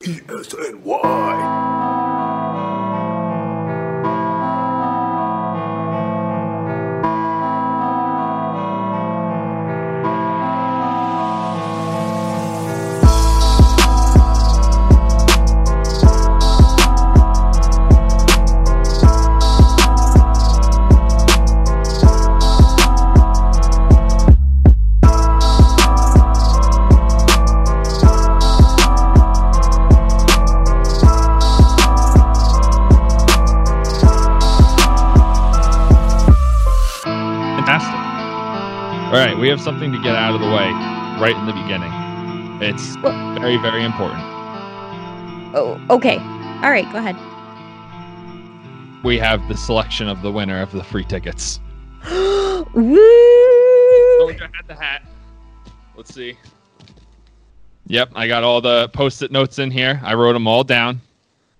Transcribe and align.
PSNY. 0.00 1.77
Very, 43.56 43.62
very 43.72 43.84
important. 43.84 44.20
Oh, 45.54 45.80
okay. 45.88 46.18
All 46.62 46.70
right, 46.70 46.84
go 46.92 46.98
ahead. 46.98 47.16
We 49.02 49.18
have 49.18 49.46
the 49.48 49.56
selection 49.56 50.06
of 50.08 50.20
the 50.20 50.30
winner 50.30 50.60
of 50.60 50.72
the 50.72 50.84
free 50.84 51.04
tickets. 51.04 51.60
Oh, 52.10 52.66
Woo! 52.74 54.26
Soldier 54.26 54.50
had 54.52 54.66
the 54.66 54.74
hat. 54.74 55.02
Let's 55.96 56.12
see. 56.12 56.36
Yep, 57.86 58.10
I 58.16 58.26
got 58.26 58.42
all 58.42 58.60
the 58.60 58.88
post-it 58.88 59.30
notes 59.30 59.60
in 59.60 59.70
here. 59.70 60.00
I 60.02 60.14
wrote 60.14 60.32
them 60.32 60.48
all 60.48 60.64
down. 60.64 61.00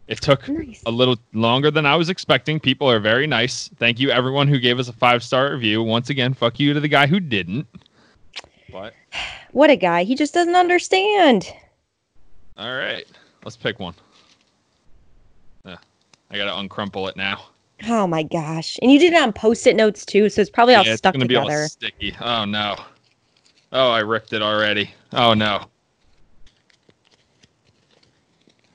It 0.08 0.20
took 0.20 0.48
Nice. 0.48 0.82
a 0.86 0.90
little 0.90 1.16
longer 1.32 1.70
than 1.70 1.86
I 1.86 1.94
was 1.94 2.08
expecting. 2.10 2.58
People 2.58 2.90
are 2.90 2.98
very 2.98 3.28
nice. 3.28 3.68
Thank 3.78 4.00
you, 4.00 4.10
everyone 4.10 4.48
who 4.48 4.58
gave 4.58 4.80
us 4.80 4.88
a 4.88 4.92
five-star 4.92 5.52
review. 5.52 5.82
Once 5.84 6.10
again, 6.10 6.34
fuck 6.34 6.58
you 6.58 6.74
to 6.74 6.80
the 6.80 6.88
guy 6.88 7.06
who 7.06 7.20
didn't. 7.20 7.66
What? 8.70 8.92
What 9.52 9.70
a 9.70 9.76
guy. 9.76 10.02
He 10.04 10.14
just 10.14 10.34
doesn't 10.34 10.56
understand. 10.56 11.50
All 12.58 12.76
right, 12.76 13.06
let's 13.44 13.56
pick 13.56 13.78
one. 13.78 13.94
Yeah, 15.64 15.76
I 16.30 16.36
gotta 16.36 16.52
uncrumple 16.52 17.08
it 17.08 17.16
now. 17.16 17.46
Oh 17.88 18.06
my 18.06 18.24
gosh. 18.24 18.78
And 18.82 18.90
you 18.90 18.98
did 18.98 19.12
it 19.12 19.22
on 19.22 19.32
post-it 19.32 19.76
notes 19.76 20.04
too, 20.04 20.28
so 20.28 20.40
it's 20.40 20.50
probably 20.50 20.74
all 20.74 20.84
Yeah, 20.84 20.92
it's 20.92 20.98
stuck 20.98 21.14
gonna 21.14 21.26
be 21.26 21.36
all 21.36 21.50
sticky. 21.68 22.14
Oh 22.20 22.44
no. 22.44 22.76
Oh, 23.72 23.90
I 23.90 24.00
ripped 24.00 24.32
it 24.32 24.42
already. 24.42 24.90
Oh 25.12 25.34
no. 25.34 25.66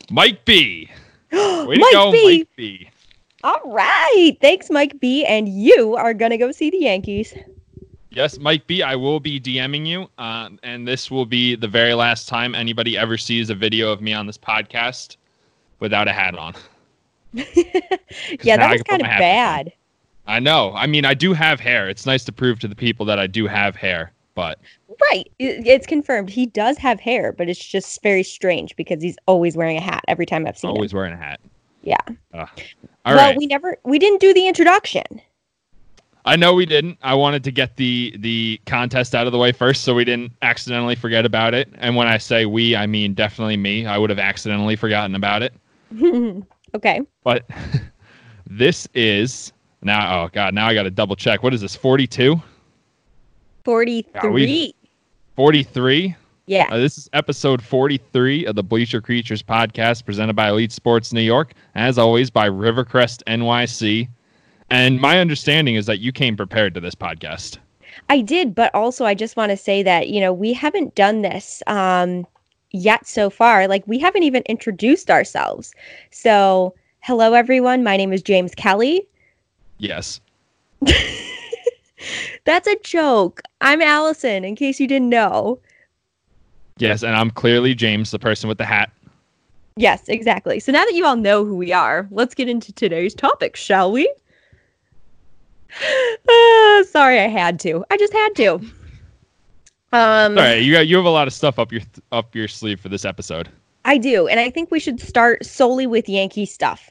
Mike 0.10 0.46
B. 0.46 0.90
Way 1.32 1.78
Mike 1.78 1.92
go, 1.92 2.12
B. 2.12 2.38
Mike 2.40 2.50
B. 2.56 2.90
All 3.44 3.60
right. 3.66 4.38
Thanks, 4.40 4.70
Mike 4.70 5.00
B. 5.00 5.26
And 5.26 5.50
you 5.50 5.96
are 5.96 6.14
going 6.14 6.32
to 6.32 6.38
go 6.38 6.52
see 6.52 6.70
the 6.70 6.78
Yankees. 6.78 7.34
Yes, 8.14 8.38
Mike 8.38 8.68
B. 8.68 8.84
I 8.84 8.96
will 8.96 9.20
be 9.20 9.40
DMing 9.40 9.88
you, 9.88 10.10
uh, 10.18 10.50
and 10.62 10.88
this 10.88 11.10
will 11.10 11.26
be 11.26 11.56
the 11.56 11.68
very 11.68 11.94
last 11.94 12.28
time 12.28 12.54
anybody 12.54 12.98
ever 12.98 13.18
sees 13.18 13.50
a 13.50 13.56
video 13.56 13.92
of 13.92 14.02
me 14.02 14.14
on 14.14 14.28
this 14.28 14.38
podcast 14.38 15.18
without 15.80 16.08
a 16.08 16.14
hat 16.14 16.36
on. 16.36 16.54
yeah, 17.34 18.58
that 18.58 18.72
was 18.72 18.84
kind 18.84 19.02
of 19.02 19.08
on. 19.08 19.20
bad. 19.20 19.74
I 20.28 20.40
know. 20.40 20.72
I 20.76 20.86
mean, 20.86 21.06
I 21.06 21.14
do 21.14 21.34
have 21.34 21.60
hair. 21.60 21.90
It's 21.90 22.06
nice 22.06 22.24
to 22.26 22.32
prove 22.32 22.60
to 22.60 22.68
the 22.68 22.76
people 22.76 23.06
that 23.08 23.20
I 23.20 23.28
do 23.28 23.48
have 23.48 23.76
hair, 23.76 24.12
but 24.36 24.60
Right. 25.12 25.30
It's 25.40 25.88
confirmed. 25.88 26.30
He 26.30 26.46
does 26.46 26.78
have 26.78 27.00
hair, 27.00 27.32
but 27.32 27.50
it's 27.50 27.64
just 27.64 28.02
very 28.04 28.24
strange 28.24 28.76
because 28.76 29.02
he's 29.02 29.18
always 29.28 29.56
wearing 29.56 29.78
a 29.78 29.82
hat 29.82 30.04
every 30.08 30.26
time 30.26 30.46
I've 30.46 30.58
seen 30.58 30.70
him. 30.70 30.76
always 30.76 30.94
wearing 30.94 31.14
a 31.14 31.18
hat. 31.18 31.40
Yeah. 31.84 31.98
Uh, 32.34 32.46
all 33.06 33.14
right. 33.14 33.16
well, 33.16 33.36
we 33.38 33.48
never 33.48 33.78
we 33.84 34.00
didn't 34.00 34.22
do 34.22 34.34
the 34.34 34.48
introduction. 34.48 35.04
I 36.26 36.36
know 36.36 36.54
we 36.54 36.66
didn't. 36.66 36.98
I 37.02 37.16
wanted 37.16 37.44
to 37.44 37.52
get 37.52 37.76
the 37.76 38.16
the 38.20 38.60
contest 38.66 39.14
out 39.14 39.26
of 39.26 39.34
the 39.34 39.38
way 39.38 39.52
first, 39.52 39.84
so 39.84 39.94
we 39.94 40.06
didn't 40.06 40.32
accidentally 40.42 40.96
forget 40.96 41.26
about 41.26 41.54
it. 41.54 41.70
And 41.78 41.96
when 41.96 42.08
I 42.08 42.18
say 42.18 42.46
we, 42.46 42.76
I 42.76 42.88
mean 42.88 43.14
definitely 43.14 43.58
me. 43.58 43.86
I 43.86 43.98
would 43.98 44.10
have 44.10 44.20
accidentally 44.20 44.76
forgotten 44.76 45.16
about 45.16 45.44
it. 45.44 45.54
okay. 46.76 47.02
But 47.24 47.46
this 48.48 48.88
is 48.94 49.52
now. 49.82 50.24
Oh 50.24 50.30
God! 50.32 50.54
Now 50.54 50.68
I 50.68 50.74
got 50.74 50.84
to 50.84 50.92
double 50.92 51.16
check. 51.16 51.44
What 51.44 51.54
is 51.54 51.62
this? 51.62 51.76
Forty-two? 51.76 52.42
43. 53.64 54.76
43? 55.36 56.16
Yeah. 56.46 56.68
Uh, 56.70 56.78
this 56.78 56.98
is 56.98 57.10
episode 57.14 57.62
43 57.62 58.46
of 58.46 58.56
the 58.56 58.64
Bleacher 58.64 59.00
Creatures 59.00 59.42
podcast 59.42 60.04
presented 60.04 60.36
by 60.36 60.50
Elite 60.50 60.74
Sports 60.74 61.14
New 61.14 61.22
York, 61.22 61.54
as 61.76 61.98
always 61.98 62.30
by 62.30 62.50
Rivercrest 62.50 63.24
NYC. 63.26 64.10
And 64.70 65.00
my 65.00 65.20
understanding 65.20 65.76
is 65.76 65.86
that 65.86 66.00
you 66.00 66.12
came 66.12 66.36
prepared 66.36 66.74
to 66.74 66.80
this 66.80 66.96
podcast. 66.96 67.58
I 68.10 68.22
did, 68.22 68.56
but 68.56 68.74
also 68.74 69.06
I 69.06 69.14
just 69.14 69.38
want 69.38 69.52
to 69.52 69.58
say 69.58 69.84
that, 69.84 70.10
you 70.10 70.20
know, 70.20 70.34
we 70.34 70.54
haven't 70.54 70.96
done 70.96 71.22
this 71.22 71.62
um 71.68 72.26
yet 72.72 73.08
so 73.08 73.30
far. 73.30 73.68
Like 73.68 73.88
we 73.88 74.00
haven't 74.00 74.24
even 74.24 74.44
introduced 74.48 75.10
ourselves. 75.10 75.74
So, 76.12 76.74
hello 77.02 77.34
everyone. 77.34 77.84
My 77.84 77.98
name 77.98 78.12
is 78.12 78.22
James 78.22 78.56
Kelly. 78.56 79.08
Yes. 79.78 80.20
That's 82.46 82.68
a 82.68 82.78
joke. 82.84 83.42
I'm 83.62 83.82
Allison 83.82 84.44
in 84.44 84.56
case 84.56 84.80
you 84.80 84.88
didn't 84.88 85.10
know. 85.10 85.60
Yes, 86.78 87.04
and 87.04 87.16
I'm 87.16 87.30
clearly 87.30 87.76
James, 87.76 88.12
the 88.12 88.20
person 88.20 88.50
with 88.50 88.58
the 88.58 88.66
hat. 88.66 88.92
Yes, 89.76 90.08
exactly. 90.08 90.60
So 90.60 90.72
now 90.72 90.84
that 90.84 90.94
you 90.94 91.06
all 91.06 91.16
know 91.16 91.46
who 91.46 91.56
we 91.56 91.72
are, 91.72 92.08
let's 92.12 92.36
get 92.36 92.50
into 92.50 92.74
today's 92.74 93.14
topic, 93.14 93.56
shall 93.56 93.92
we? 93.92 94.12
Ah, 96.30 96.84
sorry, 96.90 97.20
I 97.20 97.28
had 97.28 97.60
to. 97.62 97.86
I 97.90 97.98
just 97.98 98.14
had 98.14 98.36
to. 98.36 98.54
Um, 99.92 100.38
All 100.38 100.44
right, 100.44 100.56
you 100.56 100.74
got 100.74 100.88
you 100.88 100.98
have 100.98 101.06
a 101.06 101.10
lot 101.10 101.28
of 101.28 101.34
stuff 101.34 101.60
up 101.60 101.72
your 101.72 101.82
up 102.12 102.34
your 102.36 102.48
sleeve 102.48 102.80
for 102.80 102.90
this 102.90 103.06
episode. 103.06 103.50
I 103.86 103.98
do, 103.98 104.28
and 104.28 104.40
I 104.40 104.50
think 104.50 104.72
we 104.72 104.80
should 104.80 105.00
start 105.00 105.46
solely 105.46 105.86
with 105.86 106.08
Yankee 106.08 106.46
stuff. 106.46 106.90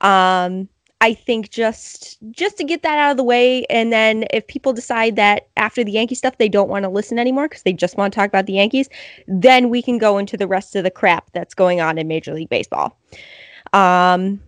Um, 0.00 0.68
I 1.00 1.14
think 1.14 1.50
just 1.50 2.18
just 2.30 2.58
to 2.58 2.64
get 2.64 2.82
that 2.82 2.98
out 2.98 3.12
of 3.12 3.16
the 3.16 3.24
way, 3.24 3.64
and 3.70 3.92
then 3.92 4.24
if 4.30 4.46
people 4.46 4.72
decide 4.72 5.16
that 5.16 5.48
after 5.56 5.82
the 5.82 5.92
Yankee 5.92 6.14
stuff 6.14 6.38
they 6.38 6.48
don't 6.48 6.68
want 6.68 6.84
to 6.84 6.88
listen 6.88 7.18
anymore 7.18 7.48
because 7.48 7.62
they 7.62 7.72
just 7.72 7.96
want 7.96 8.12
to 8.12 8.16
talk 8.16 8.28
about 8.28 8.46
the 8.46 8.52
Yankees, 8.52 8.88
then 9.26 9.68
we 9.70 9.80
can 9.82 9.98
go 9.98 10.18
into 10.18 10.36
the 10.36 10.46
rest 10.46 10.76
of 10.76 10.84
the 10.84 10.90
crap 10.90 11.32
that's 11.32 11.54
going 11.54 11.80
on 11.80 11.96
in 11.96 12.06
Major 12.06 12.34
League 12.34 12.50
Baseball. 12.50 12.98
Um, 13.72 14.40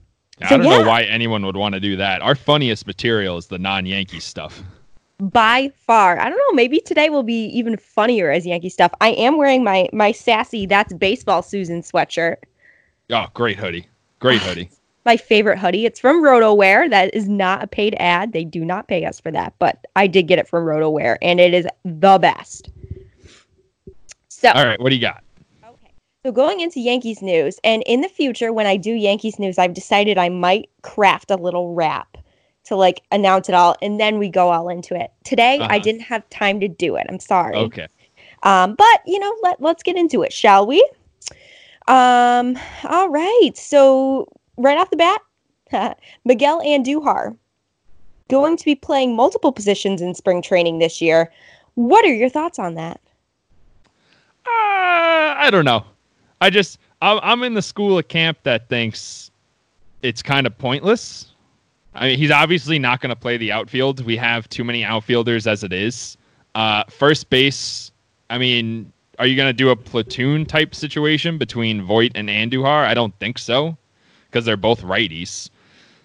I 0.43 0.49
So, 0.49 0.57
don't 0.59 0.67
yeah. 0.67 0.79
know 0.79 0.89
why 0.89 1.03
anyone 1.05 1.45
would 1.47 1.57
want 1.57 1.75
to 1.75 1.81
do 1.81 1.97
that. 1.97 2.23
Our 2.23 2.35
funniest 2.35 2.87
material 2.87 3.37
is 3.39 3.47
the 3.47 3.59
non-Yankee 3.59 4.21
stuff. 4.21 4.63
by 5.21 5.71
far. 5.87 6.19
I 6.19 6.29
don't 6.29 6.39
know. 6.39 6.55
Maybe 6.57 6.81
today 6.81 7.09
will 7.09 7.23
be 7.23 7.45
even 7.47 7.77
funnier 7.77 8.31
as 8.31 8.45
Yankee 8.45 8.69
stuff. 8.69 8.93
I 9.01 9.11
am 9.11 9.37
wearing 9.39 9.63
my 9.63 9.89
my 9.93 10.11
sassy 10.13 10.67
"That's 10.67 10.93
Baseball" 10.93 11.43
Susan 11.43 11.83
sweatshirt. 11.83 12.37
Oh, 13.11 13.27
great 13.35 13.59
hoodie. 13.59 13.87
Great 14.19 14.41
hoodie. 14.43 14.71
My 15.07 15.17
favorite 15.19 15.59
hoodie. 15.59 15.85
It's 15.87 16.01
from 16.01 16.23
RotoWear. 16.25 16.89
That 16.91 17.15
is 17.15 17.29
not 17.29 17.63
a 17.63 17.67
paid 17.67 17.95
ad. 18.01 18.33
They 18.33 18.43
do 18.45 18.65
not 18.65 18.89
pay 18.89 19.05
us 19.05 19.21
for 19.21 19.31
that, 19.31 19.53
but 19.59 19.85
I 19.97 20.07
did 20.07 20.27
get 20.29 20.39
it 20.39 20.49
from 20.49 20.65
RotoWear, 20.65 21.19
and 21.23 21.39
it 21.41 21.53
is 21.55 21.67
the 21.85 22.19
best. 22.19 22.71
So, 24.29 24.51
All 24.51 24.65
right, 24.67 24.81
what 24.81 24.91
do 24.91 24.97
you 24.97 25.01
got? 25.03 25.23
So 26.25 26.33
going 26.33 26.61
into 26.61 26.81
Yankees 26.81 27.21
news, 27.21 27.61
and 27.65 27.83
in 27.85 28.01
the 28.01 28.09
future, 28.09 28.51
when 28.51 28.67
I 28.67 28.79
do 28.79 28.93
Yankees 28.93 29.39
news, 29.39 29.59
I've 29.59 29.75
decided 29.75 30.17
I 30.17 30.31
might 30.31 30.71
craft 30.81 31.31
a 31.31 31.37
little 31.37 31.75
rap 31.75 32.17
to 32.65 32.77
like 32.77 33.03
announce 33.13 33.51
it 33.51 33.55
all, 33.55 33.77
and 33.83 34.01
then 34.01 34.19
we 34.19 34.31
go 34.31 34.49
all 34.49 34.71
into 34.71 34.99
it. 34.99 35.11
Today, 35.25 35.61
I 35.61 35.65
Uh-huh. 35.77 35.79
didn't 35.81 36.01
have 36.01 36.27
time 36.31 36.61
to 36.61 36.69
do 36.69 36.97
it. 36.97 37.07
I'm 37.11 37.21
sorry. 37.21 37.59
Okay. 37.59 37.87
Um, 38.43 38.75
but 38.75 39.01
you 39.05 39.19
know, 39.19 39.35
let 39.43 39.61
let's 39.61 39.83
get 39.83 39.97
into 39.97 40.23
it, 40.23 40.33
shall 40.33 40.67
we? 40.67 40.79
Um, 41.89 42.59
all 42.85 43.11
right. 43.11 43.51
So 43.55 44.27
right 44.57 44.79
off 44.79 44.89
the 44.89 44.97
bat, 44.97 45.99
Miguel 46.25 46.63
Andujar 46.63 47.37
going 48.31 48.57
to 48.57 48.65
be 48.65 48.75
playing 48.75 49.15
multiple 49.15 49.53
positions 49.53 50.01
in 50.01 50.15
spring 50.15 50.41
training 50.41 50.79
this 50.79 51.03
year. 51.03 51.31
What 51.75 52.07
are 52.07 52.15
your 52.15 52.31
thoughts 52.31 52.59
on 52.59 52.77
that? 52.77 52.99
Uh, 54.47 55.35
I 55.37 55.49
don't 55.51 55.67
know. 55.67 55.85
I 56.45 56.51
just 56.51 56.79
I'm 57.01 57.43
in 57.43 57.55
the 57.55 57.63
school 57.63 57.99
of 57.99 58.07
camp 58.09 58.37
that 58.43 58.69
thinks 58.69 59.31
it's 60.03 60.23
kind 60.23 60.47
of 60.47 60.57
pointless. 60.59 61.33
I 61.95 62.09
mean, 62.09 62.19
he's 62.19 62.31
obviously 62.31 62.79
not 62.79 63.01
going 63.01 63.09
to 63.09 63.17
play 63.17 63.39
the 63.39 63.51
outfield. 63.51 64.05
We 64.05 64.19
have 64.19 64.47
too 64.51 64.63
many 64.63 64.85
outfielders 64.85 65.47
as 65.47 65.65
it 65.65 65.73
is. 65.73 66.19
Uh, 66.55 66.85
first 66.91 67.31
base. 67.31 67.93
I 68.29 68.37
mean, 68.37 68.93
are 69.19 69.27
you 69.27 69.37
going 69.37 69.49
to 69.49 69.55
do 69.55 69.71
a 69.71 69.77
platoon 69.77 70.45
type 70.45 70.75
situation 70.75 71.39
between 71.39 71.81
Voit 71.81 72.13
and 72.15 72.29
Andujar? 72.29 72.85
I 72.85 72.93
don't 72.93 73.19
think 73.19 73.39
so, 73.39 73.75
because 74.27 74.45
they're 74.45 74.59
both 74.59 74.83
righties. 74.83 75.49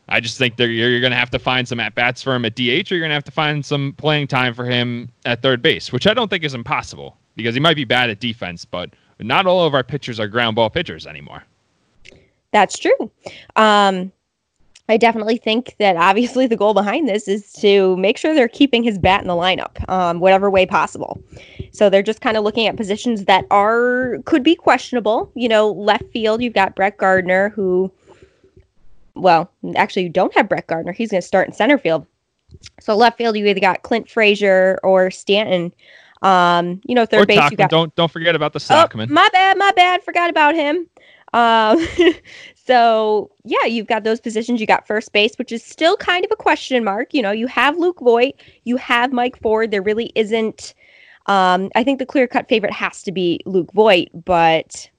I 0.08 0.22
just 0.22 0.38
think 0.38 0.58
you're 0.58 1.02
going 1.02 1.12
to 1.12 1.18
have 1.18 1.32
to 1.32 1.40
find 1.40 1.68
some 1.68 1.82
at 1.82 1.96
bats 1.96 2.24
for 2.24 2.34
him 2.34 2.46
at 2.46 2.56
DH, 2.56 2.62
or 2.62 2.96
you're 2.96 3.00
going 3.00 3.10
to 3.10 3.16
have 3.16 3.26
to 3.26 3.32
find 3.32 3.66
some 3.66 3.94
playing 3.98 4.28
time 4.28 4.54
for 4.54 4.64
him 4.64 5.10
at 5.26 5.42
third 5.42 5.62
base, 5.62 5.92
which 5.92 6.08
I 6.08 6.14
don't 6.14 6.30
think 6.30 6.46
is 6.46 6.54
impossible 6.54 7.18
because 7.36 7.56
he 7.56 7.60
might 7.60 7.76
be 7.76 7.84
bad 7.84 8.10
at 8.10 8.22
defense, 8.22 8.64
but 8.64 8.92
not 9.20 9.46
all 9.46 9.66
of 9.66 9.74
our 9.74 9.84
pitchers 9.84 10.20
are 10.20 10.28
ground 10.28 10.56
ball 10.56 10.70
pitchers 10.70 11.06
anymore. 11.06 11.44
That's 12.52 12.78
true. 12.78 13.12
Um, 13.56 14.12
I 14.90 14.98
definitely 14.98 15.38
think 15.38 15.76
that 15.78 15.96
obviously 15.98 16.48
the 16.48 16.56
goal 16.56 16.74
behind 16.74 17.08
this 17.08 17.28
is 17.28 17.54
to 17.54 17.96
make 17.98 18.18
sure 18.18 18.34
they're 18.34 18.48
keeping 18.48 18.82
his 18.82 18.98
bat 18.98 19.22
in 19.22 19.28
the 19.28 19.34
lineup, 19.34 19.88
um, 19.88 20.20
whatever 20.20 20.50
way 20.50 20.66
possible. 20.66 21.22
So 21.72 21.90
they're 21.92 22.02
just 22.02 22.22
kind 22.22 22.36
of 22.36 22.44
looking 22.44 22.66
at 22.66 22.76
positions 22.76 23.26
that 23.26 23.46
are 23.52 24.18
could 24.26 24.42
be 24.42 24.56
questionable. 24.56 25.32
You 25.36 25.48
know, 25.48 25.72
left 25.74 26.06
field, 26.12 26.42
you've 26.42 26.56
got 26.56 26.76
Brett 26.76 26.98
Gardner, 26.98 27.50
who, 27.50 27.92
well, 29.14 29.52
actually, 29.76 30.04
you 30.04 30.10
don't 30.10 30.34
have 30.34 30.50
Brett 30.50 30.66
Gardner. 30.66 30.92
He's 30.92 31.12
going 31.12 31.22
to 31.22 31.28
start 31.28 31.48
in 31.48 31.54
center 31.54 31.78
field. 31.78 32.08
So 32.80 32.96
left 32.96 33.20
field, 33.20 33.38
you 33.38 33.46
either 33.46 33.60
got 33.60 33.84
Clint 33.84 34.10
Frazier 34.10 34.80
or 34.82 35.12
Stanton. 35.12 35.72
Um, 36.22 36.82
you 36.86 36.96
know, 36.96 37.06
third 37.06 37.22
or 37.22 37.26
base, 37.26 37.52
you 37.52 37.58
got. 37.58 37.70
Don't 37.70 37.94
don't 37.96 38.12
forget 38.12 38.36
about 38.36 38.54
the 38.54 38.60
Oh, 38.70 38.88
my 39.14 39.30
bad, 39.32 39.58
my 39.58 39.72
bad. 39.72 40.04
Forgot 40.04 40.30
about 40.30 40.56
him. 40.56 40.88
Um, 41.34 41.86
so 42.56 43.32
yeah, 43.46 43.66
you've 43.66 43.88
got 43.88 44.04
those 44.04 44.20
positions. 44.20 44.60
You 44.60 44.68
got 44.68 44.88
first 44.88 45.14
base, 45.14 45.36
which 45.38 45.52
is 45.52 45.64
still 45.64 45.96
kind 45.98 46.26
of 46.26 46.32
a 46.32 46.36
question 46.36 46.84
mark. 46.84 47.14
You 47.14 47.22
know, 47.22 47.32
you 47.32 47.48
have 47.48 47.78
Luke 47.78 48.00
Voit, 48.02 48.34
you 48.64 48.78
have 48.78 49.14
Mike 49.14 49.40
Ford. 49.42 49.72
There 49.72 49.82
really 49.82 50.12
isn't. 50.16 50.74
Um, 51.28 51.70
I 51.76 51.84
think 51.84 52.00
the 52.00 52.06
clear 52.06 52.28
cut 52.28 52.50
favorite 52.50 52.74
has 52.74 53.04
to 53.04 53.12
be 53.12 53.40
Luke 53.46 53.72
Voit, 53.74 54.10
but 54.14 54.90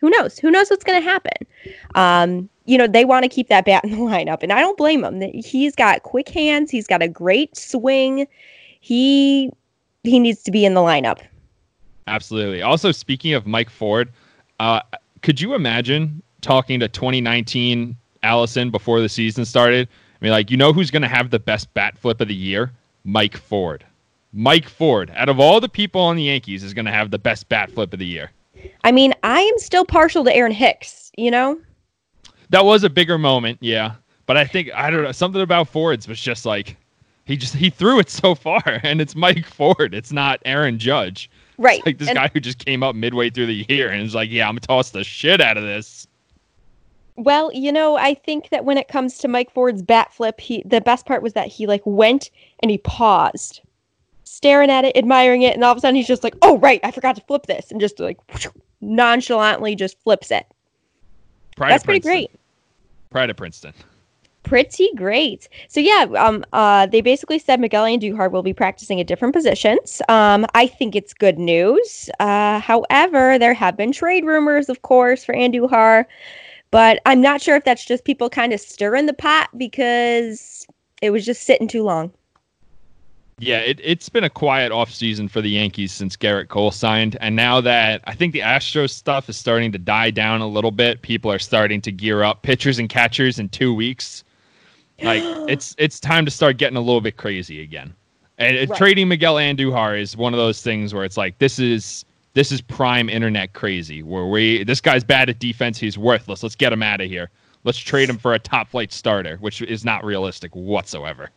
who 0.00 0.08
knows? 0.10 0.38
Who 0.38 0.50
knows 0.50 0.70
what's 0.70 0.84
going 0.84 1.00
to 1.00 1.08
happen? 1.08 1.46
Um, 1.94 2.48
you 2.64 2.78
know, 2.78 2.86
they 2.86 3.04
want 3.04 3.24
to 3.24 3.28
keep 3.28 3.48
that 3.48 3.64
bat 3.64 3.84
in 3.84 3.90
the 3.90 3.96
lineup, 3.98 4.42
and 4.42 4.52
I 4.52 4.60
don't 4.60 4.78
blame 4.78 5.04
him. 5.04 5.20
He's 5.34 5.74
got 5.74 6.04
quick 6.04 6.28
hands. 6.28 6.70
He's 6.70 6.86
got 6.86 7.02
a 7.02 7.08
great 7.08 7.56
swing. 7.56 8.26
He 8.80 9.50
he 10.02 10.18
needs 10.18 10.42
to 10.44 10.50
be 10.50 10.64
in 10.64 10.74
the 10.74 10.80
lineup. 10.80 11.20
Absolutely. 12.06 12.62
Also, 12.62 12.92
speaking 12.92 13.34
of 13.34 13.46
Mike 13.46 13.70
Ford, 13.70 14.10
uh, 14.58 14.80
could 15.22 15.40
you 15.40 15.54
imagine 15.54 16.22
talking 16.40 16.80
to 16.80 16.88
2019 16.88 17.96
Allison 18.22 18.70
before 18.70 19.00
the 19.00 19.08
season 19.08 19.44
started? 19.44 19.88
I 19.88 20.24
mean, 20.24 20.32
like, 20.32 20.50
you 20.50 20.56
know 20.56 20.72
who's 20.72 20.90
going 20.90 21.02
to 21.02 21.08
have 21.08 21.30
the 21.30 21.38
best 21.38 21.72
bat 21.74 21.96
flip 21.96 22.20
of 22.20 22.28
the 22.28 22.34
year? 22.34 22.72
Mike 23.04 23.36
Ford. 23.36 23.84
Mike 24.32 24.68
Ford, 24.68 25.12
out 25.16 25.28
of 25.28 25.40
all 25.40 25.60
the 25.60 25.68
people 25.68 26.00
on 26.00 26.16
the 26.16 26.24
Yankees, 26.24 26.62
is 26.62 26.74
going 26.74 26.84
to 26.84 26.92
have 26.92 27.10
the 27.10 27.18
best 27.18 27.48
bat 27.48 27.70
flip 27.70 27.92
of 27.92 27.98
the 27.98 28.06
year. 28.06 28.30
I 28.84 28.92
mean, 28.92 29.14
I 29.22 29.40
am 29.40 29.58
still 29.58 29.84
partial 29.84 30.24
to 30.24 30.34
Aaron 30.34 30.52
Hicks, 30.52 31.10
you 31.16 31.30
know? 31.30 31.58
That 32.50 32.64
was 32.64 32.84
a 32.84 32.90
bigger 32.90 33.18
moment, 33.18 33.58
yeah. 33.60 33.94
But 34.26 34.36
I 34.36 34.44
think 34.44 34.70
I 34.74 34.90
don't 34.90 35.02
know 35.02 35.12
something 35.12 35.40
about 35.40 35.68
Ford's 35.68 36.06
was 36.06 36.20
just 36.20 36.46
like 36.46 36.76
he 37.30 37.36
just 37.36 37.54
he 37.54 37.70
threw 37.70 38.00
it 38.00 38.10
so 38.10 38.34
far, 38.34 38.62
and 38.82 39.00
it's 39.00 39.14
Mike 39.14 39.46
Ford. 39.46 39.94
It's 39.94 40.12
not 40.12 40.40
Aaron 40.44 40.78
Judge. 40.78 41.30
Right. 41.58 41.78
It's 41.78 41.86
like 41.86 41.98
this 41.98 42.08
and, 42.08 42.16
guy 42.16 42.30
who 42.32 42.40
just 42.40 42.64
came 42.64 42.82
up 42.82 42.96
midway 42.96 43.30
through 43.30 43.46
the 43.46 43.66
year 43.68 43.90
and 43.90 44.02
is 44.02 44.14
like, 44.14 44.30
"Yeah, 44.30 44.48
I'm 44.48 44.52
gonna 44.54 44.60
toss 44.60 44.90
the 44.90 45.04
shit 45.04 45.40
out 45.40 45.56
of 45.56 45.62
this." 45.62 46.06
Well, 47.16 47.52
you 47.52 47.70
know, 47.70 47.96
I 47.96 48.14
think 48.14 48.48
that 48.48 48.64
when 48.64 48.78
it 48.78 48.88
comes 48.88 49.18
to 49.18 49.28
Mike 49.28 49.52
Ford's 49.52 49.82
bat 49.82 50.12
flip, 50.12 50.40
he 50.40 50.62
the 50.64 50.80
best 50.80 51.06
part 51.06 51.22
was 51.22 51.34
that 51.34 51.48
he 51.48 51.66
like 51.66 51.82
went 51.84 52.30
and 52.60 52.70
he 52.70 52.78
paused, 52.78 53.60
staring 54.24 54.70
at 54.70 54.84
it, 54.84 54.96
admiring 54.96 55.42
it, 55.42 55.54
and 55.54 55.62
all 55.62 55.72
of 55.72 55.78
a 55.78 55.80
sudden 55.80 55.96
he's 55.96 56.06
just 56.06 56.24
like, 56.24 56.34
"Oh, 56.42 56.58
right, 56.58 56.80
I 56.82 56.90
forgot 56.90 57.14
to 57.16 57.22
flip 57.22 57.46
this," 57.46 57.70
and 57.70 57.80
just 57.80 58.00
like 58.00 58.18
nonchalantly 58.80 59.76
just 59.76 60.00
flips 60.02 60.30
it. 60.30 60.46
Pride 61.56 61.72
That's 61.72 61.84
pretty 61.84 62.00
great. 62.00 62.30
Pride 63.10 63.28
of 63.28 63.36
Princeton. 63.36 63.74
Pretty 64.50 64.90
great. 64.96 65.48
So 65.68 65.78
yeah, 65.78 66.06
um, 66.18 66.44
uh, 66.52 66.86
they 66.86 67.02
basically 67.02 67.38
said 67.38 67.60
Miguel 67.60 67.84
and 67.84 68.02
Andujar 68.02 68.32
will 68.32 68.42
be 68.42 68.52
practicing 68.52 69.00
at 69.00 69.06
different 69.06 69.32
positions. 69.32 70.02
Um, 70.08 70.44
I 70.54 70.66
think 70.66 70.96
it's 70.96 71.14
good 71.14 71.38
news. 71.38 72.10
Uh, 72.18 72.58
however, 72.58 73.38
there 73.38 73.54
have 73.54 73.76
been 73.76 73.92
trade 73.92 74.24
rumors, 74.24 74.68
of 74.68 74.82
course, 74.82 75.24
for 75.24 75.36
Andujar, 75.36 76.04
but 76.72 77.00
I'm 77.06 77.20
not 77.20 77.40
sure 77.40 77.54
if 77.54 77.62
that's 77.62 77.84
just 77.84 78.04
people 78.04 78.28
kind 78.28 78.52
of 78.52 78.58
stirring 78.58 79.06
the 79.06 79.12
pot 79.12 79.50
because 79.56 80.66
it 81.00 81.10
was 81.10 81.24
just 81.24 81.44
sitting 81.44 81.68
too 81.68 81.84
long. 81.84 82.10
Yeah, 83.38 83.58
it, 83.58 83.78
it's 83.84 84.08
been 84.08 84.24
a 84.24 84.30
quiet 84.30 84.72
offseason 84.72 85.30
for 85.30 85.40
the 85.40 85.50
Yankees 85.50 85.92
since 85.92 86.16
Gerrit 86.16 86.48
Cole 86.48 86.72
signed. 86.72 87.16
And 87.20 87.36
now 87.36 87.60
that 87.60 88.00
I 88.02 88.16
think 88.16 88.32
the 88.32 88.40
Astros 88.40 88.90
stuff 88.90 89.28
is 89.28 89.36
starting 89.36 89.70
to 89.70 89.78
die 89.78 90.10
down 90.10 90.40
a 90.40 90.48
little 90.48 90.72
bit, 90.72 91.02
people 91.02 91.30
are 91.30 91.38
starting 91.38 91.80
to 91.82 91.92
gear 91.92 92.24
up. 92.24 92.42
Pitchers 92.42 92.80
and 92.80 92.88
catchers 92.88 93.38
in 93.38 93.48
two 93.48 93.72
weeks. 93.72 94.24
Like 95.02 95.22
it's 95.48 95.74
it's 95.78 96.00
time 96.00 96.24
to 96.24 96.30
start 96.30 96.56
getting 96.56 96.76
a 96.76 96.80
little 96.80 97.00
bit 97.00 97.16
crazy 97.16 97.62
again. 97.62 97.94
And 98.38 98.56
uh, 98.56 98.66
Right. 98.70 98.78
trading 98.78 99.08
Miguel 99.08 99.36
Andujar 99.36 100.00
is 100.00 100.16
one 100.16 100.32
of 100.34 100.38
those 100.38 100.62
things 100.62 100.94
where 100.94 101.04
it's 101.04 101.16
like 101.16 101.38
this 101.38 101.58
is 101.58 102.04
this 102.34 102.52
is 102.52 102.60
prime 102.60 103.08
internet 103.08 103.52
crazy 103.52 104.02
where 104.02 104.26
we 104.26 104.64
this 104.64 104.80
guy's 104.80 105.04
bad 105.04 105.28
at 105.28 105.38
defense, 105.38 105.78
he's 105.78 105.98
worthless. 105.98 106.42
Let's 106.42 106.54
get 106.54 106.72
him 106.72 106.82
out 106.82 107.00
of 107.00 107.08
here. 107.08 107.30
Let's 107.64 107.78
trade 107.78 108.08
him 108.08 108.16
for 108.16 108.32
a 108.32 108.38
top 108.38 108.68
flight 108.68 108.92
starter, 108.92 109.36
which 109.38 109.60
is 109.60 109.84
not 109.84 110.02
realistic 110.04 110.54
whatsoever. 110.54 111.30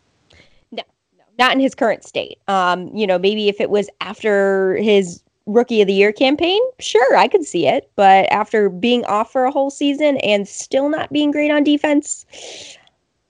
No, 0.71 0.83
no, 1.17 1.23
not 1.37 1.51
in 1.53 1.59
his 1.59 1.75
current 1.75 2.05
state. 2.05 2.39
Um, 2.47 2.87
you 2.95 3.05
know, 3.05 3.19
maybe 3.19 3.49
if 3.49 3.59
it 3.59 3.69
was 3.69 3.89
after 3.99 4.77
his 4.77 5.21
rookie 5.45 5.81
of 5.81 5.87
the 5.87 5.93
year 5.93 6.13
campaign, 6.13 6.61
sure, 6.79 7.17
I 7.17 7.27
could 7.27 7.43
see 7.43 7.67
it. 7.67 7.91
But 7.97 8.31
after 8.31 8.69
being 8.69 9.03
off 9.05 9.33
for 9.33 9.43
a 9.43 9.51
whole 9.51 9.69
season 9.69 10.15
and 10.19 10.47
still 10.47 10.87
not 10.87 11.11
being 11.11 11.31
great 11.31 11.51
on 11.51 11.65
defense, 11.65 12.25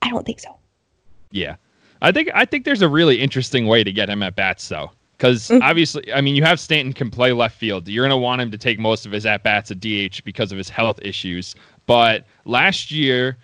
I 0.04 0.10
don't 0.10 0.24
think 0.24 0.38
so. 0.40 0.56
Yeah, 1.30 1.56
I 2.02 2.12
think 2.12 2.30
I 2.34 2.44
think 2.44 2.64
there's 2.64 2.82
a 2.82 2.88
really 2.88 3.20
interesting 3.20 3.66
way 3.66 3.82
to 3.82 3.90
get 3.90 4.08
him 4.08 4.22
at 4.22 4.36
bats 4.36 4.68
though, 4.68 4.92
because 5.16 5.48
Mhm. 5.48 5.62
obviously, 5.62 6.12
I 6.12 6.20
mean, 6.20 6.36
you 6.36 6.44
have 6.44 6.60
Stanton 6.60 6.92
can 6.92 7.10
play 7.10 7.32
left 7.32 7.56
field. 7.58 7.88
You're 7.88 8.04
gonna 8.04 8.16
want 8.18 8.40
him 8.40 8.50
to 8.52 8.58
take 8.58 8.78
most 8.78 9.04
of 9.06 9.12
his 9.12 9.26
at 9.26 9.42
bats 9.42 9.70
at 9.72 9.80
DH 9.80 10.22
because 10.24 10.52
of 10.52 10.58
his 10.58 10.68
health 10.68 11.00
issues. 11.02 11.54
But 11.86 12.24
last 12.44 12.90
year, 12.92 13.36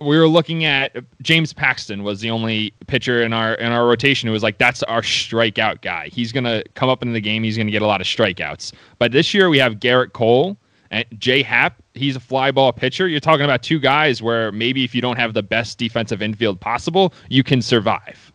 we 0.00 0.18
were 0.18 0.26
looking 0.28 0.64
at 0.64 0.96
James 1.22 1.52
Paxton 1.52 2.02
was 2.02 2.20
the 2.20 2.30
only 2.30 2.74
pitcher 2.88 3.22
in 3.22 3.32
our 3.32 3.54
in 3.54 3.70
our 3.72 3.86
rotation 3.86 4.26
who 4.26 4.32
was 4.32 4.42
like, 4.42 4.58
that's 4.58 4.82
our 4.82 5.02
strikeout 5.02 5.80
guy. 5.82 6.08
He's 6.12 6.32
gonna 6.32 6.62
come 6.74 6.88
up 6.90 7.00
into 7.02 7.14
the 7.14 7.20
game. 7.20 7.42
He's 7.44 7.56
gonna 7.56 7.70
get 7.70 7.80
a 7.82 7.86
lot 7.86 8.00
of 8.00 8.06
strikeouts. 8.08 8.72
But 8.98 9.12
this 9.12 9.32
year 9.32 9.48
we 9.48 9.58
have 9.58 9.76
Gerrit 9.76 10.12
Cole 10.12 10.58
and 10.90 11.04
Jay 11.18 11.42
Happ. 11.42 11.80
He's 11.94 12.16
a 12.16 12.20
fly 12.20 12.50
ball 12.50 12.72
pitcher. 12.72 13.08
You're 13.08 13.20
talking 13.20 13.44
about 13.44 13.62
two 13.62 13.78
guys 13.78 14.20
where 14.20 14.50
maybe 14.52 14.84
if 14.84 14.94
you 14.94 15.00
don't 15.00 15.18
have 15.18 15.32
the 15.32 15.42
best 15.42 15.78
defensive 15.78 16.20
infield 16.20 16.60
possible, 16.60 17.14
you 17.28 17.42
can 17.42 17.62
survive. 17.62 18.32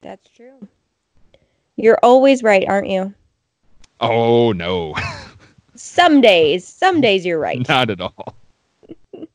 That's 0.00 0.28
true. 0.28 0.66
You're 1.76 1.98
always 2.02 2.42
right, 2.42 2.64
aren't 2.68 2.88
you? 2.88 3.12
Oh 4.00 4.52
no, 4.52 4.94
Some 5.74 6.20
days, 6.20 6.66
some 6.66 7.00
days 7.00 7.26
you're 7.26 7.38
right. 7.40 7.66
not 7.68 7.90
at 7.90 8.00
all. 8.00 8.34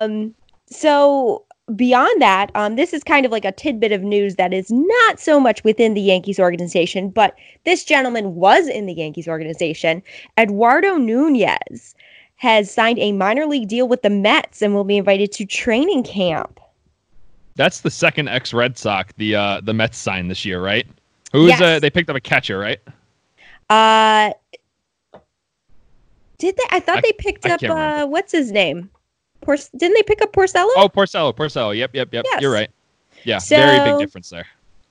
Um, 0.00 0.32
so 0.66 1.44
beyond 1.76 2.20
that, 2.22 2.50
um, 2.54 2.76
this 2.76 2.92
is 2.92 3.02
kind 3.04 3.26
of 3.26 3.32
like 3.32 3.44
a 3.44 3.52
tidbit 3.52 3.92
of 3.92 4.02
news 4.02 4.36
that 4.36 4.52
is 4.52 4.70
not 4.70 5.20
so 5.20 5.38
much 5.38 5.62
within 5.64 5.94
the 5.94 6.00
Yankees 6.00 6.38
organization, 6.38 7.10
but 7.10 7.36
this 7.64 7.84
gentleman 7.84 8.34
was 8.34 8.68
in 8.68 8.86
the 8.86 8.94
Yankees 8.94 9.28
organization. 9.28 10.02
Eduardo 10.38 10.96
Nunez 10.96 11.94
has 12.36 12.70
signed 12.70 12.98
a 13.00 13.12
minor 13.12 13.46
league 13.46 13.68
deal 13.68 13.88
with 13.88 14.02
the 14.02 14.10
Mets 14.10 14.62
and 14.62 14.74
will 14.74 14.84
be 14.84 14.96
invited 14.96 15.32
to 15.32 15.44
training 15.44 16.04
camp. 16.04 16.60
That's 17.56 17.80
the 17.80 17.90
second 17.90 18.28
ex 18.28 18.54
Red 18.54 18.78
Sox 18.78 19.12
the 19.16 19.34
uh 19.34 19.60
the 19.62 19.74
Mets 19.74 19.98
signed 19.98 20.30
this 20.30 20.44
year, 20.44 20.62
right? 20.62 20.86
Who's 21.32 21.48
Yes. 21.48 21.60
uh 21.60 21.80
they 21.80 21.90
picked 21.90 22.08
up 22.08 22.14
a 22.16 22.20
catcher, 22.20 22.58
right? 22.58 22.78
Uh, 23.68 24.32
did 26.38 26.56
they? 26.56 26.62
I 26.70 26.80
thought 26.80 26.98
I- 26.98 27.00
they 27.02 27.12
picked 27.12 27.44
I 27.46 27.50
up 27.50 27.62
uh, 27.64 28.06
what's 28.06 28.30
his 28.32 28.52
name? 28.52 28.90
Didn't 29.46 29.94
they 29.94 30.02
pick 30.02 30.20
up 30.22 30.32
Porcello? 30.32 30.68
Oh, 30.76 30.90
Porcello, 30.92 31.34
Porcello. 31.34 31.76
Yep, 31.76 31.94
yep, 31.94 32.08
yep. 32.12 32.24
Yes. 32.30 32.42
You're 32.42 32.52
right. 32.52 32.70
Yeah, 33.24 33.40
very 33.48 33.90
big 33.90 33.98
difference 33.98 34.30
there. 34.30 34.46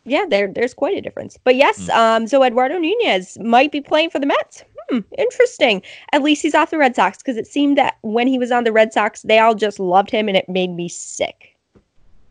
Yeah, 0.06 0.26
there 0.30 0.52
there's 0.52 0.74
quite 0.74 0.98
a 0.98 1.02
difference. 1.02 1.38
But 1.44 1.56
yes, 1.56 1.86
Hmm. 1.86 1.92
um, 1.92 2.28
so 2.28 2.44
Eduardo 2.44 2.78
Nunez 2.78 3.38
might 3.40 3.72
be 3.72 3.82
playing 3.82 4.10
for 4.10 4.20
the 4.20 4.26
Mets. 4.26 4.64
Hmm, 4.90 5.00
interesting. 5.18 5.82
At 6.14 6.24
least 6.24 6.42
he's 6.42 6.56
off 6.56 6.72
the 6.72 6.78
Red 6.78 6.96
Sox 6.96 7.18
because 7.18 7.36
it 7.36 7.46
seemed 7.46 7.78
that 7.78 7.98
when 8.04 8.28
he 8.28 8.40
was 8.40 8.52
on 8.52 8.64
the 8.64 8.72
Red 8.72 8.94
Sox, 8.94 9.22
they 9.24 9.38
all 9.40 9.54
just 9.54 9.80
loved 9.80 10.10
him, 10.12 10.28
and 10.30 10.38
it 10.38 10.48
made 10.48 10.72
me 10.72 10.88
sick. 10.88 11.56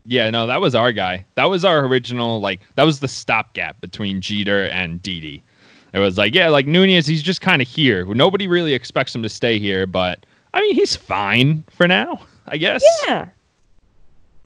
Yeah, 0.05 0.29
no, 0.29 0.47
that 0.47 0.61
was 0.61 0.73
our 0.73 0.91
guy. 0.91 1.25
That 1.35 1.45
was 1.51 1.65
our 1.65 1.85
original, 1.85 2.39
like, 2.39 2.61
that 2.75 2.83
was 2.83 2.99
the 2.99 3.07
stopgap 3.07 3.79
between 3.81 4.21
Jeter 4.21 4.65
and 4.69 5.01
Didi. 5.03 5.43
It 5.93 5.99
was 5.99 6.17
like, 6.17 6.33
yeah, 6.33 6.49
like 6.49 6.65
Nunez, 6.65 7.05
he's 7.05 7.21
just 7.21 7.41
kind 7.41 7.61
of 7.61 7.67
here. 7.67 8.05
Nobody 8.05 8.47
really 8.47 8.73
expects 8.73 9.13
him 9.13 9.21
to 9.23 9.29
stay 9.29 9.59
here, 9.59 9.85
but 9.85 10.25
I 10.57 10.61
mean, 10.61 10.73
he's 10.73 10.95
fine 10.95 11.63
for 11.69 11.87
now, 11.87 12.19
I 12.47 12.57
guess. 12.57 12.83
Yeah. 13.07 13.29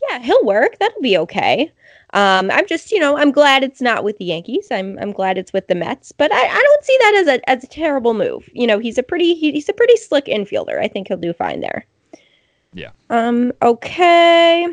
Yeah, 0.10 0.20
he'll 0.20 0.44
work. 0.44 0.78
That'll 0.80 1.02
be 1.02 1.18
okay. 1.20 1.72
Um, 2.14 2.52
I'm 2.52 2.68
just, 2.68 2.92
you 2.92 3.00
know, 3.00 3.18
I'm 3.18 3.32
glad 3.32 3.64
it's 3.64 3.80
not 3.80 4.04
with 4.04 4.18
the 4.18 4.26
Yankees. 4.26 4.68
I'm, 4.72 5.00
I'm 5.00 5.14
glad 5.14 5.38
it's 5.38 5.54
with 5.54 5.68
the 5.68 5.76
Mets, 5.76 6.12
but 6.12 6.30
I, 6.34 6.38
I 6.48 6.62
don't 6.62 6.84
see 6.84 6.98
that 7.00 7.16
as 7.16 7.28
a, 7.30 7.50
as 7.50 7.64
a 7.64 7.68
terrible 7.68 8.14
move. 8.14 8.50
You 8.52 8.68
know, 8.68 8.78
he's 8.78 8.98
a 8.98 9.04
pretty, 9.04 9.36
he, 9.36 9.54
he's 9.54 9.70
a 9.70 9.74
pretty 9.74 9.96
slick 9.96 10.26
infielder. 10.26 10.82
I 10.82 10.90
think 10.90 11.08
he'll 11.08 11.16
do 11.16 11.32
fine 11.32 11.62
there. 11.62 11.86
Yeah. 12.74 12.90
Um. 13.10 13.54
Okay. 13.62 14.68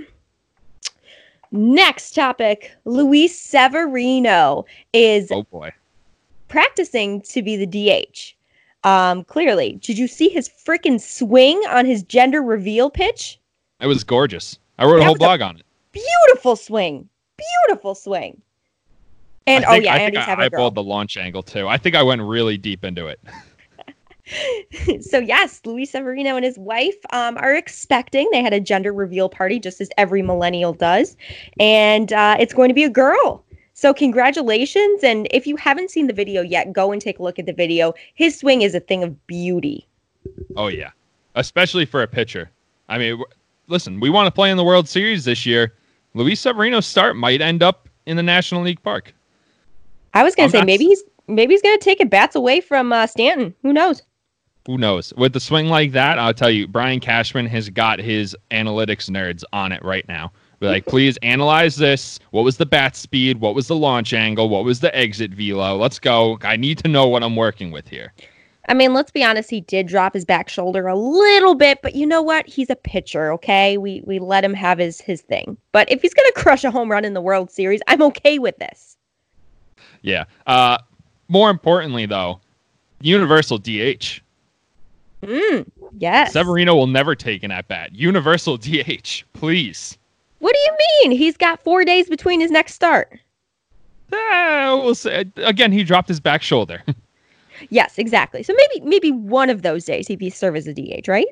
Next 1.51 2.15
topic: 2.15 2.73
Luis 2.85 3.39
Severino 3.39 4.65
is 4.93 5.31
Oh 5.33 5.43
boy. 5.45 5.73
practicing 6.49 7.21
to 7.23 7.43
be 7.43 7.57
the 7.57 7.67
DH. 7.67 8.37
Um. 8.85 9.25
Clearly, 9.25 9.79
did 9.83 9.99
you 9.99 10.07
see 10.07 10.29
his 10.29 10.49
freaking 10.49 11.01
swing 11.01 11.61
on 11.69 11.87
his 11.87 12.03
gender 12.03 12.43
reveal 12.43 12.91
pitch? 12.91 13.39
It 13.81 13.87
was 13.87 14.05
gorgeous. 14.05 14.59
I 14.79 14.85
wrote 14.85 15.01
a 15.01 15.05
whole 15.05 15.15
was 15.15 15.17
a- 15.17 15.19
blog 15.19 15.41
on 15.43 15.57
it. 15.57 15.63
Beautiful 15.93 16.57
swing. 16.57 17.09
Beautiful 17.67 17.95
swing. 17.95 18.41
And 19.47 19.65
I 19.65 19.71
think, 19.71 19.81
oh 19.81 19.85
yeah, 19.85 19.95
I 19.95 19.99
think 19.99 20.17
I 20.17 20.49
girl. 20.49 20.71
eyeballed 20.71 20.75
the 20.75 20.83
launch 20.83 21.17
angle 21.17 21.43
too. 21.43 21.67
I 21.69 21.79
think 21.79 21.97
I 21.97 22.03
went 22.03 22.21
really 22.21 22.59
deep 22.59 22.85
into 22.85 23.07
it. 23.07 23.19
so 25.03 25.19
yes, 25.19 25.61
Luis 25.65 25.91
Severino 25.91 26.37
and 26.37 26.45
his 26.45 26.59
wife 26.59 26.97
um, 27.11 27.39
are 27.39 27.55
expecting. 27.55 28.29
They 28.31 28.43
had 28.43 28.53
a 28.53 28.61
gender 28.61 28.93
reveal 28.93 29.31
party, 29.31 29.59
just 29.59 29.81
as 29.81 29.89
every 29.97 30.21
millennial 30.21 30.75
does, 30.75 31.17
and 31.59 32.13
uh, 32.13 32.37
it's 32.39 32.53
going 32.53 32.69
to 32.69 32.75
be 32.75 32.85
a 32.85 32.91
girl. 32.91 33.43
So 33.81 33.95
congratulations! 33.95 35.05
And 35.05 35.29
if 35.31 35.47
you 35.47 35.55
haven't 35.55 35.93
seen 35.93 36.09
the 36.09 36.13
video 36.13 36.43
yet, 36.43 36.73
go 36.73 36.91
and 36.91 37.01
take 37.01 37.21
a 37.21 37.23
look 37.23 37.39
at 37.39 37.47
the 37.47 37.53
video. 37.53 37.95
His 38.15 38.37
swing 38.37 38.63
is 38.63 38.75
a 38.75 38.81
thing 38.81 39.05
of 39.05 39.25
beauty. 39.29 39.87
Oh 40.57 40.67
yeah, 40.67 40.91
especially 41.37 41.85
for 41.85 42.03
a 42.03 42.09
pitcher. 42.09 42.51
I 42.89 42.99
mean, 42.99 43.11
w- 43.11 43.27
listen, 43.69 44.01
we 44.01 44.11
want 44.11 44.27
to 44.27 44.33
play 44.33 44.51
in 44.51 44.57
the 44.57 44.65
World 44.65 44.89
Series 44.89 45.25
this 45.25 45.47
year. 45.47 45.75
Luis 46.15 46.41
Severino's 46.41 46.87
start 46.87 47.15
might 47.15 47.41
end 47.41 47.63
up 47.63 47.89
in 48.05 48.17
the 48.17 48.23
National 48.25 48.63
League 48.63 48.83
Park. 48.83 49.15
I 50.13 50.25
was 50.25 50.35
going 50.35 50.49
to 50.49 50.51
say 50.51 50.59
not- 50.59 50.67
maybe 50.67 50.87
he's 50.87 51.05
maybe 51.29 51.55
he's 51.55 51.63
going 51.63 51.79
to 51.79 51.85
take 51.85 52.01
it 52.01 52.11
bats 52.11 52.35
away 52.35 52.61
from 52.61 52.93
uh, 52.93 53.07
Stanton. 53.07 53.55
Who 53.63 53.73
knows? 53.73 54.03
Who 54.67 54.77
knows? 54.77 55.15
With 55.17 55.35
the 55.35 55.41
swing 55.41 55.69
like 55.69 55.93
that, 55.93 56.19
I'll 56.19 56.35
tell 56.35 56.51
you, 56.51 56.67
Brian 56.67 56.99
Cashman 56.99 57.47
has 57.47 57.71
got 57.71 58.01
his 58.01 58.37
analytics 58.51 59.09
nerds 59.09 59.45
on 59.53 59.71
it 59.71 59.85
right 59.85 60.07
now. 60.09 60.33
Be 60.61 60.67
like, 60.67 60.87
please 60.87 61.17
analyze 61.19 61.77
this. 61.77 62.19
What 62.31 62.43
was 62.43 62.57
the 62.57 62.67
bat 62.67 62.97
speed? 62.97 63.41
What 63.41 63.55
was 63.55 63.69
the 63.69 63.77
launch 63.77 64.13
angle? 64.13 64.49
What 64.49 64.65
was 64.65 64.81
the 64.81 64.95
exit 64.97 65.31
velo? 65.31 65.77
Let's 65.77 65.99
go. 66.01 66.39
I 66.43 66.57
need 66.57 66.79
to 66.79 66.89
know 66.89 67.07
what 67.07 67.23
I'm 67.23 67.37
working 67.37 67.71
with 67.71 67.87
here. 67.87 68.13
I 68.69 68.75
mean, 68.75 68.93
let's 68.93 69.11
be 69.11 69.25
honest. 69.25 69.49
He 69.49 69.61
did 69.63 69.87
drop 69.87 70.15
his 70.15 70.25
back 70.25 70.49
shoulder 70.49 70.89
a 70.89 70.97
little 70.97 71.55
bit, 71.55 71.79
but 71.83 71.95
you 71.95 72.07
know 72.07 72.21
what? 72.21 72.47
He's 72.47 72.69
a 72.71 72.77
pitcher. 72.77 73.33
Okay, 73.33 73.79
we 73.79 74.03
we 74.05 74.19
let 74.19 74.45
him 74.45 74.53
have 74.53 74.79
his 74.79 75.01
his 75.01 75.23
thing. 75.23 75.57
But 75.73 75.91
if 75.91 76.03
he's 76.03 76.13
going 76.13 76.31
to 76.35 76.41
crush 76.41 76.65
a 76.65 76.71
home 76.71 76.91
run 76.91 77.05
in 77.05 77.15
the 77.15 77.21
World 77.21 77.51
Series, 77.51 77.81
I'm 77.87 78.03
okay 78.03 78.39
with 78.39 78.59
this. 78.59 78.97
Yeah. 80.03 80.25
Uh, 80.47 80.79
more 81.29 81.51
importantly, 81.51 82.07
though, 82.07 82.41
universal 83.01 83.59
DH. 83.59 84.21
Mm, 85.23 85.69
yes. 85.99 86.33
Severino 86.33 86.75
will 86.75 86.87
never 86.87 87.15
take 87.15 87.43
an 87.43 87.51
at 87.51 87.69
bat. 87.69 87.95
Universal 87.95 88.59
DH, 88.59 89.25
please. 89.33 89.98
What 90.39 90.55
do 90.55 90.59
you 90.61 90.77
mean? 91.11 91.19
He's 91.19 91.37
got 91.37 91.63
four 91.65 91.85
days 91.85 92.09
between 92.09 92.41
his 92.41 92.51
next 92.51 92.75
start. 92.75 93.19
Ah, 94.13 94.81
we'll 94.83 94.95
say 94.95 95.25
again. 95.37 95.73
He 95.73 95.85
dropped 95.85 96.09
his 96.09 96.21
back 96.21 96.43
shoulder. 96.43 96.83
Yes, 97.71 97.99
exactly. 97.99 98.45
So 98.45 98.55
maybe 98.57 98.87
maybe 98.89 99.11
one 99.11 99.51
of 99.51 99.63
those 99.63 99.85
days 99.85 100.07
he'd 100.07 100.21
be 100.21 100.31
serve 100.31 100.55
as 100.55 100.69
a 100.69 100.73
DH, 100.73 101.09
right? 101.09 101.27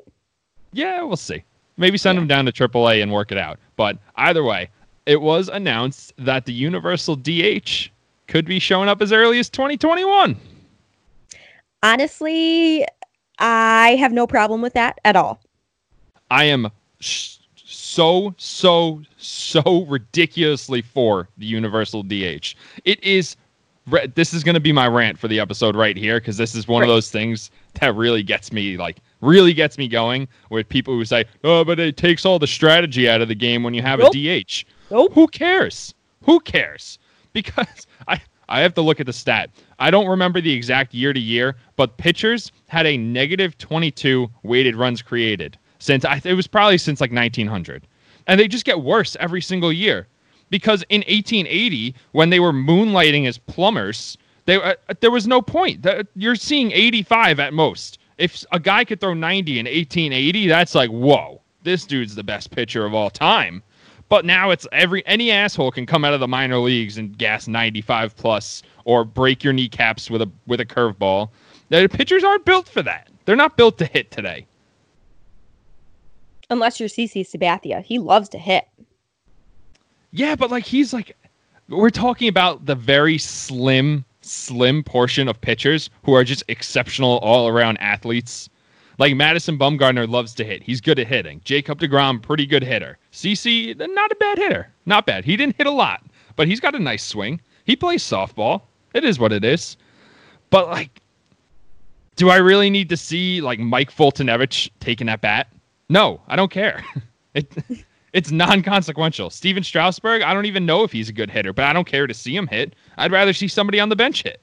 yeah, 0.73 1.01
we'll 1.01 1.15
see. 1.15 1.41
Maybe 1.77 1.97
send 1.97 2.17
him 2.17 2.27
down 2.27 2.43
to 2.47 2.51
AAA 2.51 3.01
and 3.01 3.13
work 3.13 3.31
it 3.31 3.37
out. 3.37 3.59
But 3.77 3.97
either 4.17 4.43
way, 4.43 4.69
it 5.05 5.21
was 5.21 5.47
announced 5.47 6.11
that 6.17 6.45
the 6.45 6.51
Universal 6.51 7.15
DH 7.15 7.87
could 8.27 8.43
be 8.45 8.59
showing 8.59 8.89
up 8.89 9.01
as 9.01 9.13
early 9.13 9.39
as 9.39 9.49
2021. 9.49 10.35
Honestly, 11.81 12.85
I 13.39 13.95
have 13.95 14.11
no 14.11 14.27
problem 14.27 14.61
with 14.61 14.73
that 14.73 14.99
at 15.05 15.15
all. 15.15 15.39
I 16.29 16.43
am 16.43 16.69
sh- 16.99 17.36
so 17.87 18.33
so 18.37 19.01
so 19.17 19.85
ridiculously 19.87 20.81
for 20.81 21.29
the 21.37 21.45
Universal 21.45 22.03
DH. 22.03 22.53
It 22.83 23.01
is. 23.03 23.35
This 24.15 24.33
is 24.33 24.43
going 24.43 24.55
to 24.55 24.59
be 24.59 24.73
my 24.73 24.85
rant 24.85 25.17
for 25.17 25.29
the 25.29 25.39
episode 25.39 25.73
right 25.73 25.95
here 25.95 26.19
because 26.19 26.35
this 26.35 26.53
is 26.53 26.67
one 26.67 26.83
of 26.83 26.89
those 26.89 27.09
things 27.09 27.49
that 27.79 27.95
really 27.95 28.21
gets 28.21 28.51
me 28.51 28.75
like 28.75 28.97
really 29.21 29.53
gets 29.53 29.77
me 29.77 29.87
going 29.87 30.27
with 30.49 30.67
people 30.67 30.93
who 30.93 31.05
say, 31.05 31.23
"Oh, 31.45 31.63
but 31.63 31.79
it 31.79 31.95
takes 31.95 32.25
all 32.25 32.37
the 32.37 32.47
strategy 32.47 33.07
out 33.07 33.21
of 33.21 33.29
the 33.29 33.35
game 33.35 33.63
when 33.63 33.73
you 33.73 33.81
have 33.81 33.99
Nope. 33.99 34.13
a 34.13 34.41
DH." 34.43 34.65
Nope. 34.91 35.13
Who 35.13 35.27
cares? 35.27 35.93
Who 36.23 36.39
cares? 36.41 36.99
Because 37.33 37.85
I 38.07 38.19
I 38.49 38.61
have 38.61 38.73
to 38.73 38.81
look 38.81 38.99
at 38.99 39.05
the 39.05 39.13
stat. 39.13 39.51
I 39.77 39.91
don't 39.91 40.07
remember 40.07 40.41
the 40.41 40.51
exact 40.53 40.93
year 40.93 41.13
to 41.13 41.19
year, 41.19 41.55
but 41.75 41.97
pitchers 41.97 42.51
had 42.67 42.87
a 42.87 42.97
negative 42.97 43.57
22 43.59 44.27
weighted 44.41 44.75
runs 44.75 45.03
created 45.03 45.57
since 45.79 46.05
I 46.05 46.21
it 46.23 46.33
was 46.33 46.47
probably 46.47 46.77
since 46.77 47.01
like 47.01 47.11
1900. 47.11 47.87
And 48.27 48.39
they 48.39 48.47
just 48.47 48.65
get 48.65 48.81
worse 48.81 49.15
every 49.19 49.41
single 49.41 49.71
year. 49.71 50.07
Because 50.49 50.83
in 50.89 51.01
1880 51.01 51.93
when 52.13 52.29
they 52.29 52.39
were 52.39 52.53
moonlighting 52.53 53.27
as 53.27 53.37
plumbers, 53.37 54.17
they 54.45 54.55
uh, 54.55 54.75
there 55.01 55.11
was 55.11 55.27
no 55.27 55.41
point. 55.41 55.81
That- 55.83 56.07
You're 56.15 56.35
seeing 56.35 56.71
85 56.71 57.39
at 57.39 57.53
most. 57.53 57.99
If 58.17 58.43
a 58.51 58.59
guy 58.59 58.83
could 58.83 58.99
throw 58.99 59.13
90 59.13 59.59
in 59.59 59.65
1880, 59.65 60.47
that's 60.47 60.73
like, 60.73 60.89
"Whoa. 60.89 61.41
This 61.63 61.85
dude's 61.85 62.15
the 62.15 62.23
best 62.23 62.49
pitcher 62.51 62.85
of 62.85 62.93
all 62.93 63.09
time." 63.09 63.61
But 64.09 64.23
now 64.23 64.51
it's 64.51 64.65
every 64.71 65.05
any 65.05 65.31
asshole 65.31 65.71
can 65.71 65.85
come 65.85 66.05
out 66.05 66.13
of 66.13 66.21
the 66.21 66.27
minor 66.29 66.57
leagues 66.59 66.97
and 66.97 67.17
gas 67.17 67.47
95 67.47 68.15
plus 68.15 68.63
or 68.85 69.03
break 69.03 69.43
your 69.43 69.51
kneecaps 69.53 70.09
with 70.09 70.21
a 70.21 70.31
with 70.47 70.61
a 70.61 70.65
curveball. 70.65 71.29
The 71.69 71.89
pitchers 71.89 72.23
aren't 72.23 72.45
built 72.45 72.69
for 72.69 72.81
that. 72.83 73.09
They're 73.25 73.35
not 73.35 73.57
built 73.57 73.77
to 73.79 73.85
hit 73.85 74.09
today. 74.09 74.46
Unless 76.49 76.79
you're 76.79 76.89
CC 76.89 77.27
Sabathia. 77.27 77.83
He 77.83 77.99
loves 77.99 78.29
to 78.29 78.37
hit. 78.37 78.67
Yeah, 80.11 80.35
but 80.35 80.49
like 80.49 80.65
he's 80.65 80.93
like 80.93 81.15
we're 81.69 81.89
talking 81.89 82.29
about 82.29 82.65
the 82.65 82.75
very 82.75 83.17
slim 83.17 84.05
slim 84.21 84.83
portion 84.83 85.27
of 85.27 85.39
pitchers 85.39 85.89
who 86.03 86.13
are 86.13 86.23
just 86.23 86.43
exceptional 86.47 87.17
all-around 87.19 87.77
athletes. 87.77 88.49
Like 88.99 89.15
Madison 89.15 89.59
Bumgarner 89.59 90.09
loves 90.09 90.33
to 90.35 90.43
hit. 90.43 90.63
He's 90.63 90.81
good 90.81 90.97
at 90.97 91.07
hitting. 91.07 91.39
Jacob 91.43 91.79
DeGrom, 91.79 92.21
pretty 92.21 92.47
good 92.47 92.63
hitter. 92.63 92.97
CC, 93.13 93.77
not 93.77 94.11
a 94.11 94.15
bad 94.15 94.37
hitter. 94.39 94.69
Not 94.85 95.05
bad. 95.05 95.23
He 95.23 95.37
didn't 95.37 95.55
hit 95.55 95.67
a 95.67 95.71
lot, 95.71 96.03
but 96.35 96.47
he's 96.47 96.59
got 96.59 96.73
a 96.73 96.79
nice 96.79 97.03
swing. 97.03 97.39
He 97.65 97.75
plays 97.75 98.03
softball. 98.03 98.63
It 98.93 99.03
is 99.03 99.19
what 99.19 99.31
it 99.31 99.45
is. 99.45 99.77
But 100.49 100.67
like 100.67 101.01
do 102.17 102.29
I 102.29 102.37
really 102.37 102.69
need 102.69 102.89
to 102.89 102.97
see 102.97 103.39
like 103.41 103.59
Mike 103.59 103.91
Foltynewicz 103.91 104.69
taking 104.81 105.07
that 105.07 105.21
bat? 105.21 105.47
No, 105.89 106.21
I 106.27 106.35
don't 106.35 106.51
care. 106.51 106.83
it 107.33 107.47
it's 108.13 108.31
non-consequential. 108.31 109.29
Stephen 109.29 109.63
Strasburg, 109.63 110.21
I 110.21 110.33
don't 110.33 110.45
even 110.45 110.65
know 110.65 110.83
if 110.83 110.91
he's 110.91 111.09
a 111.09 111.13
good 111.13 111.29
hitter, 111.29 111.53
but 111.53 111.65
I 111.65 111.73
don't 111.73 111.87
care 111.87 112.07
to 112.07 112.13
see 112.13 112.35
him 112.35 112.47
hit. 112.47 112.73
I'd 112.97 113.11
rather 113.11 113.33
see 113.33 113.47
somebody 113.47 113.79
on 113.79 113.89
the 113.89 113.95
bench 113.95 114.23
hit. 114.23 114.41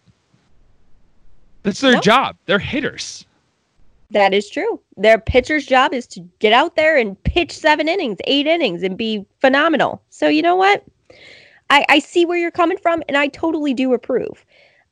That's 1.62 1.80
their 1.80 1.98
job. 2.00 2.36
They're 2.46 2.58
hitters. 2.58 3.24
That 4.10 4.34
is 4.34 4.48
true. 4.48 4.80
Their 4.96 5.18
pitcher's 5.18 5.66
job 5.66 5.92
is 5.94 6.06
to 6.08 6.20
get 6.38 6.52
out 6.52 6.76
there 6.76 6.96
and 6.96 7.20
pitch 7.24 7.52
seven 7.52 7.88
innings, 7.88 8.18
eight 8.26 8.46
innings, 8.46 8.82
and 8.82 8.96
be 8.96 9.24
phenomenal. 9.40 10.02
So 10.10 10.28
you 10.28 10.42
know 10.42 10.54
what? 10.54 10.84
I, 11.70 11.84
I 11.88 11.98
see 11.98 12.26
where 12.26 12.38
you're 12.38 12.50
coming 12.50 12.76
from, 12.76 13.02
and 13.08 13.16
I 13.16 13.28
totally 13.28 13.72
do 13.74 13.94
approve. 13.94 14.44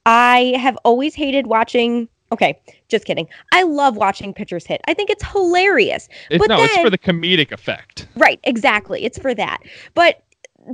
I 0.07 0.55
have 0.59 0.77
always 0.85 1.15
hated 1.15 1.47
watching. 1.47 2.09
Okay, 2.33 2.59
just 2.89 3.05
kidding. 3.05 3.29
I 3.53 3.63
love 3.63 3.97
watching 3.97 4.33
pitchers 4.35 4.67
hit. 4.67 4.81
I 4.89 4.95
think 4.95 5.11
it's 5.11 5.23
hilarious. 5.25 6.09
It- 6.31 6.39
But 6.39 6.49
no, 6.49 6.63
it's 6.63 6.77
for 6.79 6.91
the 6.91 6.99
comedic 6.99 7.53
effect. 7.53 8.09
Right, 8.17 8.41
exactly. 8.45 9.05
It's 9.05 9.19
for 9.19 9.35
that. 9.35 9.59
But 9.95 10.23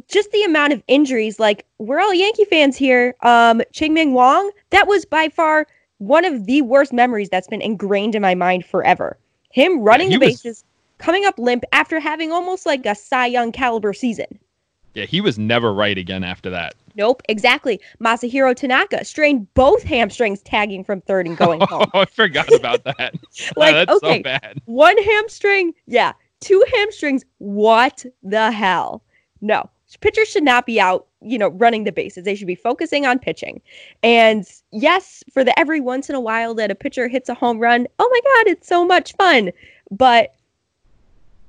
just 0.08 0.30
the 0.32 0.42
amount 0.44 0.72
of 0.72 0.82
injuries, 0.86 1.40
like 1.40 1.64
we're 1.78 1.98
all 2.00 2.14
Yankee 2.14 2.44
fans 2.44 2.76
here. 2.76 3.14
Um, 3.22 3.60
Chien-Ming 3.72 4.14
Wang, 4.14 4.50
that 4.70 4.86
was 4.86 5.04
by 5.04 5.28
far 5.28 5.66
one 5.98 6.24
of 6.24 6.46
the 6.46 6.62
worst 6.62 6.92
memories 6.92 7.28
that's 7.28 7.48
been 7.48 7.60
ingrained 7.62 8.14
in 8.14 8.22
my 8.22 8.34
mind 8.36 8.64
forever. 8.64 9.18
Him 9.50 9.80
running 9.80 10.10
he 10.10 10.16
the 10.16 10.26
was- 10.26 10.42
bases, 10.42 10.64
coming 10.98 11.24
up 11.24 11.38
limp 11.38 11.64
after 11.72 11.98
having 11.98 12.30
almost 12.32 12.66
like 12.66 12.86
a 12.86 12.94
Cy 12.94 13.26
Young 13.26 13.50
caliber 13.50 13.92
season. 13.92 14.38
Yeah, 14.94 15.06
he 15.06 15.20
was 15.20 15.38
never 15.38 15.72
right 15.72 15.96
again 15.98 16.22
after 16.22 16.50
that. 16.50 16.74
Nope, 16.98 17.22
exactly. 17.28 17.80
Masahiro 18.00 18.54
Tanaka 18.54 19.04
strained 19.04 19.52
both 19.54 19.84
hamstrings 19.84 20.42
tagging 20.42 20.82
from 20.82 21.00
third 21.00 21.28
and 21.28 21.36
going 21.36 21.62
oh, 21.62 21.66
home. 21.66 21.90
Oh, 21.94 22.00
I 22.00 22.04
forgot 22.06 22.52
about 22.52 22.82
that. 22.84 23.14
Like, 23.56 23.74
That's 23.74 24.02
okay. 24.02 24.18
so 24.18 24.22
bad. 24.22 24.60
One 24.66 24.96
hamstring, 24.98 25.72
yeah. 25.86 26.12
Two 26.40 26.62
hamstrings, 26.72 27.24
what 27.38 28.04
the 28.22 28.50
hell? 28.50 29.02
No. 29.40 29.70
Pitchers 30.00 30.28
should 30.28 30.42
not 30.42 30.66
be 30.66 30.80
out, 30.80 31.06
you 31.22 31.38
know, 31.38 31.48
running 31.48 31.84
the 31.84 31.92
bases. 31.92 32.24
They 32.24 32.34
should 32.34 32.46
be 32.46 32.54
focusing 32.54 33.06
on 33.06 33.18
pitching. 33.18 33.62
And 34.02 34.44
yes, 34.72 35.22
for 35.32 35.44
the 35.44 35.58
every 35.58 35.80
once 35.80 36.10
in 36.10 36.16
a 36.16 36.20
while 36.20 36.52
that 36.54 36.70
a 36.70 36.74
pitcher 36.74 37.08
hits 37.08 37.28
a 37.28 37.34
home 37.34 37.58
run, 37.58 37.86
oh 37.98 38.08
my 38.10 38.20
God, 38.20 38.52
it's 38.52 38.68
so 38.68 38.84
much 38.84 39.14
fun. 39.14 39.50
But 39.90 40.34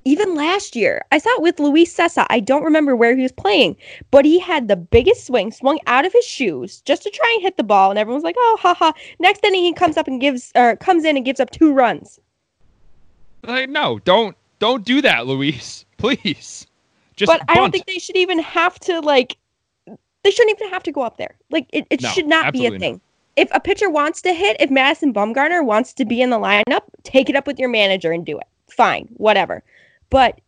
even 0.05 0.35
last 0.35 0.75
year, 0.75 1.03
I 1.11 1.17
saw 1.17 1.29
it 1.35 1.41
with 1.41 1.59
Luis 1.59 1.95
Cessa. 1.95 2.25
I 2.29 2.39
don't 2.39 2.63
remember 2.63 2.95
where 2.95 3.15
he 3.15 3.21
was 3.21 3.31
playing, 3.31 3.75
but 4.11 4.25
he 4.25 4.39
had 4.39 4.67
the 4.67 4.75
biggest 4.75 5.27
swing, 5.27 5.51
swung 5.51 5.79
out 5.87 6.05
of 6.05 6.13
his 6.13 6.25
shoes 6.25 6.81
just 6.81 7.03
to 7.03 7.09
try 7.09 7.31
and 7.35 7.43
hit 7.43 7.57
the 7.57 7.63
ball, 7.63 7.89
and 7.89 7.99
everyone's 7.99 8.23
like, 8.23 8.35
"Oh, 8.37 8.57
haha!" 8.59 8.93
Next 9.19 9.43
inning, 9.43 9.63
he 9.63 9.73
comes 9.73 9.97
up 9.97 10.07
and 10.07 10.21
gives, 10.21 10.51
or 10.55 10.75
comes 10.77 11.03
in 11.03 11.17
and 11.17 11.25
gives 11.25 11.39
up 11.39 11.49
two 11.49 11.73
runs. 11.73 12.19
Like, 13.43 13.69
no, 13.69 13.99
don't 13.99 14.35
don't 14.59 14.85
do 14.85 15.01
that, 15.01 15.27
Luis. 15.27 15.85
Please. 15.97 16.65
Just 17.15 17.27
but 17.27 17.39
bunt. 17.39 17.51
I 17.51 17.55
don't 17.55 17.71
think 17.71 17.85
they 17.85 17.99
should 17.99 18.17
even 18.17 18.39
have 18.39 18.79
to 18.81 19.01
like. 19.01 19.37
They 20.23 20.31
shouldn't 20.31 20.57
even 20.59 20.69
have 20.69 20.83
to 20.83 20.91
go 20.91 21.01
up 21.01 21.17
there. 21.17 21.35
Like 21.49 21.67
it, 21.71 21.87
it 21.89 22.01
no, 22.01 22.09
should 22.09 22.27
not 22.27 22.53
be 22.53 22.65
a 22.65 22.77
thing. 22.77 22.93
Not. 22.93 23.01
If 23.35 23.49
a 23.53 23.59
pitcher 23.59 23.89
wants 23.89 24.21
to 24.23 24.33
hit, 24.33 24.57
if 24.59 24.69
Madison 24.69 25.13
Bumgarner 25.13 25.63
wants 25.63 25.93
to 25.93 26.05
be 26.05 26.21
in 26.21 26.29
the 26.29 26.37
lineup, 26.37 26.81
take 27.03 27.29
it 27.29 27.35
up 27.35 27.47
with 27.47 27.57
your 27.57 27.69
manager 27.69 28.11
and 28.11 28.25
do 28.25 28.37
it. 28.37 28.47
Fine, 28.69 29.07
whatever. 29.13 29.63
But 30.09 30.39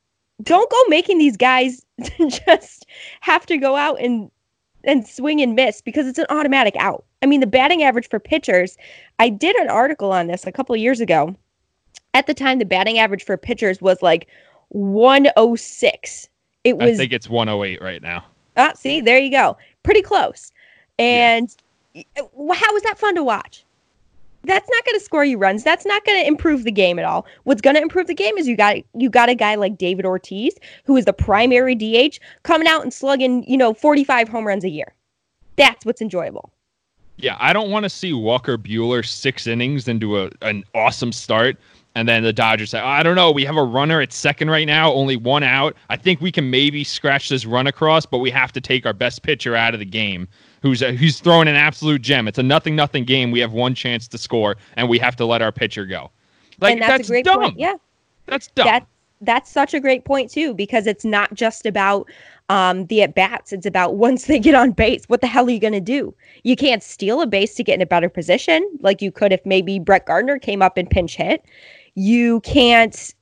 don't 0.44 0.70
go 0.70 0.84
making 0.88 1.18
these 1.18 1.38
guys 1.38 1.86
just 2.28 2.86
have 3.22 3.46
to 3.48 3.58
go 3.58 3.76
out 3.76 4.00
and 4.00 4.30
and 4.84 5.08
swing 5.08 5.42
and 5.42 5.56
miss 5.56 5.82
because 5.82 6.08
it's 6.08 6.18
an 6.18 6.26
automatic 6.30 6.76
out. 6.78 7.06
I 7.22 7.28
mean, 7.28 7.40
the 7.40 7.48
batting 7.48 7.84
average 7.84 8.10
for 8.10 8.20
pitchers, 8.20 8.78
I 9.20 9.30
did 9.30 9.56
an 9.58 9.70
article 9.70 10.12
on 10.12 10.28
this 10.28 10.48
a 10.48 10.52
couple 10.52 10.76
years 10.76 11.00
ago. 11.00 11.36
At 12.14 12.26
the 12.26 12.34
time, 12.34 12.60
the 12.60 12.66
batting 12.66 12.98
average 12.98 13.24
for 13.24 13.38
pitchers 13.38 13.80
was 13.80 14.02
like 14.02 14.28
106. 14.70 16.30
It 16.64 16.78
was 16.78 16.92
I 16.92 16.96
think 16.96 17.14
it's 17.14 17.30
108 17.30 17.82
right 17.82 18.02
now. 18.02 18.26
Ah, 18.58 18.74
see, 18.76 19.02
there 19.02 19.20
you 19.20 19.32
go. 19.32 19.58
Pretty 19.84 20.02
close. 20.02 20.52
And 21.00 21.56
yeah. 21.94 22.04
how 22.16 22.74
was 22.74 22.84
that 22.84 22.98
fun 22.98 23.16
to 23.16 23.24
watch? 23.24 23.66
That's 24.44 24.70
not 24.70 24.86
going 24.86 24.98
to 24.98 25.04
score 25.04 25.24
you 25.24 25.38
runs. 25.38 25.64
That's 25.64 25.86
not 25.86 26.04
going 26.06 26.22
to 26.22 26.28
improve 26.28 26.64
the 26.64 26.72
game 26.72 26.98
at 26.98 27.06
all. 27.06 27.26
What's 27.44 27.62
going 27.62 27.76
to 27.76 27.82
improve 27.82 28.08
the 28.08 28.16
game 28.16 28.38
is 28.38 28.48
you 28.48 28.56
got 28.56 28.78
you 28.96 29.10
got 29.10 29.30
a 29.30 29.36
guy 29.36 29.56
like 29.56 29.78
David 29.78 30.06
Ortiz, 30.06 30.56
who 30.86 30.98
is 30.98 31.06
the 31.06 31.14
primary 31.14 31.76
DH, 31.76 32.20
coming 32.44 32.68
out 32.68 32.82
and 32.82 32.94
slugging, 32.94 33.44
you 33.48 33.58
know, 33.58 33.74
45 33.74 34.28
home 34.28 34.48
runs 34.48 34.64
a 34.64 34.70
year. 34.70 34.94
That's 35.56 35.86
what's 35.86 36.02
enjoyable. 36.02 36.52
Yeah, 37.18 37.38
I 37.40 37.54
don't 37.54 37.70
want 37.70 37.84
to 37.84 37.90
see 37.90 38.14
Walker 38.14 38.58
Buehler 38.58 39.06
six 39.06 39.46
innings 39.46 39.88
into 39.88 40.20
a 40.20 40.32
an 40.42 40.64
awesome 40.74 41.12
start. 41.12 41.58
And 41.94 42.08
then 42.08 42.24
the 42.24 42.32
Dodgers 42.32 42.70
say, 42.70 42.80
I 42.80 43.04
don't 43.04 43.16
know. 43.16 43.32
We 43.32 43.44
have 43.44 43.58
a 43.58 43.64
runner 43.64 44.00
at 44.00 44.14
second 44.14 44.50
right 44.50 44.66
now, 44.66 44.94
only 44.94 45.18
one 45.18 45.44
out. 45.44 45.76
I 45.90 45.98
think 45.98 46.22
we 46.22 46.32
can 46.32 46.50
maybe 46.50 46.86
scratch 46.86 47.28
this 47.28 47.46
run 47.46 47.68
across, 47.68 48.06
but 48.06 48.20
we 48.20 48.32
have 48.32 48.54
to 48.54 48.62
take 48.62 48.86
our 48.86 48.94
best 48.94 49.24
pitcher 49.24 49.58
out 49.58 49.74
of 49.74 49.82
the 49.82 49.86
game 49.86 50.30
who's 50.62 50.82
a, 50.82 50.94
who's 50.94 51.20
throwing 51.20 51.48
an 51.48 51.56
absolute 51.56 52.02
gem. 52.02 52.28
It's 52.28 52.38
a 52.38 52.44
nothing 52.44 52.76
nothing 52.76 53.04
game. 53.04 53.32
We 53.32 53.40
have 53.40 53.54
one 53.54 53.76
chance 53.76 54.08
to 54.08 54.18
score, 54.18 54.56
and 54.76 54.88
we 54.88 55.00
have 55.00 55.16
to 55.18 55.26
let 55.26 55.42
our 55.42 55.52
pitcher 55.52 55.86
go. 55.86 56.12
Like 56.60 56.74
and 56.74 56.82
that's, 56.82 56.92
that's 56.92 57.10
a 57.10 57.12
great 57.12 57.26
dumb. 57.26 57.40
point. 57.42 57.60
Yeah, 57.60 57.76
that's 58.28 58.48
dumb. 58.48 58.66
That, 58.66 58.88
that's 59.22 59.52
such 59.52 59.74
a 59.74 59.80
great 59.80 60.06
point 60.06 60.32
too, 60.32 60.54
because 60.54 60.88
it's 60.88 61.06
not 61.06 61.34
just 61.34 61.66
about 61.66 62.10
um, 62.50 62.86
the 62.88 63.04
at 63.04 63.14
bats. 63.14 63.54
It's 63.54 63.66
about 63.66 63.96
once 63.96 64.26
they 64.26 64.40
get 64.40 64.56
on 64.56 64.72
base, 64.72 65.06
what 65.08 65.22
the 65.22 65.28
hell 65.28 65.46
are 65.48 65.52
you 65.52 65.60
going 65.60 65.74
to 65.74 65.80
do? 65.80 66.14
You 66.44 66.56
can't 66.56 66.84
steal 66.84 67.22
a 67.22 67.28
base 67.28 67.56
to 67.56 67.64
get 67.64 67.76
in 67.76 67.82
a 67.82 67.86
better 67.86 68.10
position, 68.10 68.68
like 68.82 69.02
you 69.02 69.12
could 69.12 69.32
if 69.32 69.46
maybe 69.46 69.80
Brett 69.80 70.06
Gardner 70.06 70.40
came 70.40 70.62
up 70.62 70.78
and 70.78 70.90
pinch 70.90 71.16
hit. 71.16 71.44
You 71.96 72.40
can't 72.42 73.14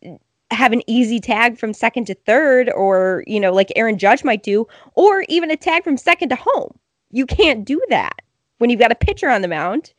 have 0.51 0.72
an 0.72 0.81
easy 0.88 1.19
tag 1.19 1.58
from 1.58 1.74
second 1.74 2.05
to 2.05 2.15
third, 2.15 2.69
or 2.72 3.24
you 3.27 3.39
know, 3.39 3.53
like 3.53 3.72
Aaron 3.75 3.98
Judge 3.98 4.24
might 4.24 4.43
do, 4.43 4.67
or 4.96 5.25
even 5.27 5.51
a 5.51 5.58
tag 5.58 5.84
from 5.84 5.98
second 5.98 6.29
to 6.29 6.36
home. 6.36 6.77
You 7.11 7.25
can't 7.25 7.65
do 7.65 7.81
that 7.89 8.21
when 8.59 8.69
you've 8.69 8.79
got 8.79 8.91
a 8.91 8.95
pitcher 8.95 9.29
on 9.29 9.41
the 9.41 9.47
mound, 9.47 9.93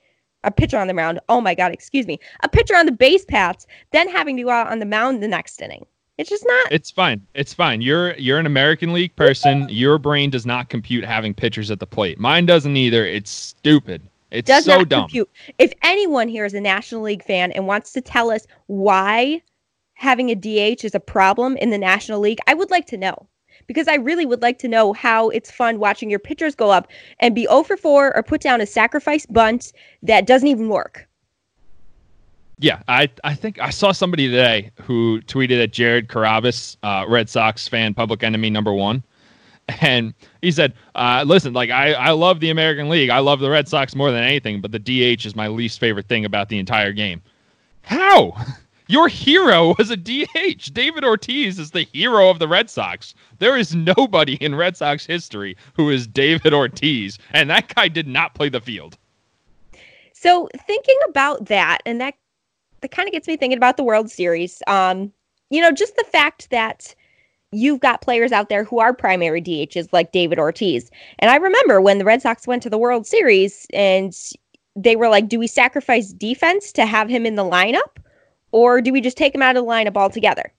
a 0.44 0.50
pitcher 0.50 0.78
on 0.78 0.86
the 0.86 0.94
mound. 0.94 1.20
Oh 1.28 1.40
my 1.40 1.54
God, 1.54 1.72
excuse 1.72 2.06
me, 2.06 2.20
a 2.42 2.48
pitcher 2.48 2.76
on 2.76 2.86
the 2.86 2.92
base 2.92 3.24
paths, 3.24 3.66
then 3.92 4.08
having 4.08 4.36
to 4.36 4.44
go 4.44 4.50
out 4.50 4.70
on 4.70 4.78
the 4.78 4.86
mound 4.86 5.22
the 5.22 5.28
next 5.28 5.60
inning. 5.60 5.86
It's 6.18 6.28
just 6.28 6.44
not. 6.46 6.70
It's 6.70 6.90
fine. 6.90 7.26
It's 7.34 7.54
fine. 7.54 7.80
You're 7.80 8.14
you're 8.16 8.38
an 8.38 8.44
American 8.44 8.92
League 8.92 9.16
person. 9.16 9.66
Your 9.70 9.96
brain 9.96 10.28
does 10.28 10.44
not 10.44 10.68
compute 10.68 11.02
having 11.02 11.32
pitchers 11.32 11.70
at 11.70 11.80
the 11.80 11.86
plate. 11.86 12.18
Mine 12.18 12.44
doesn't 12.44 12.76
either. 12.76 13.06
It's 13.06 13.30
stupid. 13.30 14.02
It's 14.30 14.46
does 14.46 14.66
so 14.66 14.84
dumb. 14.84 15.04
Compute. 15.04 15.30
If 15.58 15.72
anyone 15.82 16.28
here 16.28 16.44
is 16.44 16.52
a 16.52 16.60
National 16.60 17.00
League 17.00 17.24
fan 17.24 17.52
and 17.52 17.66
wants 17.66 17.92
to 17.92 18.02
tell 18.02 18.30
us 18.30 18.46
why 18.66 19.42
having 19.94 20.28
a 20.28 20.34
DH 20.34 20.84
is 20.84 20.94
a 20.94 21.00
problem 21.00 21.56
in 21.56 21.70
the 21.70 21.78
National 21.78 22.20
League, 22.20 22.38
I 22.46 22.52
would 22.52 22.70
like 22.70 22.86
to 22.88 22.98
know 22.98 23.26
because 23.66 23.88
I 23.88 23.94
really 23.94 24.26
would 24.26 24.42
like 24.42 24.58
to 24.60 24.68
know 24.68 24.92
how 24.92 25.28
it's 25.30 25.50
fun 25.50 25.78
watching 25.78 26.10
your 26.10 26.18
pitchers 26.18 26.54
go 26.54 26.70
up 26.70 26.88
and 27.18 27.34
be 27.34 27.42
0 27.42 27.62
for 27.64 27.76
4 27.76 28.16
or 28.16 28.22
put 28.22 28.40
down 28.40 28.60
a 28.60 28.66
sacrifice 28.66 29.26
bunt 29.26 29.72
that 30.02 30.26
doesn't 30.26 30.48
even 30.48 30.68
work. 30.68 31.08
Yeah, 32.58 32.82
I, 32.88 33.08
I 33.24 33.34
think 33.34 33.58
I 33.58 33.70
saw 33.70 33.92
somebody 33.92 34.28
today 34.28 34.70
who 34.82 35.22
tweeted 35.22 35.62
at 35.62 35.72
Jared 35.72 36.08
Carrabis, 36.08 36.76
uh, 36.82 37.06
Red 37.08 37.30
Sox 37.30 37.66
fan, 37.66 37.94
public 37.94 38.22
enemy 38.22 38.50
number 38.50 38.72
one. 38.72 39.02
And 39.80 40.14
he 40.42 40.50
said, 40.50 40.74
uh, 40.96 41.24
listen, 41.26 41.52
like 41.52 41.70
I, 41.70 41.92
I 41.92 42.10
love 42.10 42.40
the 42.40 42.50
American 42.50 42.88
League. 42.88 43.08
I 43.08 43.20
love 43.20 43.40
the 43.40 43.48
Red 43.48 43.68
Sox 43.68 43.94
more 43.94 44.10
than 44.10 44.24
anything, 44.24 44.60
but 44.60 44.72
the 44.72 44.78
DH 44.78 45.24
is 45.24 45.36
my 45.36 45.46
least 45.48 45.78
favorite 45.78 46.06
thing 46.06 46.24
about 46.24 46.48
the 46.48 46.58
entire 46.58 46.92
game. 46.92 47.22
How? 47.82 48.36
Your 48.90 49.06
hero 49.06 49.76
was 49.78 49.88
a 49.90 49.96
DH. 49.96 50.72
David 50.72 51.04
Ortiz 51.04 51.60
is 51.60 51.70
the 51.70 51.84
hero 51.92 52.28
of 52.28 52.40
the 52.40 52.48
Red 52.48 52.68
Sox. 52.68 53.14
There 53.38 53.56
is 53.56 53.72
nobody 53.72 54.34
in 54.34 54.56
Red 54.56 54.76
Sox 54.76 55.06
history 55.06 55.56
who 55.74 55.90
is 55.90 56.08
David 56.08 56.52
Ortiz, 56.52 57.16
and 57.30 57.48
that 57.50 57.72
guy 57.72 57.86
did 57.86 58.08
not 58.08 58.34
play 58.34 58.48
the 58.48 58.60
field. 58.60 58.98
So 60.12 60.48
thinking 60.66 60.96
about 61.08 61.44
that, 61.44 61.78
and 61.86 62.00
that 62.00 62.14
that 62.80 62.90
kind 62.90 63.08
of 63.08 63.12
gets 63.12 63.28
me 63.28 63.36
thinking 63.36 63.56
about 63.56 63.76
the 63.76 63.84
World 63.84 64.10
Series. 64.10 64.60
Um, 64.66 65.12
you 65.50 65.60
know, 65.60 65.70
just 65.70 65.94
the 65.94 66.06
fact 66.10 66.50
that 66.50 66.92
you've 67.52 67.78
got 67.78 68.02
players 68.02 68.32
out 68.32 68.48
there 68.48 68.64
who 68.64 68.80
are 68.80 68.92
primary 68.92 69.40
DHs 69.40 69.86
like 69.92 70.10
David 70.10 70.40
Ortiz. 70.40 70.90
And 71.20 71.30
I 71.30 71.36
remember 71.36 71.80
when 71.80 71.98
the 71.98 72.04
Red 72.04 72.22
Sox 72.22 72.44
went 72.44 72.60
to 72.64 72.70
the 72.70 72.78
World 72.78 73.06
Series 73.06 73.68
and 73.72 74.12
they 74.74 74.96
were 74.96 75.08
like, 75.08 75.28
do 75.28 75.38
we 75.38 75.46
sacrifice 75.46 76.12
defense 76.12 76.72
to 76.72 76.86
have 76.86 77.08
him 77.08 77.24
in 77.24 77.36
the 77.36 77.44
lineup? 77.44 78.00
Or 78.52 78.80
do 78.80 78.92
we 78.92 79.00
just 79.00 79.16
take 79.16 79.32
them 79.32 79.42
out 79.42 79.56
of 79.56 79.64
the 79.64 79.70
lineup 79.70 79.96
altogether? 79.96 80.52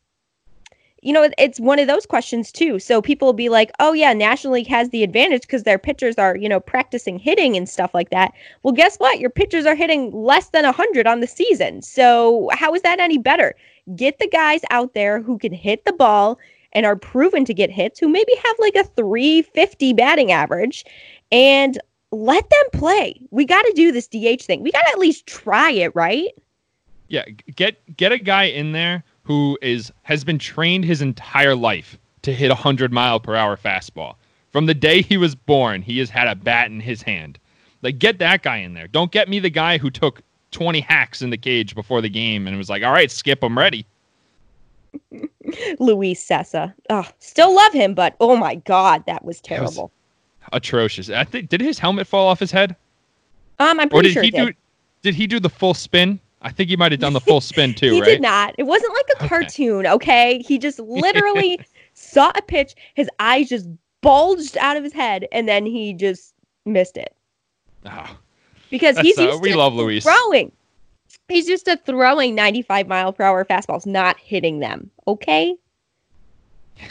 You 1.03 1.13
know, 1.13 1.27
it's 1.37 1.59
one 1.59 1.79
of 1.79 1.87
those 1.87 2.05
questions 2.05 2.51
too. 2.51 2.77
So 2.77 3.01
people 3.01 3.27
will 3.27 3.33
be 3.33 3.49
like, 3.49 3.71
oh, 3.79 3.91
yeah, 3.91 4.13
National 4.13 4.53
League 4.53 4.67
has 4.67 4.89
the 4.89 5.01
advantage 5.01 5.41
because 5.41 5.63
their 5.63 5.79
pitchers 5.79 6.15
are, 6.17 6.35
you 6.37 6.47
know, 6.47 6.59
practicing 6.59 7.17
hitting 7.17 7.57
and 7.57 7.67
stuff 7.67 7.91
like 7.95 8.11
that. 8.11 8.33
Well, 8.61 8.73
guess 8.73 8.97
what? 8.97 9.19
Your 9.19 9.31
pitchers 9.31 9.65
are 9.65 9.73
hitting 9.73 10.11
less 10.11 10.49
than 10.49 10.63
100 10.63 11.07
on 11.07 11.19
the 11.19 11.27
season. 11.27 11.81
So 11.81 12.49
how 12.53 12.75
is 12.75 12.83
that 12.83 12.99
any 12.99 13.17
better? 13.17 13.55
Get 13.95 14.19
the 14.19 14.27
guys 14.27 14.61
out 14.69 14.93
there 14.93 15.19
who 15.21 15.39
can 15.39 15.53
hit 15.53 15.85
the 15.85 15.93
ball 15.93 16.37
and 16.73 16.85
are 16.85 16.95
proven 16.95 17.45
to 17.45 17.53
get 17.53 17.71
hits, 17.71 17.99
who 17.99 18.07
maybe 18.07 18.33
have 18.43 18.55
like 18.59 18.75
a 18.75 18.83
350 18.83 19.93
batting 19.93 20.31
average, 20.31 20.85
and 21.31 21.79
let 22.11 22.47
them 22.49 22.79
play. 22.79 23.19
We 23.31 23.45
got 23.45 23.63
to 23.63 23.73
do 23.75 23.91
this 23.91 24.07
DH 24.07 24.43
thing. 24.43 24.61
We 24.61 24.71
got 24.71 24.81
to 24.81 24.91
at 24.91 24.99
least 24.99 25.25
try 25.25 25.71
it, 25.71 25.95
right? 25.95 26.29
Yeah, 27.11 27.25
get 27.57 27.97
get 27.97 28.13
a 28.13 28.17
guy 28.17 28.45
in 28.45 28.71
there 28.71 29.03
who 29.23 29.57
is 29.61 29.91
has 30.03 30.23
been 30.23 30.39
trained 30.39 30.85
his 30.85 31.01
entire 31.01 31.55
life 31.55 31.99
to 32.21 32.33
hit 32.33 32.51
a 32.51 32.55
hundred 32.55 32.93
mile 32.93 33.19
per 33.19 33.35
hour 33.35 33.57
fastball. 33.57 34.15
From 34.51 34.65
the 34.65 34.73
day 34.73 35.01
he 35.01 35.17
was 35.17 35.35
born, 35.35 35.81
he 35.81 35.99
has 35.99 36.09
had 36.09 36.29
a 36.29 36.35
bat 36.35 36.71
in 36.71 36.79
his 36.79 37.01
hand. 37.01 37.37
Like, 37.81 37.99
get 37.99 38.19
that 38.19 38.43
guy 38.43 38.57
in 38.57 38.75
there. 38.75 38.87
Don't 38.87 39.11
get 39.11 39.27
me 39.27 39.39
the 39.39 39.49
guy 39.49 39.77
who 39.77 39.89
took 39.89 40.21
20 40.51 40.79
hacks 40.79 41.21
in 41.21 41.31
the 41.31 41.37
cage 41.37 41.75
before 41.75 42.01
the 42.01 42.09
game 42.09 42.47
and 42.47 42.57
was 42.57 42.69
like, 42.69 42.83
all 42.83 42.91
right, 42.91 43.11
skip, 43.11 43.43
I'm 43.43 43.57
ready. 43.57 43.85
Luis 45.79 46.25
Cessa. 46.25 46.73
Oh, 46.89 47.07
still 47.19 47.53
love 47.53 47.73
him, 47.73 47.93
but 47.93 48.15
oh 48.21 48.37
my 48.37 48.55
God, 48.55 49.03
that 49.05 49.25
was 49.25 49.41
terrible. 49.41 49.91
Was 50.43 50.49
atrocious. 50.53 51.09
I 51.09 51.23
think, 51.23 51.49
did 51.49 51.59
his 51.59 51.79
helmet 51.79 52.07
fall 52.07 52.27
off 52.27 52.39
his 52.39 52.51
head? 52.51 52.75
Um, 53.59 53.79
I'm 53.79 53.89
pretty 53.89 53.97
or 53.97 54.03
did 54.03 54.13
sure 54.13 54.23
he 54.23 54.31
did. 54.31 54.45
do, 54.47 54.53
did 55.01 55.15
he 55.15 55.27
do 55.27 55.39
the 55.39 55.49
full 55.49 55.73
spin? 55.73 56.19
I 56.41 56.51
think 56.51 56.69
he 56.69 56.75
might 56.75 56.91
have 56.91 57.01
done 57.01 57.13
the 57.13 57.21
full 57.21 57.41
spin 57.41 57.73
too, 57.75 57.93
he 57.93 58.01
right? 58.01 58.05
did 58.05 58.21
not. 58.21 58.55
It 58.57 58.63
wasn't 58.63 58.93
like 58.93 59.07
a 59.19 59.27
cartoon, 59.27 59.87
okay? 59.87 60.39
He 60.39 60.57
just 60.57 60.79
literally 60.79 61.59
saw 61.93 62.31
a 62.35 62.41
pitch, 62.41 62.75
his 62.95 63.09
eyes 63.19 63.49
just 63.49 63.67
bulged 64.01 64.57
out 64.57 64.77
of 64.77 64.83
his 64.83 64.93
head, 64.93 65.27
and 65.31 65.47
then 65.47 65.65
he 65.65 65.93
just 65.93 66.33
missed 66.65 66.97
it. 66.97 67.15
Oh, 67.85 68.17
because 68.69 68.97
he's 68.99 69.17
uh, 69.17 69.37
we 69.41 69.51
to 69.51 69.57
love 69.57 69.73
Luis. 69.73 70.03
throwing. 70.03 70.51
He's 71.27 71.47
used 71.47 71.65
to 71.65 71.77
throwing 71.77 72.35
95 72.35 72.87
mile 72.87 73.13
per 73.13 73.23
hour 73.23 73.45
fastballs, 73.45 73.85
not 73.85 74.19
hitting 74.19 74.59
them. 74.59 74.89
Okay. 75.07 75.55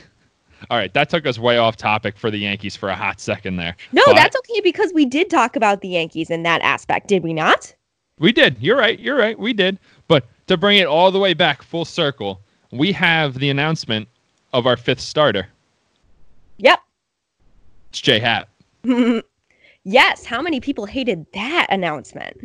All 0.70 0.78
right, 0.78 0.92
that 0.94 1.08
took 1.10 1.26
us 1.26 1.38
way 1.38 1.58
off 1.58 1.76
topic 1.76 2.16
for 2.16 2.30
the 2.30 2.38
Yankees 2.38 2.76
for 2.76 2.88
a 2.88 2.96
hot 2.96 3.20
second 3.20 3.56
there. 3.56 3.76
No, 3.92 4.02
but... 4.06 4.14
that's 4.14 4.36
okay 4.36 4.60
because 4.60 4.92
we 4.92 5.04
did 5.04 5.30
talk 5.30 5.56
about 5.56 5.80
the 5.80 5.88
Yankees 5.88 6.30
in 6.30 6.42
that 6.44 6.60
aspect, 6.62 7.08
did 7.08 7.22
we 7.22 7.32
not? 7.32 7.74
We 8.20 8.32
did. 8.32 8.56
You're 8.60 8.76
right. 8.76 9.00
You're 9.00 9.16
right. 9.16 9.36
We 9.36 9.52
did. 9.52 9.80
But 10.06 10.26
to 10.46 10.56
bring 10.56 10.78
it 10.78 10.86
all 10.86 11.10
the 11.10 11.18
way 11.18 11.34
back 11.34 11.62
full 11.62 11.84
circle, 11.84 12.40
we 12.70 12.92
have 12.92 13.34
the 13.34 13.50
announcement 13.50 14.08
of 14.52 14.66
our 14.66 14.76
fifth 14.76 15.00
starter. 15.00 15.48
Yep. 16.58 16.78
It's 17.88 18.00
J 18.00 18.20
Happ. 18.20 18.48
yes. 19.84 20.24
How 20.24 20.42
many 20.42 20.60
people 20.60 20.84
hated 20.84 21.26
that 21.32 21.66
announcement? 21.70 22.36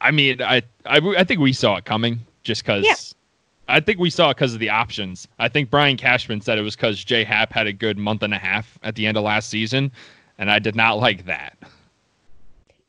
I 0.00 0.10
mean, 0.10 0.42
I, 0.42 0.62
I, 0.84 0.98
I 1.16 1.24
think 1.24 1.40
we 1.40 1.52
saw 1.52 1.76
it 1.76 1.84
coming 1.84 2.20
just 2.42 2.62
because. 2.62 2.84
Yeah. 2.84 2.94
I 3.68 3.78
think 3.78 4.00
we 4.00 4.10
saw 4.10 4.30
it 4.30 4.34
because 4.34 4.52
of 4.52 4.60
the 4.60 4.68
options. 4.68 5.28
I 5.38 5.48
think 5.48 5.70
Brian 5.70 5.96
Cashman 5.96 6.40
said 6.40 6.58
it 6.58 6.62
was 6.62 6.74
because 6.74 7.02
J 7.04 7.22
Happ 7.22 7.52
had 7.52 7.68
a 7.68 7.72
good 7.72 7.96
month 7.96 8.24
and 8.24 8.34
a 8.34 8.38
half 8.38 8.78
at 8.82 8.96
the 8.96 9.06
end 9.06 9.16
of 9.16 9.22
last 9.22 9.48
season, 9.48 9.92
and 10.38 10.50
I 10.50 10.58
did 10.58 10.74
not 10.74 10.98
like 10.98 11.24
that. 11.26 11.56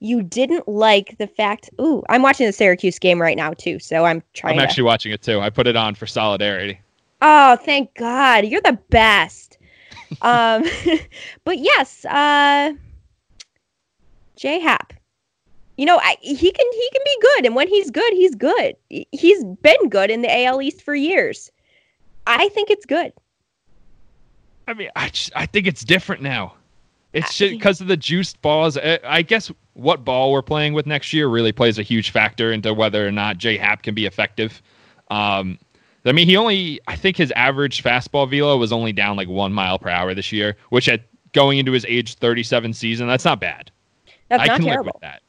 You 0.04 0.22
didn't 0.22 0.68
like 0.68 1.18
the 1.18 1.28
fact. 1.28 1.70
Ooh, 1.80 2.04
I'm 2.10 2.22
watching 2.22 2.46
the 2.46 2.52
Syracuse 2.52 3.00
game 3.00 3.22
right 3.22 3.38
now 3.38 3.54
too, 3.54 3.80
so 3.80 4.04
I'm 4.04 4.22
trying. 4.34 4.56
I'm 4.56 4.60
to... 4.60 4.64
actually 4.64 4.84
watching 4.84 5.14
it 5.14 5.22
too. 5.22 5.40
I 5.40 5.50
put 5.50 5.66
it 5.66 5.78
on 5.78 5.96
for 5.96 6.06
solidarity. 6.06 6.78
Oh, 7.22 7.56
thank 7.56 7.96
God! 7.96 8.46
You're 8.46 8.60
the 8.60 8.78
best. 8.90 9.58
um, 10.22 10.66
but 11.46 11.58
yes, 11.58 12.04
uh, 12.04 12.74
J 14.36 14.60
Happ. 14.60 14.92
you 15.78 15.86
know, 15.86 15.98
I, 16.04 16.18
he 16.20 16.52
can 16.52 16.72
he 16.74 16.90
can 16.92 17.02
be 17.06 17.18
good, 17.22 17.46
and 17.46 17.56
when 17.56 17.70
he's 17.70 17.90
good, 17.90 18.12
he's 18.12 18.36
good. 18.36 18.76
He's 18.90 19.46
been 19.46 19.88
good 19.88 20.12
in 20.12 20.22
the 20.22 20.46
AL 20.46 20.62
East 20.62 20.82
for 20.82 20.94
years. 20.94 21.50
I 22.28 22.50
think 22.50 22.70
it's 22.70 22.86
good. 22.86 23.14
I 24.68 24.74
mean, 24.74 24.90
I 24.98 25.08
just, 25.08 25.32
I 25.34 25.46
think 25.46 25.66
it's 25.66 25.86
different 25.86 26.22
now. 26.22 26.56
It's 27.14 27.38
just 27.38 27.52
because 27.52 27.80
of 27.80 27.88
the 27.88 27.98
juiced 27.98 28.42
balls. 28.42 28.78
I 28.78 29.22
guess 29.22 29.52
what 29.74 30.04
ball 30.04 30.32
we're 30.32 30.42
playing 30.42 30.74
with 30.74 30.86
next 30.86 31.14
year 31.14 31.28
really 31.28 31.52
plays 31.52 31.78
a 31.78 31.84
huge 31.84 32.10
factor 32.10 32.52
into 32.52 32.74
whether 32.74 33.08
or 33.08 33.12
not 33.12 33.38
J 33.38 33.58
Happ 33.58 33.84
can 33.84 33.94
be 33.94 34.06
effective. 34.06 34.62
Um, 35.10 35.60
I 36.06 36.12
mean, 36.12 36.28
he 36.28 36.36
only 36.36 36.80
I 36.88 36.96
think 36.96 37.16
his 37.16 37.32
average 37.32 37.84
fastball 37.84 38.30
velo 38.30 38.58
was 38.58 38.74
only 38.74 38.92
down 38.94 39.16
like 39.16 39.30
one 39.30 39.54
mile 39.54 39.80
per 39.80 39.90
hour 39.90 40.14
this 40.14 40.32
year, 40.32 40.58
which 40.70 40.90
at 40.90 41.06
going 41.34 41.60
into 41.60 41.72
his 41.72 41.86
age 41.86 42.16
37 42.16 42.74
season, 42.74 43.08
that's 43.08 43.26
not 43.26 43.40
bad. 43.40 43.72
That's 44.30 44.44
I 44.44 44.48
not 44.48 44.56
can 44.58 44.66
terrible. 44.66 44.86
live 44.86 44.94
with 44.96 45.02
that. 45.02 45.22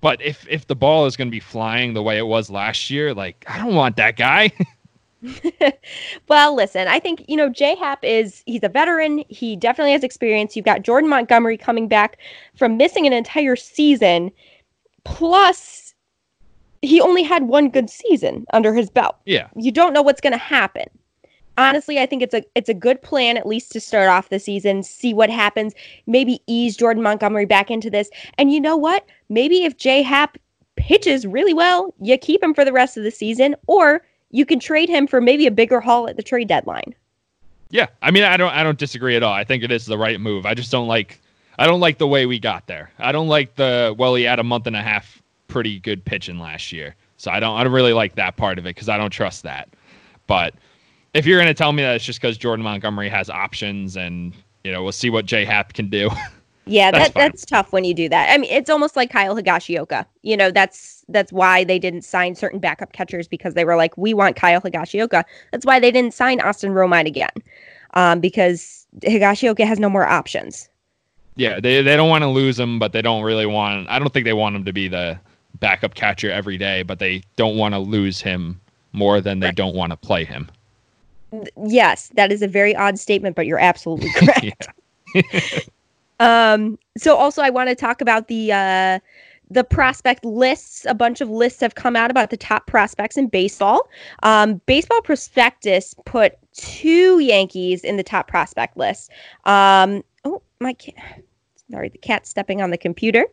But 0.00 0.20
if 0.20 0.46
if 0.48 0.66
the 0.66 0.74
ball 0.74 1.06
is 1.06 1.16
going 1.16 1.28
to 1.28 1.32
be 1.32 1.40
flying 1.40 1.94
the 1.94 2.02
way 2.02 2.18
it 2.18 2.26
was 2.26 2.50
last 2.50 2.90
year, 2.90 3.14
like 3.14 3.44
I 3.46 3.58
don't 3.58 3.74
want 3.74 3.96
that 3.96 4.16
guy. 4.16 4.52
well, 6.28 6.54
listen, 6.54 6.88
I 6.88 6.98
think 6.98 7.24
you 7.28 7.36
know 7.36 7.48
J 7.48 7.76
Happ 7.76 8.02
is 8.04 8.42
he's 8.46 8.62
a 8.62 8.68
veteran. 8.68 9.24
He 9.28 9.56
definitely 9.56 9.92
has 9.92 10.04
experience. 10.04 10.56
You've 10.56 10.64
got 10.64 10.82
Jordan 10.82 11.08
Montgomery 11.08 11.56
coming 11.56 11.88
back 11.88 12.18
from 12.56 12.76
missing 12.76 13.06
an 13.06 13.12
entire 13.12 13.56
season, 13.56 14.30
plus 15.04 15.94
he 16.82 17.00
only 17.00 17.22
had 17.22 17.44
one 17.44 17.68
good 17.68 17.88
season 17.88 18.44
under 18.52 18.74
his 18.74 18.90
belt. 18.90 19.16
Yeah, 19.24 19.48
you 19.56 19.70
don't 19.70 19.92
know 19.92 20.02
what's 20.02 20.20
going 20.20 20.32
to 20.32 20.38
happen 20.38 20.88
honestly, 21.58 21.98
I 21.98 22.06
think 22.06 22.22
it's 22.22 22.34
a 22.34 22.42
it's 22.54 22.68
a 22.68 22.74
good 22.74 23.00
plan 23.02 23.36
at 23.36 23.46
least 23.46 23.72
to 23.72 23.80
start 23.80 24.08
off 24.08 24.28
the 24.28 24.38
season, 24.38 24.82
see 24.82 25.14
what 25.14 25.30
happens, 25.30 25.74
maybe 26.06 26.42
ease 26.46 26.76
Jordan 26.76 27.02
Montgomery 27.02 27.46
back 27.46 27.70
into 27.70 27.90
this. 27.90 28.10
And 28.38 28.52
you 28.52 28.60
know 28.60 28.76
what? 28.76 29.06
Maybe 29.28 29.64
if 29.64 29.76
J 29.76 30.02
Happ 30.02 30.38
pitches 30.76 31.26
really 31.26 31.54
well, 31.54 31.94
you 32.00 32.16
keep 32.18 32.42
him 32.42 32.54
for 32.54 32.64
the 32.64 32.72
rest 32.72 32.96
of 32.96 33.04
the 33.04 33.10
season, 33.10 33.54
or 33.66 34.02
you 34.32 34.44
can 34.44 34.58
trade 34.58 34.88
him 34.88 35.06
for 35.06 35.20
maybe 35.20 35.46
a 35.46 35.50
bigger 35.50 35.80
haul 35.80 36.08
at 36.08 36.16
the 36.16 36.22
trade 36.22 36.48
deadline. 36.48 36.94
Yeah, 37.70 37.86
I 38.02 38.10
mean, 38.10 38.24
I 38.24 38.36
don't 38.36 38.52
I 38.52 38.62
don't 38.62 38.78
disagree 38.78 39.16
at 39.16 39.22
all. 39.22 39.32
I 39.32 39.44
think 39.44 39.62
it 39.62 39.70
is 39.70 39.86
the 39.86 39.96
right 39.96 40.20
move. 40.20 40.44
I 40.44 40.54
just 40.54 40.70
don't 40.70 40.88
like 40.88 41.20
I 41.58 41.66
don't 41.66 41.80
like 41.80 41.98
the 41.98 42.08
way 42.08 42.26
we 42.26 42.38
got 42.38 42.66
there. 42.66 42.90
I 42.98 43.12
don't 43.12 43.28
like 43.28 43.54
the 43.54 43.94
well, 43.96 44.14
he 44.14 44.24
had 44.24 44.38
a 44.38 44.44
month 44.44 44.66
and 44.66 44.76
a 44.76 44.82
half 44.82 45.22
pretty 45.48 45.78
good 45.78 46.04
pitching 46.04 46.38
last 46.38 46.72
year, 46.72 46.96
so 47.16 47.30
I 47.30 47.40
don't 47.40 47.56
I 47.56 47.64
don't 47.64 47.72
really 47.72 47.92
like 47.92 48.16
that 48.16 48.36
part 48.36 48.58
of 48.58 48.66
it 48.66 48.74
because 48.74 48.88
I 48.88 48.98
don't 48.98 49.10
trust 49.10 49.44
that. 49.44 49.68
But 50.26 50.54
if 51.14 51.24
you're 51.26 51.38
going 51.38 51.48
to 51.48 51.54
tell 51.54 51.72
me 51.72 51.82
that 51.82 51.96
it's 51.96 52.04
just 52.04 52.20
because 52.20 52.36
Jordan 52.36 52.64
Montgomery 52.64 53.08
has 53.08 53.30
options 53.30 53.96
and 53.96 54.34
you 54.64 54.72
know 54.72 54.82
we'll 54.82 54.92
see 54.92 55.10
what 55.10 55.26
J 55.26 55.44
Happ 55.44 55.72
can 55.72 55.88
do. 55.88 56.10
Yeah, 56.64 56.92
that's 56.92 57.08
that, 57.08 57.14
that's 57.14 57.44
tough 57.44 57.72
when 57.72 57.84
you 57.84 57.92
do 57.92 58.08
that. 58.08 58.30
I 58.30 58.38
mean, 58.38 58.50
it's 58.50 58.70
almost 58.70 58.94
like 58.94 59.10
Kyle 59.10 59.34
Higashioka. 59.34 60.06
You 60.22 60.36
know, 60.36 60.50
that's 60.50 61.04
that's 61.08 61.32
why 61.32 61.64
they 61.64 61.78
didn't 61.78 62.02
sign 62.02 62.34
certain 62.34 62.60
backup 62.60 62.92
catchers 62.92 63.26
because 63.26 63.54
they 63.54 63.64
were 63.64 63.76
like, 63.76 63.96
we 63.96 64.14
want 64.14 64.36
Kyle 64.36 64.60
Higashioka. 64.60 65.24
That's 65.50 65.66
why 65.66 65.80
they 65.80 65.90
didn't 65.90 66.14
sign 66.14 66.40
Austin 66.40 66.70
Romine 66.70 67.06
again, 67.06 67.30
um, 67.94 68.20
because 68.20 68.86
Higashioka 69.00 69.66
has 69.66 69.80
no 69.80 69.90
more 69.90 70.06
options. 70.06 70.68
Yeah, 71.34 71.58
they 71.58 71.82
they 71.82 71.96
don't 71.96 72.10
want 72.10 72.22
to 72.22 72.28
lose 72.28 72.60
him, 72.60 72.78
but 72.78 72.92
they 72.92 73.02
don't 73.02 73.24
really 73.24 73.46
want. 73.46 73.88
I 73.88 73.98
don't 73.98 74.12
think 74.12 74.24
they 74.24 74.32
want 74.32 74.54
him 74.54 74.64
to 74.64 74.72
be 74.72 74.86
the 74.86 75.18
backup 75.58 75.94
catcher 75.94 76.30
every 76.30 76.58
day, 76.58 76.82
but 76.82 77.00
they 77.00 77.22
don't 77.36 77.56
want 77.56 77.74
to 77.74 77.78
lose 77.78 78.20
him 78.20 78.60
more 78.92 79.20
than 79.20 79.40
they 79.40 79.46
right. 79.46 79.56
don't 79.56 79.74
want 79.74 79.90
to 79.90 79.96
play 79.96 80.24
him 80.24 80.50
yes, 81.66 82.10
that 82.14 82.32
is 82.32 82.42
a 82.42 82.48
very 82.48 82.74
odd 82.76 82.98
statement, 82.98 83.36
but 83.36 83.46
you're 83.46 83.58
absolutely 83.58 84.10
correct. 84.16 84.68
um, 86.22 86.78
so 86.96 87.16
also 87.16 87.42
I 87.42 87.50
want 87.50 87.68
to 87.68 87.74
talk 87.74 88.00
about 88.00 88.28
the 88.28 88.52
uh, 88.52 88.98
the 89.50 89.64
prospect 89.64 90.24
lists. 90.24 90.86
A 90.88 90.94
bunch 90.94 91.20
of 91.20 91.28
lists 91.28 91.60
have 91.60 91.74
come 91.74 91.96
out 91.96 92.10
about 92.10 92.30
the 92.30 92.36
top 92.36 92.66
prospects 92.66 93.16
in 93.16 93.28
baseball. 93.28 93.88
Um, 94.22 94.60
baseball 94.66 95.02
Prospectus 95.02 95.94
put 96.04 96.38
two 96.54 97.18
Yankees 97.18 97.84
in 97.84 97.96
the 97.96 98.02
top 98.02 98.28
prospect 98.28 98.76
list. 98.76 99.10
Um, 99.44 100.02
oh, 100.24 100.42
my 100.60 100.72
cat. 100.74 101.22
Sorry, 101.70 101.88
the 101.88 101.98
cat 101.98 102.26
stepping 102.26 102.60
on 102.60 102.70
the 102.70 102.78
computer. 102.78 103.26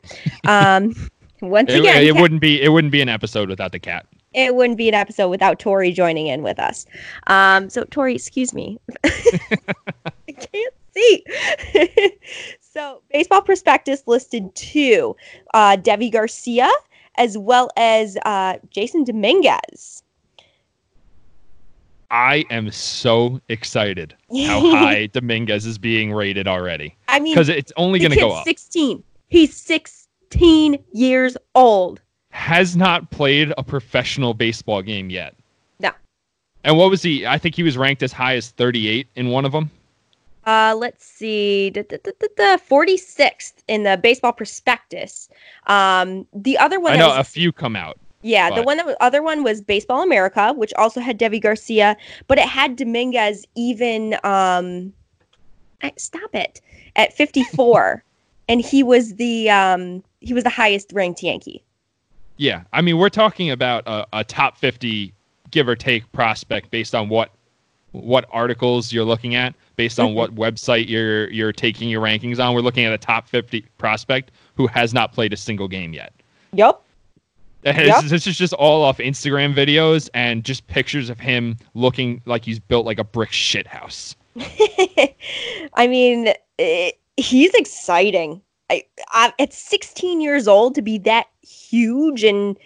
Um, 0.47 0.95
once 1.41 1.71
it, 1.71 1.79
again, 1.79 2.03
it 2.03 2.13
cat- 2.13 2.21
wouldn't 2.21 2.41
be 2.41 2.61
it 2.61 2.69
wouldn't 2.69 2.91
be 2.91 3.01
an 3.01 3.09
episode 3.09 3.49
without 3.49 3.71
the 3.71 3.79
cat 3.79 4.05
it 4.33 4.55
wouldn't 4.55 4.77
be 4.77 4.87
an 4.87 4.95
episode 4.95 5.29
without 5.29 5.59
Tori 5.59 5.91
joining 5.91 6.27
in 6.27 6.43
with 6.43 6.59
us. 6.59 6.85
Um, 7.27 7.69
so 7.69 7.83
Tori, 7.85 8.15
excuse 8.15 8.53
me. 8.53 8.79
I 9.03 10.31
can't 10.37 10.73
see. 10.93 11.25
so 12.79 13.01
Baseball 13.11 13.41
Prospectus 13.41 14.03
listed 14.07 14.53
two, 14.55 15.15
uh, 15.53 15.75
Deivi 15.77 16.11
Garcia 16.11 16.69
as 17.15 17.37
well 17.37 17.69
as 17.75 18.17
uh, 18.25 18.53
Jasson 18.73 19.05
Dominguez. 19.05 20.03
I 22.11 22.45
am 22.49 22.71
so 22.71 23.41
excited 23.49 24.15
how 24.47 24.61
high 24.71 25.07
Dominguez 25.07 25.65
is 25.65 25.77
being 25.77 26.13
rated 26.13 26.47
already. 26.47 26.95
I 27.07 27.19
mean, 27.19 27.33
because 27.33 27.49
it's 27.49 27.73
only 27.75 27.99
going 27.99 28.11
to 28.11 28.17
go 28.17 28.31
up. 28.31 28.45
16. 28.45 29.03
He's 29.27 29.55
16 29.55 30.83
years 30.93 31.37
old 31.53 32.01
has 32.31 32.75
not 32.75 33.09
played 33.11 33.53
a 33.57 33.63
professional 33.63 34.33
baseball 34.33 34.81
game 34.81 35.09
yet. 35.09 35.35
No. 35.79 35.91
And 36.63 36.77
what 36.77 36.89
was 36.89 37.01
he? 37.01 37.25
I 37.25 37.37
think 37.37 37.55
he 37.55 37.63
was 37.63 37.77
ranked 37.77 38.03
as 38.03 38.11
high 38.11 38.35
as 38.35 38.51
38 38.51 39.07
in 39.15 39.27
one 39.29 39.45
of 39.45 39.51
them. 39.51 39.69
Uh, 40.49 40.73
let's 40.73 41.05
see, 41.05 41.69
the 41.69 41.83
46th 41.85 43.53
in 43.67 43.83
the 43.83 43.97
Baseball 43.97 44.33
Prospectus. 44.33 45.29
Um, 45.67 46.25
the 46.33 46.57
other 46.57 46.79
one. 46.79 46.93
I 46.93 46.97
know 46.97 47.09
was, 47.09 47.19
a 47.19 47.23
few 47.23 47.51
come 47.51 47.75
out. 47.75 47.99
Yeah, 48.23 48.49
but. 48.49 48.55
the 48.55 48.63
one 48.63 48.77
that 48.77 48.87
was, 48.87 48.95
other 48.99 49.21
one 49.21 49.43
was 49.43 49.61
Baseball 49.61 50.01
America, 50.01 50.51
which 50.53 50.73
also 50.73 51.01
had 51.01 51.19
Deivi 51.19 51.39
Garcia, 51.39 51.95
but 52.25 52.39
it 52.39 52.47
had 52.47 52.77
Dominguez 52.77 53.45
even. 53.53 54.15
Um, 54.23 54.91
stop 55.97 56.33
it 56.33 56.61
at 56.95 57.13
54, 57.13 58.03
and 58.49 58.59
he 58.59 58.81
was 58.81 59.17
the 59.17 59.51
um 59.51 60.03
he 60.19 60.33
was 60.33 60.45
the 60.45 60.49
highest 60.49 60.91
ranked 60.93 61.21
Yankee. 61.21 61.63
Yeah, 62.37 62.63
I 62.73 62.81
mean, 62.81 62.97
we're 62.97 63.09
talking 63.09 63.51
about 63.51 63.83
a, 63.85 64.07
a 64.13 64.23
top 64.23 64.57
50 64.57 65.13
give 65.51 65.67
or 65.67 65.75
take 65.75 66.11
prospect 66.11 66.71
based 66.71 66.95
on 66.95 67.07
what 67.07 67.29
what 67.91 68.25
articles 68.31 68.91
you're 68.91 69.05
looking 69.05 69.35
at, 69.35 69.53
based 69.79 69.97
on 69.97 70.13
what 70.13 70.35
website 70.45 70.89
you're 70.89 71.31
you're 71.31 71.53
taking 71.53 71.87
your 71.87 72.01
rankings 72.01 72.37
on. 72.37 72.53
We're 72.53 72.59
looking 72.59 72.83
at 72.83 72.91
a 72.91 72.97
top 72.97 73.29
50 73.29 73.61
prospect 73.77 74.31
who 74.55 74.67
has 74.67 74.93
not 74.93 75.13
played 75.13 75.31
a 75.31 75.37
single 75.37 75.69
game 75.69 75.93
yet. 75.93 76.11
Yep. 76.51 76.81
Yep. 77.63 78.03
This 78.03 78.27
is 78.27 78.37
just 78.37 78.51
all 78.53 78.83
off 78.83 78.97
Instagram 78.97 79.55
videos 79.55 80.09
and 80.13 80.43
just 80.43 80.67
pictures 80.67 81.09
of 81.09 81.17
him 81.17 81.57
looking 81.75 82.21
like 82.25 82.43
he's 82.43 82.59
built 82.59 82.85
like 82.85 82.99
a 82.99 83.05
brick 83.05 83.31
shit 83.31 83.67
house. 83.67 84.17
I 85.73 85.87
mean, 85.87 86.33
it, 86.57 86.99
he's 87.15 87.53
exciting. 87.53 88.41
I, 88.69 88.83
I, 89.11 89.33
at 89.39 89.53
16 89.53 90.19
years 90.19 90.47
old 90.47 90.75
to 90.75 90.81
be 90.81 90.97
that 90.99 91.27
huge 91.41 92.25
and 92.25 92.57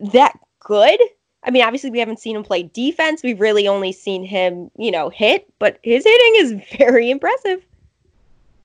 that 0.00 0.36
good. 0.58 1.00
I 1.42 1.50
mean, 1.50 1.62
obviously, 1.62 1.90
we 1.90 1.98
haven't 1.98 2.20
seen 2.20 2.36
him 2.36 2.42
play 2.42 2.64
defense. 2.64 3.22
We've 3.22 3.40
really 3.40 3.66
only 3.66 3.92
seen 3.92 4.24
him, 4.24 4.70
you 4.76 4.90
know, 4.90 5.08
hit, 5.08 5.46
but 5.58 5.78
his 5.82 6.04
hitting 6.04 6.34
is 6.36 6.62
very 6.78 7.10
impressive. 7.10 7.64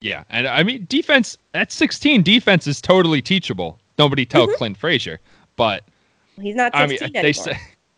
Yeah. 0.02 0.24
And 0.30 0.48
I 0.48 0.64
mean, 0.64 0.86
defense 0.90 1.38
at 1.54 1.72
16, 1.72 2.22
defense 2.22 2.68
is 2.68 2.82
totally 2.82 3.22
teachable. 3.22 3.80
Nobody 3.98 4.26
tell 4.26 4.48
Mhm. 4.48 4.56
Clint 4.56 4.78
Frazier. 4.78 5.20
But 5.56 5.84
He's 6.40 6.56
not 6.56 6.76
I 6.76 6.86
16 6.88 7.06
mean, 7.08 7.14
they 7.14 7.20
anymore. 7.30 7.34
say, 7.34 7.58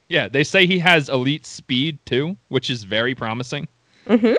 yeah, 0.09 0.27
they 0.29 0.43
say 0.43 0.67
he 0.67 0.77
has 0.79 1.09
elite 1.09 1.45
speed 1.45 1.97
too, 2.05 2.37
which 2.49 2.69
is 2.69 2.83
very 2.83 3.15
promising. 3.15 3.67
hmm 4.07 4.33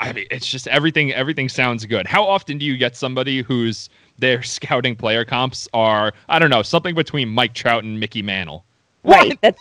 I 0.00 0.12
mean, 0.12 0.26
it's 0.30 0.46
just 0.46 0.68
everything. 0.68 1.12
Everything 1.12 1.48
sounds 1.48 1.84
good. 1.84 2.06
How 2.06 2.22
often 2.24 2.56
do 2.58 2.64
you 2.64 2.76
get 2.76 2.94
somebody 2.96 3.42
whose 3.42 3.88
their 4.18 4.42
scouting 4.44 4.94
player 4.94 5.24
comps 5.24 5.68
are 5.72 6.12
I 6.28 6.38
don't 6.38 6.50
know 6.50 6.62
something 6.62 6.94
between 6.94 7.28
Mike 7.28 7.52
Trout 7.54 7.82
and 7.84 7.98
Mickey 7.98 8.22
Mantle? 8.22 8.64
Right. 9.02 9.36
That's 9.42 9.60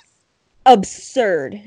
absurd. 0.67 1.59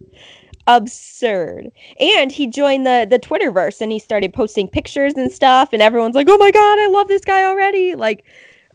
absurd. 0.66 1.70
And 2.00 2.32
he 2.32 2.46
joined 2.46 2.86
the 2.86 3.06
the 3.08 3.18
Twitterverse 3.18 3.80
and 3.80 3.92
he 3.92 3.98
started 3.98 4.32
posting 4.32 4.68
pictures 4.68 5.14
and 5.14 5.30
stuff 5.30 5.72
and 5.72 5.82
everyone's 5.82 6.14
like, 6.14 6.28
"Oh 6.28 6.38
my 6.38 6.50
god, 6.50 6.78
I 6.78 6.88
love 6.88 7.08
this 7.08 7.22
guy 7.22 7.44
already." 7.44 7.94
Like 7.94 8.24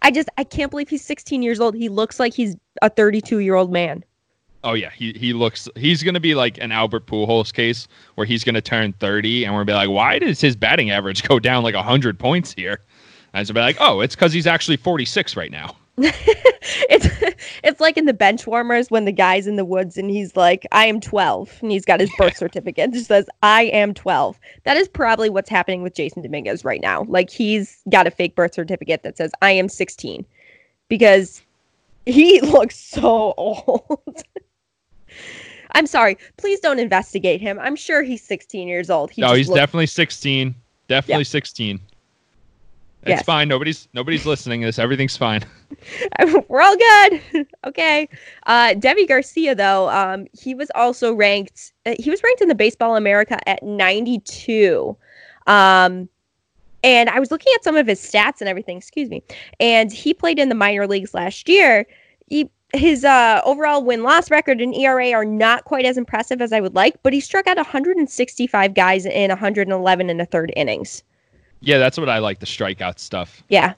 I 0.01 0.11
just 0.11 0.29
I 0.37 0.43
can't 0.43 0.71
believe 0.71 0.89
he's 0.89 1.03
16 1.03 1.41
years 1.41 1.59
old. 1.59 1.75
He 1.75 1.89
looks 1.89 2.19
like 2.19 2.33
he's 2.33 2.55
a 2.81 2.89
32-year-old 2.89 3.71
man. 3.71 4.03
Oh 4.63 4.73
yeah, 4.73 4.89
he 4.89 5.13
he 5.13 5.33
looks 5.33 5.69
he's 5.75 6.03
gonna 6.03 6.19
be 6.19 6.35
like 6.35 6.57
an 6.57 6.71
Albert 6.71 7.07
Pujols 7.07 7.53
case 7.53 7.87
where 8.15 8.25
he's 8.25 8.43
gonna 8.43 8.61
turn 8.61 8.93
30 8.93 9.45
and 9.45 9.53
we're 9.53 9.63
gonna 9.63 9.65
be 9.65 9.73
like, 9.73 9.89
why 9.89 10.19
does 10.19 10.41
his 10.41 10.55
batting 10.55 10.91
average 10.91 11.23
go 11.27 11.39
down 11.39 11.63
like 11.63 11.75
hundred 11.75 12.19
points 12.19 12.53
here? 12.53 12.81
And 13.33 13.41
it's 13.41 13.51
be 13.51 13.59
like, 13.59 13.77
oh, 13.79 14.01
it's 14.01 14.15
because 14.15 14.33
he's 14.33 14.47
actually 14.47 14.77
46 14.77 15.35
right 15.35 15.51
now. 15.51 15.75
It's 15.99 17.07
it's 17.63 17.79
like 17.79 17.97
in 17.97 18.05
the 18.05 18.13
bench 18.13 18.45
warmers 18.45 18.91
when 18.91 19.05
the 19.05 19.11
guy's 19.11 19.47
in 19.47 19.55
the 19.55 19.65
woods 19.65 19.97
and 19.97 20.09
he's 20.09 20.35
like, 20.35 20.65
I 20.71 20.85
am 20.85 20.99
12, 20.99 21.59
and 21.61 21.71
he's 21.71 21.85
got 21.85 21.99
his 21.99 22.11
birth 22.17 22.37
certificate. 22.37 22.91
Just 22.93 23.07
says, 23.07 23.27
I 23.41 23.63
am 23.63 23.93
12. 23.93 24.39
That 24.63 24.77
is 24.77 24.87
probably 24.87 25.29
what's 25.29 25.49
happening 25.49 25.81
with 25.81 25.95
Jasson 25.95 26.21
Dominguez 26.23 26.63
right 26.63 26.81
now. 26.81 27.03
Like 27.07 27.29
he's 27.29 27.81
got 27.89 28.05
a 28.07 28.11
fake 28.11 28.35
birth 28.35 28.53
certificate 28.53 29.03
that 29.03 29.17
says, 29.17 29.31
I 29.41 29.51
am 29.51 29.69
16, 29.69 30.25
because 30.87 31.41
he 32.05 32.41
looks 32.41 32.77
so 32.77 33.33
old. 33.37 34.23
I'm 35.73 35.87
sorry. 35.87 36.17
Please 36.37 36.59
don't 36.59 36.79
investigate 36.79 37.41
him. 37.41 37.59
I'm 37.59 37.75
sure 37.75 38.03
he's 38.03 38.23
16 38.23 38.67
years 38.67 38.89
old. 38.89 39.11
He 39.11 39.21
no, 39.21 39.33
he's 39.33 39.47
looks- 39.49 39.59
definitely 39.59 39.87
16. 39.87 40.55
Definitely 40.87 41.21
yeah. 41.21 41.25
16. 41.25 41.79
It's 43.03 43.09
yes. 43.09 43.23
fine. 43.23 43.47
Nobody's 43.47 43.87
nobody's 43.93 44.25
listening 44.25 44.61
to 44.61 44.67
this. 44.67 44.79
Everything's 44.79 45.15
fine. 45.15 45.43
We're 46.47 46.61
all 46.61 46.77
good. 46.77 47.47
okay. 47.65 48.09
Uh, 48.45 48.73
Deivi 48.73 49.07
Garcia, 49.07 49.55
though, 49.55 49.89
um, 49.89 50.27
he 50.33 50.55
was 50.55 50.69
also 50.75 51.13
ranked. 51.13 51.73
Uh, 51.85 51.95
he 51.99 52.09
was 52.09 52.21
ranked 52.23 52.41
in 52.41 52.47
the 52.47 52.55
Baseball 52.55 52.95
America 52.95 53.37
at 53.47 53.63
92. 53.63 54.95
Um, 55.45 56.09
and 56.83 57.09
I 57.09 57.19
was 57.19 57.31
looking 57.31 57.51
at 57.55 57.63
some 57.63 57.75
of 57.75 57.87
his 57.87 57.99
stats 57.99 58.39
and 58.39 58.49
everything. 58.49 58.77
Excuse 58.77 59.09
me. 59.09 59.23
And 59.59 59.91
he 59.91 60.13
played 60.13 60.39
in 60.39 60.49
the 60.49 60.55
minor 60.55 60.87
leagues 60.87 61.13
last 61.13 61.49
year. 61.49 61.85
He 62.27 62.49
his 62.73 63.05
uh, 63.05 63.41
overall 63.45 63.81
win 63.83 64.03
loss 64.03 64.29
record 64.29 64.59
and 64.59 64.75
ERA 64.75 65.11
are 65.11 65.23
not 65.23 65.63
quite 65.63 65.85
as 65.85 65.97
impressive 65.97 66.41
as 66.41 66.51
I 66.51 66.59
would 66.59 66.75
like, 66.75 67.01
but 67.01 67.13
he 67.13 67.21
struck 67.21 67.47
out 67.47 67.55
165 67.55 68.73
guys 68.73 69.05
in 69.05 69.29
111 69.29 70.09
and 70.09 70.21
a 70.21 70.25
third 70.25 70.51
innings. 70.57 71.01
Yeah, 71.59 71.77
that's 71.77 71.97
what 71.97 72.09
I 72.09 72.19
like 72.19 72.39
the 72.39 72.45
strikeout 72.45 72.99
stuff. 72.99 73.43
Yeah. 73.49 73.73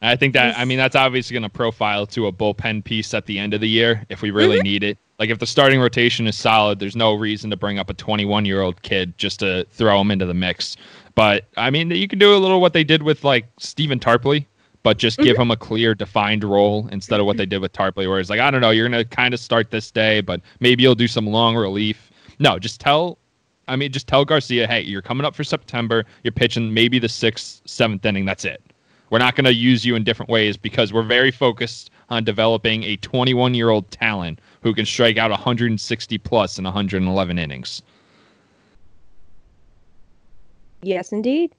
I 0.00 0.16
think 0.16 0.34
that 0.34 0.56
I 0.56 0.64
mean 0.64 0.78
that's 0.78 0.96
obviously 0.96 1.34
going 1.34 1.42
to 1.42 1.48
profile 1.48 2.06
to 2.06 2.26
a 2.26 2.32
bullpen 2.32 2.84
piece 2.84 3.14
at 3.14 3.26
the 3.26 3.38
end 3.38 3.54
of 3.54 3.60
the 3.60 3.68
year 3.68 4.04
if 4.08 4.22
we 4.22 4.30
really 4.30 4.56
mm-hmm. 4.56 4.64
need 4.64 4.84
it. 4.84 4.98
Like 5.18 5.30
if 5.30 5.40
the 5.40 5.46
starting 5.46 5.80
rotation 5.80 6.28
is 6.28 6.36
solid, 6.36 6.78
there's 6.78 6.94
no 6.94 7.14
reason 7.14 7.50
to 7.50 7.56
bring 7.56 7.78
up 7.78 7.90
a 7.90 7.94
21 7.94 8.44
year 8.44 8.60
old 8.60 8.80
kid 8.82 9.16
just 9.18 9.40
to 9.40 9.66
throw 9.72 10.00
him 10.00 10.10
into 10.10 10.26
the 10.26 10.34
mix. 10.34 10.76
But 11.14 11.46
I 11.56 11.70
mean, 11.70 11.90
you 11.90 12.06
can 12.06 12.20
do 12.20 12.34
a 12.34 12.38
little 12.38 12.60
what 12.60 12.72
they 12.72 12.84
did 12.84 13.02
with 13.02 13.24
like 13.24 13.46
Stephen 13.58 13.98
Tarpley, 13.98 14.46
but 14.84 14.98
just 14.98 15.18
give 15.18 15.34
mm-hmm. 15.34 15.42
him 15.42 15.50
a 15.50 15.56
clear, 15.56 15.94
defined 15.94 16.44
role 16.44 16.88
instead 16.92 17.18
of 17.18 17.26
what 17.26 17.36
they 17.36 17.46
did 17.46 17.60
with 17.60 17.72
Tarpley, 17.72 18.08
where 18.08 18.20
it's 18.20 18.30
like 18.30 18.40
I 18.40 18.52
don't 18.52 18.60
know, 18.60 18.70
you're 18.70 18.88
going 18.88 19.04
to 19.04 19.16
kind 19.16 19.34
of 19.34 19.40
start 19.40 19.72
this 19.72 19.90
day, 19.90 20.20
but 20.20 20.40
maybe 20.60 20.84
you'll 20.84 20.94
do 20.94 21.08
some 21.08 21.26
long 21.26 21.56
relief. 21.56 22.12
No, 22.38 22.60
just 22.60 22.80
tell 22.80 23.18
I 23.68 23.76
mean, 23.76 23.92
just 23.92 24.06
tell 24.06 24.24
Garcia, 24.24 24.66
hey, 24.66 24.80
you're 24.80 25.02
coming 25.02 25.24
up 25.24 25.34
for 25.34 25.44
September. 25.44 26.04
You're 26.24 26.32
pitching 26.32 26.72
maybe 26.72 26.98
the 26.98 27.08
sixth, 27.08 27.62
seventh 27.66 28.04
inning. 28.04 28.24
That's 28.24 28.44
it. 28.44 28.62
We're 29.10 29.18
not 29.18 29.36
going 29.36 29.44
to 29.44 29.54
use 29.54 29.84
you 29.84 29.94
in 29.94 30.04
different 30.04 30.30
ways 30.30 30.56
because 30.56 30.92
we're 30.92 31.02
very 31.02 31.30
focused 31.30 31.90
on 32.10 32.24
developing 32.24 32.82
a 32.84 32.96
21 32.96 33.54
year 33.54 33.70
old 33.70 33.90
talent 33.90 34.40
who 34.62 34.74
can 34.74 34.84
strike 34.84 35.16
out 35.16 35.30
160 35.30 36.18
plus 36.18 36.58
in 36.58 36.64
111 36.64 37.38
innings. 37.38 37.82
Yes, 40.82 41.12
indeed. 41.12 41.54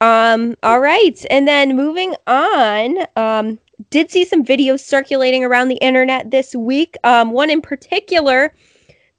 Um, 0.00 0.56
all 0.62 0.80
right. 0.80 1.24
And 1.30 1.46
then 1.46 1.76
moving 1.76 2.14
on, 2.26 3.06
um, 3.16 3.58
did 3.90 4.10
see 4.10 4.24
some 4.24 4.44
videos 4.44 4.80
circulating 4.80 5.44
around 5.44 5.68
the 5.68 5.76
internet 5.76 6.30
this 6.30 6.54
week. 6.54 6.96
Um, 7.04 7.30
one 7.30 7.50
in 7.50 7.62
particular 7.62 8.52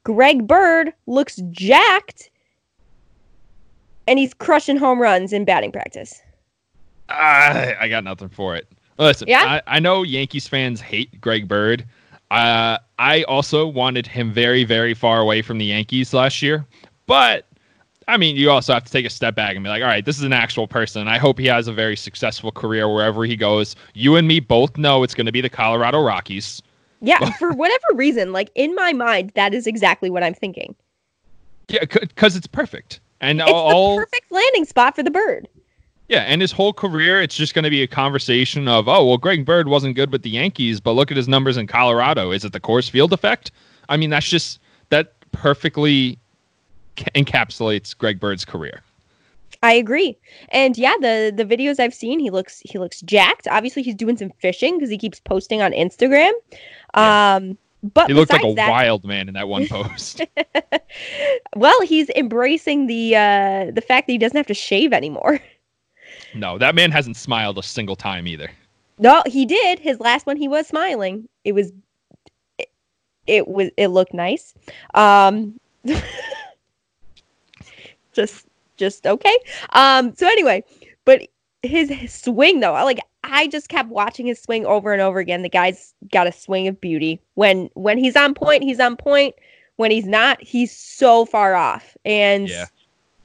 Greg 0.04 0.48
Bird 0.48 0.94
looks 1.08 1.38
jacked 1.52 2.30
and 4.08 4.20
he's 4.20 4.34
crushing 4.34 4.78
home 4.78 5.02
runs 5.02 5.32
in 5.32 5.46
batting 5.46 5.72
practice. 5.72 6.22
I, 7.10 7.76
I 7.80 7.88
got 7.88 8.04
nothing 8.04 8.30
for 8.30 8.56
it. 8.56 8.68
Listen, 8.98 9.28
yeah? 9.28 9.62
I, 9.68 9.78
I 9.78 9.80
know 9.80 10.04
Yankees 10.04 10.48
fans 10.48 10.82
hate 10.82 11.20
Greg 11.20 11.48
Bird. 11.48 11.86
Uh, 12.32 12.78
I 13.00 13.24
also 13.24 13.68
wanted 13.68 14.08
him 14.08 14.34
very, 14.34 14.64
very 14.64 14.94
far 14.94 15.20
away 15.20 15.42
from 15.42 15.58
the 15.58 15.66
Yankees 15.66 16.14
last 16.14 16.42
year. 16.42 16.66
But, 17.06 17.46
I 18.08 18.18
mean, 18.18 18.36
you 18.36 18.50
also 18.50 18.74
have 18.74 18.84
to 18.86 18.92
take 18.92 19.06
a 19.06 19.10
step 19.10 19.36
back 19.36 19.56
and 19.56 19.64
be 19.64 19.70
like, 19.70 19.84
all 19.84 19.88
right, 19.90 20.04
this 20.04 20.18
is 20.18 20.24
an 20.24 20.34
actual 20.34 20.68
person. 20.68 21.08
I 21.08 21.18
hope 21.18 21.38
he 21.38 21.46
has 21.48 21.68
a 21.68 21.74
very 21.74 21.96
successful 21.96 22.52
career 22.52 22.92
wherever 22.92 23.24
he 23.24 23.36
goes. 23.36 23.76
You 23.94 24.16
and 24.16 24.28
me 24.28 24.40
both 24.40 24.78
know 24.78 25.04
it's 25.04 25.14
going 25.14 25.26
to 25.28 25.32
be 25.32 25.42
the 25.42 25.50
Colorado 25.50 26.02
Rockies. 26.02 26.62
Yeah, 27.04 27.30
for 27.40 27.52
whatever 27.52 27.86
reason, 27.94 28.32
like 28.32 28.50
in 28.56 28.74
my 28.74 28.94
mind, 28.94 29.32
that 29.36 29.54
is 29.54 29.68
exactly 29.68 30.10
what 30.10 30.24
I'm 30.24 30.34
thinking. 30.34 30.76
Yeah, 31.68 31.86
because 31.86 32.36
it's 32.36 32.48
perfect, 32.48 33.00
and 33.22 33.40
it's 33.40 33.50
all 33.50 33.96
the 33.98 34.06
perfect 34.06 34.32
landing 34.32 34.66
spot 34.66 34.96
for 34.96 35.04
the 35.04 35.12
bird. 35.12 35.48
Yeah, 36.10 36.22
and 36.22 36.42
his 36.42 36.52
whole 36.52 36.74
career, 36.74 37.22
it's 37.22 37.36
just 37.36 37.54
going 37.54 37.64
to 37.64 37.70
be 37.70 37.82
a 37.82 37.88
conversation 37.88 38.68
of, 38.68 38.90
oh, 38.90 39.06
well, 39.06 39.18
Greg 39.18 39.46
Bird 39.46 39.70
wasn't 39.70 39.96
good 39.96 40.12
with 40.12 40.22
the 40.22 40.30
Yankees, 40.30 40.82
but 40.82 40.92
look 40.92 41.12
at 41.12 41.18
his 41.18 41.30
numbers 41.30 41.56
in 41.56 41.66
Colorado. 41.66 42.32
Is 42.32 42.44
it 42.44 42.52
the 42.52 42.60
Coors 42.60 42.90
Field 42.90 43.14
effect? 43.14 43.52
I 43.88 43.96
mean, 43.96 44.10
that's 44.10 44.28
just 44.28 44.60
that 44.90 45.14
perfectly 45.32 46.20
encapsulates 46.98 47.98
Greg 47.98 48.20
Bird's 48.20 48.44
career. 48.44 48.82
I 49.64 49.72
agree. 49.74 50.18
And 50.50 50.78
yeah, 50.78 50.94
the 51.00 51.34
the 51.36 51.46
videos 51.46 51.80
I've 51.80 51.94
seen, 51.94 52.20
he 52.20 52.30
looks 52.30 52.62
he 52.66 52.78
looks 52.78 53.02
jacked. 53.02 53.48
Obviously, 53.48 53.82
he's 53.82 53.96
doing 53.96 54.18
some 54.18 54.30
fishing 54.40 54.78
because 54.78 54.90
he 54.90 54.98
keeps 54.98 55.20
posting 55.22 55.62
on 55.62 55.72
Instagram. 55.72 56.34
Yeah. 56.96 57.36
Um, 57.36 57.58
but 57.82 58.08
he 58.08 58.14
looked 58.14 58.32
like 58.32 58.44
a 58.44 58.54
that, 58.54 58.70
wild 58.70 59.06
man 59.06 59.28
in 59.28 59.34
that 59.34 59.48
one 59.48 59.68
post. 59.68 60.22
well, 61.56 61.82
he's 61.82 62.10
embracing 62.10 62.88
the 62.88 63.16
uh, 63.16 63.72
the 63.72 63.82
fact 63.82 64.08
that 64.08 64.14
he 64.14 64.18
doesn't 64.18 64.38
have 64.38 64.48
to 64.48 64.54
shave 64.54 64.94
anymore. 64.94 65.40
No, 66.36 66.58
that 66.58 66.74
man 66.74 66.92
hasn't 66.92 67.16
smiled 67.16 67.58
a 67.60 67.64
single 67.64 67.96
time 67.96 68.28
either. 68.28 68.50
No, 68.98 69.22
he 69.26 69.46
did. 69.46 69.80
His 69.80 70.00
last 70.00 70.26
one, 70.26 70.36
he 70.36 70.48
was 70.48 70.68
smiling. 70.68 71.28
It 71.44 71.54
was, 71.54 71.72
it, 72.58 72.72
it 73.28 73.48
was, 73.48 73.70
it 73.78 73.88
looked 73.88 74.14
nice. 74.14 74.54
Um, 74.94 75.60
just 78.14 78.48
just 78.84 79.08
okay. 79.08 79.38
Um, 79.72 80.14
so 80.16 80.28
anyway, 80.28 80.64
but 81.06 81.22
his, 81.62 81.90
his 81.90 82.14
swing 82.14 82.60
though, 82.60 82.74
like 82.74 83.00
I 83.24 83.48
just 83.48 83.70
kept 83.70 83.90
watching 83.90 84.26
his 84.26 84.42
swing 84.42 84.66
over 84.66 84.92
and 84.92 85.02
over 85.02 85.20
again. 85.20 85.42
The 85.42 85.50
guy's 85.50 85.94
got 86.12 86.28
a 86.28 86.32
swing 86.32 86.68
of 86.68 86.80
beauty. 86.80 87.22
When 87.36 87.70
when 87.74 87.98
he's 87.98 88.16
on 88.16 88.34
point, 88.34 88.64
he's 88.64 88.80
on 88.80 88.98
point. 88.98 89.36
When 89.78 89.90
he's 89.90 90.06
not, 90.06 90.42
he's 90.42 90.76
so 90.76 91.26
far 91.26 91.56
off. 91.56 91.96
And 92.06 92.50
yeah. 92.50 92.66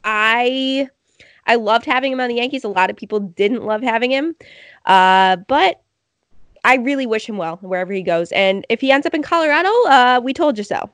I 0.04 0.88
I 1.46 1.56
loved 1.56 1.84
having 1.84 2.12
him 2.12 2.20
on 2.20 2.28
the 2.28 2.36
Yankees. 2.36 2.64
A 2.64 2.68
lot 2.68 2.90
of 2.90 2.96
people 2.96 3.20
didn't 3.20 3.64
love 3.64 3.82
having 3.82 4.10
him. 4.10 4.36
Uh, 4.86 5.36
but 5.36 5.82
I 6.64 6.76
really 6.76 7.06
wish 7.06 7.28
him 7.28 7.36
well 7.36 7.56
wherever 7.60 7.92
he 7.92 8.02
goes. 8.02 8.30
And 8.32 8.64
if 8.68 8.80
he 8.80 8.92
ends 8.92 9.06
up 9.06 9.14
in 9.14 9.22
Colorado, 9.22 9.70
uh, 9.88 10.20
we 10.22 10.32
told 10.32 10.58
you 10.58 10.64
so. 10.64 10.90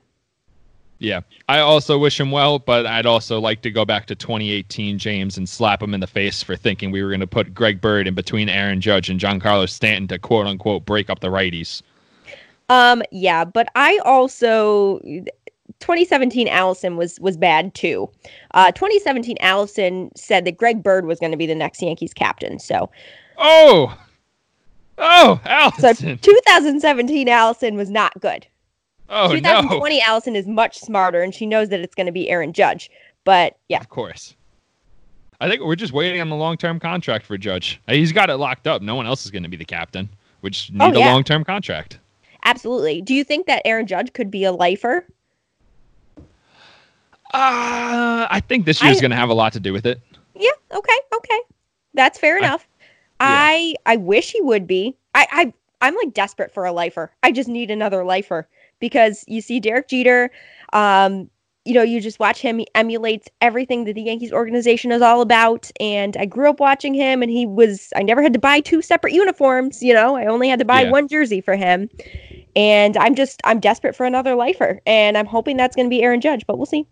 Yeah, 1.05 1.21
I 1.47 1.59
also 1.59 1.99
wish 1.99 2.19
him 2.19 2.31
well, 2.31 2.57
but 2.57 2.87
I'd 2.87 3.05
also 3.05 3.39
like 3.39 3.61
to 3.61 3.69
go 3.69 3.85
back 3.85 4.07
to 4.07 4.15
2018 4.15 4.97
James 4.97 5.37
and 5.37 5.47
slap 5.47 5.79
him 5.83 5.93
in 5.93 5.99
the 5.99 6.07
face 6.07 6.41
for 6.41 6.55
thinking 6.55 6.89
we 6.89 7.03
were 7.03 7.09
going 7.09 7.19
to 7.19 7.27
put 7.27 7.53
Greg 7.53 7.79
Bird 7.79 8.07
in 8.07 8.15
between 8.15 8.49
Aaron 8.49 8.81
Judge 8.81 9.07
and 9.07 9.19
Giancarlo 9.19 9.69
Stanton 9.69 10.07
to 10.07 10.17
quote 10.17 10.47
unquote 10.47 10.83
break 10.83 11.11
up 11.11 11.19
the 11.19 11.27
righties. 11.27 11.83
Um, 12.69 13.03
yeah, 13.11 13.45
but 13.45 13.69
I 13.75 13.99
also 13.99 14.99
2017 15.79 16.47
Allison 16.47 16.97
was 16.97 17.19
was 17.19 17.37
bad 17.37 17.75
too. 17.75 18.09
Uh, 18.55 18.71
2017 18.71 19.37
Allison 19.41 20.09
said 20.15 20.43
that 20.45 20.57
Greg 20.57 20.81
Bird 20.81 21.05
was 21.05 21.19
going 21.19 21.31
to 21.31 21.37
be 21.37 21.45
the 21.45 21.53
next 21.53 21.83
Yankees 21.83 22.15
captain. 22.15 22.57
So, 22.57 22.89
oh, 23.37 23.95
oh, 24.97 25.39
Allison. 25.45 25.95
So 25.95 26.15
2017 26.15 27.29
Allison 27.29 27.75
was 27.75 27.91
not 27.91 28.19
good. 28.19 28.47
Oh 29.09 29.31
2020 29.31 29.97
no. 29.97 30.03
Allison 30.05 30.35
is 30.35 30.47
much 30.47 30.79
smarter 30.79 31.21
and 31.21 31.33
she 31.33 31.45
knows 31.45 31.69
that 31.69 31.79
it's 31.79 31.95
going 31.95 32.07
to 32.07 32.11
be 32.11 32.29
Aaron 32.29 32.53
Judge. 32.53 32.89
But 33.23 33.57
yeah. 33.69 33.79
Of 33.79 33.89
course. 33.89 34.35
I 35.41 35.49
think 35.49 35.61
we're 35.61 35.75
just 35.75 35.93
waiting 35.93 36.21
on 36.21 36.29
the 36.29 36.35
long-term 36.35 36.79
contract 36.79 37.25
for 37.25 37.37
Judge. 37.37 37.81
He's 37.87 38.13
got 38.13 38.29
it 38.29 38.37
locked 38.37 38.67
up. 38.67 38.81
No 38.81 38.95
one 38.95 39.05
else 39.05 39.25
is 39.25 39.31
going 39.31 39.43
to 39.43 39.49
be 39.49 39.57
the 39.57 39.65
captain. 39.65 40.09
We 40.41 40.49
just 40.49 40.71
oh, 40.79 40.87
need 40.87 40.95
oh, 40.95 40.99
yeah. 40.99 41.11
a 41.11 41.13
long-term 41.13 41.43
contract. 41.43 41.99
Absolutely. 42.45 43.01
Do 43.01 43.13
you 43.13 43.23
think 43.23 43.47
that 43.47 43.61
Aaron 43.65 43.85
Judge 43.85 44.13
could 44.13 44.31
be 44.31 44.43
a 44.45 44.51
lifer? 44.51 45.05
Uh, 47.33 48.27
I 48.29 48.41
think 48.47 48.65
this 48.65 48.81
year's 48.81 49.01
going 49.01 49.11
to 49.11 49.17
have 49.17 49.29
a 49.29 49.33
lot 49.33 49.51
to 49.53 49.59
do 49.59 49.73
with 49.73 49.85
it. 49.85 49.99
Yeah. 50.35 50.51
Okay. 50.71 50.97
Okay. 51.13 51.39
That's 51.93 52.19
fair 52.19 52.37
enough. 52.37 52.67
I 53.19 53.55
yeah. 53.55 53.79
I, 53.85 53.93
I 53.93 53.95
wish 53.97 54.31
he 54.31 54.41
would 54.41 54.67
be. 54.67 54.95
I 55.13 55.27
I 55.31 55.53
I'm 55.81 55.95
like 55.95 56.13
desperate 56.13 56.53
for 56.53 56.65
a 56.65 56.71
lifer. 56.71 57.11
I 57.23 57.31
just 57.31 57.49
need 57.49 57.71
another 57.71 58.03
lifer 58.03 58.47
because 58.79 59.23
you 59.27 59.41
see 59.41 59.59
Derek 59.59 59.89
Jeter. 59.89 60.31
Um, 60.73 61.29
you 61.67 61.73
know, 61.73 61.81
you 61.81 61.99
just 61.99 62.19
watch 62.19 62.39
him. 62.41 62.59
He 62.59 62.67
emulates 62.75 63.27
everything 63.41 63.85
that 63.85 63.93
the 63.93 64.03
Yankees 64.03 64.31
organization 64.31 64.91
is 64.91 65.01
all 65.01 65.21
about. 65.21 65.71
And 65.79 66.15
I 66.15 66.25
grew 66.25 66.47
up 66.47 66.59
watching 66.59 66.93
him, 66.93 67.23
and 67.23 67.31
he 67.31 67.47
was, 67.47 67.91
I 67.95 68.03
never 68.03 68.21
had 68.21 68.33
to 68.33 68.39
buy 68.39 68.59
two 68.59 68.83
separate 68.83 69.13
uniforms. 69.13 69.81
You 69.81 69.93
know, 69.95 70.15
I 70.15 70.27
only 70.27 70.47
had 70.47 70.59
to 70.59 70.65
buy 70.65 70.83
Yeah. 70.83 70.91
one 70.91 71.07
jersey 71.07 71.41
for 71.41 71.55
him. 71.55 71.89
And 72.55 72.95
I'm 72.97 73.15
just, 73.15 73.41
I'm 73.45 73.59
desperate 73.59 73.95
for 73.95 74.05
another 74.05 74.35
lifer. 74.35 74.79
And 74.85 75.17
I'm 75.17 75.25
hoping 75.25 75.57
that's 75.57 75.75
going 75.75 75.87
to 75.87 75.89
be 75.89 76.03
Aaron 76.03 76.21
Judge, 76.21 76.45
but 76.45 76.57
we'll 76.57 76.67
see. 76.67 76.85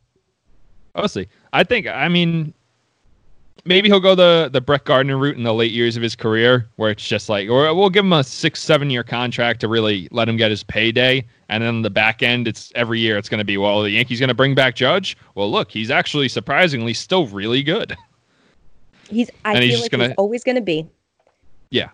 We'll 0.95 1.07
see. 1.07 1.27
I 1.53 1.63
think. 1.63 1.87
I 1.87 2.07
mean, 2.09 2.53
maybe 3.65 3.87
he'll 3.89 3.99
go 3.99 4.15
the 4.15 4.49
the 4.51 4.61
Brett 4.61 4.83
Gardner 4.85 5.17
route 5.17 5.37
in 5.37 5.43
the 5.43 5.53
late 5.53 5.71
years 5.71 5.95
of 5.95 6.03
his 6.03 6.15
career, 6.15 6.67
where 6.75 6.91
it's 6.91 7.07
just 7.07 7.29
like, 7.29 7.49
or 7.49 7.73
we'll 7.73 7.89
give 7.89 8.05
him 8.05 8.13
a 8.13 8.23
six, 8.23 8.61
seven 8.61 8.89
year 8.89 9.03
contract 9.03 9.59
to 9.61 9.67
really 9.67 10.07
let 10.11 10.27
him 10.29 10.37
get 10.37 10.51
his 10.51 10.63
payday, 10.63 11.25
and 11.49 11.63
then 11.63 11.81
the 11.81 11.89
back 11.89 12.23
end, 12.23 12.47
it's 12.47 12.71
every 12.75 12.99
year 12.99 13.17
it's 13.17 13.29
going 13.29 13.39
to 13.39 13.45
be, 13.45 13.57
well, 13.57 13.81
the 13.83 13.91
Yankees 13.91 14.19
going 14.19 14.27
to 14.29 14.33
bring 14.33 14.55
back 14.55 14.75
Judge. 14.75 15.17
Well, 15.35 15.51
look, 15.51 15.71
he's 15.71 15.91
actually 15.91 16.29
surprisingly 16.29 16.93
still 16.93 17.27
really 17.27 17.63
good. 17.63 17.95
He's, 19.09 19.29
I 19.45 19.53
And 19.55 19.63
he's 19.63 19.73
feel 19.73 19.79
just 19.79 19.83
like 19.85 19.91
gonna- 19.91 20.07
he's 20.09 20.15
always 20.17 20.43
going 20.43 20.55
to 20.55 20.61
be. 20.61 20.87
Yeah. 21.69 21.89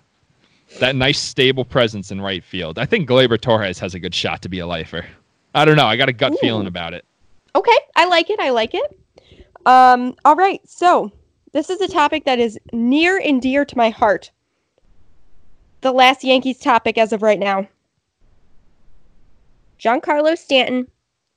That 0.79 0.95
nice 0.95 1.17
stable 1.19 1.65
presence 1.65 2.11
in 2.11 2.21
right 2.21 2.43
field. 2.43 2.77
I 2.77 2.85
think 2.85 3.09
Gleyber 3.09 3.41
Torres 3.41 3.79
has 3.79 3.95
a 3.95 3.99
good 3.99 4.13
shot 4.13 4.41
to 4.43 4.49
be 4.49 4.59
a 4.59 4.67
lifer. 4.67 5.03
I 5.55 5.65
don't 5.65 5.75
know. 5.75 5.87
I 5.87 5.95
got 5.97 6.09
a 6.09 6.13
gut 6.13 6.33
Ooh. 6.33 6.37
feeling 6.39 6.67
about 6.67 6.93
it. 6.93 7.05
Okay, 7.55 7.75
I 7.95 8.05
like 8.05 8.29
it. 8.29 8.39
I 8.39 8.51
like 8.51 8.75
it. 8.75 8.99
Um, 9.65 10.15
all 10.23 10.35
right, 10.35 10.61
so 10.69 11.11
this 11.51 11.69
is 11.69 11.81
a 11.81 11.87
topic 11.87 12.25
that 12.25 12.39
is 12.39 12.59
near 12.71 13.17
and 13.17 13.41
dear 13.41 13.65
to 13.65 13.77
my 13.77 13.89
heart. 13.89 14.31
The 15.81 15.91
last 15.91 16.23
Yankees 16.23 16.59
topic 16.59 16.97
as 16.97 17.13
of 17.13 17.21
right 17.21 17.39
now. 17.39 17.67
Giancarlo 19.79 20.37
Stanton 20.37 20.87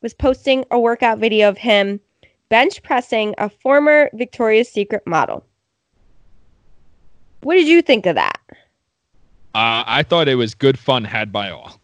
was 0.03 0.14
posting 0.14 0.64
a 0.70 0.79
workout 0.79 1.18
video 1.18 1.48
of 1.48 1.57
him 1.57 2.01
bench 2.48 2.83
pressing 2.83 3.35
a 3.38 3.48
former 3.48 4.11
Victoria's 4.12 4.68
Secret 4.68 5.07
model. 5.07 5.42
What 7.42 7.55
did 7.55 7.66
you 7.66 7.81
think 7.81 8.05
of 8.05 8.16
that? 8.16 8.38
Uh, 9.55 9.85
I 9.87 10.03
thought 10.03 10.29
it 10.29 10.35
was 10.35 10.55
good 10.55 10.79
fun 10.79 11.05
had 11.05 11.33
by 11.33 11.51
all. 11.51 11.81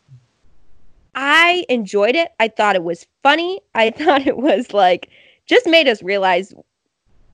I 1.15 1.65
enjoyed 1.69 2.17
it. 2.17 2.33
I 2.39 2.49
thought 2.49 2.77
it 2.77 2.85
was 2.85 3.07
funny. 3.23 3.61
I 3.75 3.91
thought 3.99 4.27
it 4.27 4.37
was 4.37 4.73
like 4.75 5.09
just 5.47 5.67
made 5.67 5.89
us 5.89 6.03
realize 6.03 6.53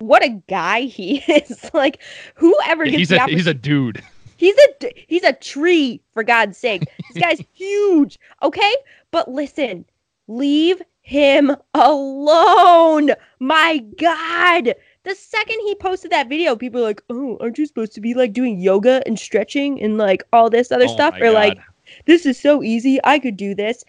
what 0.07 0.25
a 0.25 0.40
guy 0.49 0.83
he 0.83 1.19
is. 1.29 1.71
like 1.75 2.01
whoever 2.35 2.85
gets 2.85 2.97
He's 2.97 3.12
a 3.12 3.27
he's 3.27 3.47
a 3.47 3.55
dude. 3.55 4.03
he's 4.37 4.57
a 4.83 4.93
he's 5.09 5.25
a 5.25 5.33
tree 5.33 6.01
for 6.12 6.23
God's 6.23 6.57
sake. 6.59 6.83
This 7.12 7.23
guy's 7.23 7.43
huge. 7.53 8.19
Okay, 8.43 8.75
but 9.11 9.31
listen, 9.31 9.85
leave 10.29 10.81
him 11.01 11.55
alone. 11.75 13.11
My 13.38 13.79
God. 13.99 14.75
The 15.05 15.14
second 15.14 15.61
he 15.61 15.75
posted 15.75 16.11
that 16.12 16.31
video, 16.31 16.57
people 16.57 16.81
are 16.81 16.85
like, 16.85 17.03
"Oh, 17.11 17.37
aren't 17.40 17.59
you 17.59 17.67
supposed 17.67 17.93
to 17.95 18.01
be 18.01 18.14
like 18.14 18.33
doing 18.33 18.59
yoga 18.59 19.03
and 19.05 19.19
stretching 19.19 19.81
and 19.83 19.99
like 19.99 20.23
all 20.33 20.49
this 20.49 20.73
other 20.73 20.87
Oh 20.88 20.95
stuff?" 20.95 21.14
Or 21.21 21.31
like, 21.31 21.59
this 22.07 22.25
is 22.25 22.40
so 22.40 22.62
easy. 22.62 22.99
I 23.05 23.19
could 23.19 23.37
do 23.37 23.55
this. 23.55 23.85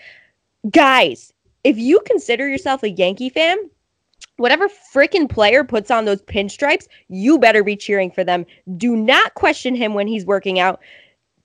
Guys, 0.72 1.32
if 1.64 1.78
you 1.78 2.02
consider 2.06 2.50
yourself 2.50 2.84
a 2.84 2.90
Yankee 2.90 3.30
fan, 3.30 3.58
whatever 4.38 4.68
freaking 4.94 5.30
player 5.30 5.64
puts 5.64 5.92
on 5.92 6.06
those 6.06 6.22
pinstripes, 6.24 6.88
you 7.08 7.38
better 7.38 7.64
be 7.64 7.76
cheering 7.76 8.12
for 8.12 8.24
them. 8.24 8.46
Do 8.78 8.96
not 8.96 9.34
question 9.36 9.76
him 9.76 9.94
when 9.94 10.08
he's 10.08 10.26
working 10.26 10.60
out. 10.60 10.82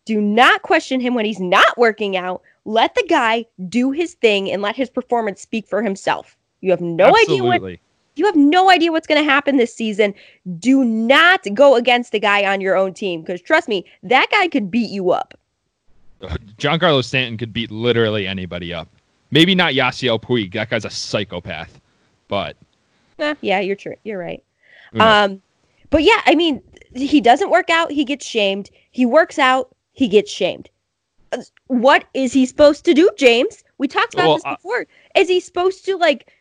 Do 0.05 0.21
not 0.21 0.63
question 0.63 1.01
him 1.01 1.15
when 1.15 1.25
he's 1.25 1.41
not 1.41 1.77
working 1.79 2.17
out. 2.17 2.43
Let 2.65 2.95
the 2.95 3.07
guy 3.09 3.47
do 3.69 3.91
his 3.91 4.15
thing 4.15 4.51
and 4.51 4.63
let 4.63 4.77
his 4.77 4.91
performance 4.91 5.41
speak 5.41 5.67
for 5.67 5.83
himself. 5.83 6.37
You 6.61 6.71
have 6.71 6.81
no 6.81 7.07
idea 7.07 7.43
what 7.43 7.55
Absolutely. 7.55 7.81
you 8.17 8.27
have 8.27 8.37
no 8.37 8.71
idea 8.71 8.93
what's 8.93 9.07
going 9.07 9.23
to 9.23 9.31
happen 9.31 9.57
this 9.57 9.75
season. 9.75 10.15
Do 10.59 10.85
not 10.85 11.47
go 11.55 11.77
against 11.77 12.13
the 12.13 12.21
guy 12.21 12.51
on 12.51 12.61
your 12.61 12.77
own 12.77 12.93
team 12.93 13.23
because 13.23 13.41
trust 13.41 13.69
me, 13.69 13.85
that 14.03 14.27
guy 14.31 14.49
could 14.49 14.71
beat 14.71 14.91
you 14.91 15.11
up. 15.11 15.35
Uh, 16.23 16.37
Giancarlo 16.59 17.03
Stanton 17.03 17.39
could 17.39 17.53
beat 17.53 17.71
literally 17.71 18.27
anybody 18.27 18.75
up. 18.75 18.89
Maybe 19.31 19.55
not 19.55 19.73
Yasiel 19.73 20.21
Puig. 20.21 20.53
That 20.53 20.69
guy's 20.69 20.85
a 20.85 20.91
psychopath. 20.91 21.81
But 22.29 22.57
Eh, 23.21 23.35
yeah, 23.41 23.61
you're 23.61 23.77
true. 23.77 23.97
You're 24.05 24.19
right. 24.19 24.43
knows? 24.93 25.31
Um, 25.33 25.43
but 25.91 26.03
yeah, 26.03 26.21
I 26.27 26.35
mean, 26.35 26.63
he 26.95 27.21
doesn't 27.21 27.51
work 27.51 27.71
out, 27.71 27.91
he 27.91 28.05
gets 28.05 28.27
shamed. 28.27 28.71
He 28.91 29.07
works 29.07 29.39
out, 29.39 29.75
he 29.93 30.09
gets 30.09 30.31
shamed. 30.31 30.69
What 31.69 32.05
is 32.15 32.33
he 32.33 32.47
supposed 32.47 32.85
to 32.87 32.95
do, 32.95 33.11
James? 33.17 33.63
We 33.79 33.87
talked 33.87 34.15
about 34.15 34.27
Well, 34.27 34.35
this 34.37 34.45
before. 34.45 34.87
Is 35.15 35.29
he 35.29 35.41
supposed 35.41 35.85
to 35.85 35.97
like 35.97 36.33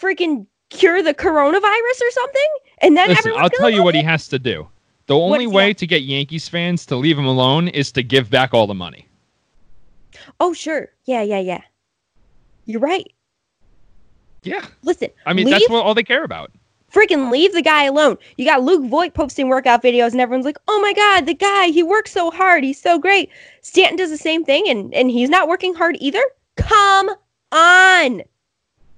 freaking 0.00 0.46
cure 0.70 1.02
the 1.02 1.12
coronavirus 1.14 2.00
or 2.02 2.10
something? 2.10 2.48
And 2.78 2.96
then 2.96 3.08
listen, 3.08 3.32
I'll 3.36 3.50
tell 3.50 3.70
you 3.70 3.82
what 3.82 3.94
he 3.94 4.02
has 4.02 4.28
to 4.28 4.38
do. 4.38 4.68
The 5.06 5.16
only 5.16 5.46
way 5.46 5.70
that? 5.70 5.78
to 5.78 5.86
get 5.86 6.02
Yankees 6.02 6.48
fans 6.48 6.86
to 6.86 6.96
leave 6.96 7.18
him 7.18 7.26
alone 7.26 7.68
is 7.68 7.90
to 7.92 8.02
give 8.02 8.30
back 8.30 8.54
all 8.54 8.66
the 8.66 8.74
money. 8.74 9.08
Oh, 10.38 10.52
sure. 10.52 10.88
Yeah, 11.04 11.22
yeah, 11.22 11.40
yeah. 11.40 11.62
You're 12.64 12.80
right. 12.80 13.12
Yeah. 14.42 14.64
Listen, 14.82 15.10
I 15.26 15.32
mean, 15.32 15.46
leave, 15.46 15.54
that's 15.54 15.68
what 15.68 15.84
all 15.84 15.94
they 15.94 16.02
care 16.02 16.24
about. 16.24 16.50
freaking 16.92 17.30
leave 17.30 17.52
the 17.52 17.62
guy 17.62 17.84
alone. 17.84 18.16
You 18.36 18.44
got 18.44 18.62
Luke 18.62 18.84
Voit 18.84 19.14
posting 19.14 19.48
workout 19.48 19.82
videos, 19.82 20.12
and 20.12 20.20
everyone's 20.20 20.46
like, 20.46 20.58
"Oh 20.68 20.80
my 20.80 20.92
god, 20.92 21.26
the 21.26 21.34
guy! 21.34 21.68
He 21.68 21.82
works 21.82 22.12
so 22.12 22.30
hard. 22.30 22.64
He's 22.64 22.80
so 22.80 22.98
great." 22.98 23.30
Stanton 23.62 23.96
does 23.96 24.10
the 24.10 24.18
same 24.18 24.44
thing, 24.44 24.68
and 24.68 24.94
and 24.94 25.10
he's 25.10 25.28
not 25.28 25.48
working 25.48 25.74
hard 25.74 25.96
either. 26.00 26.22
Come 26.56 27.10
on! 27.52 28.22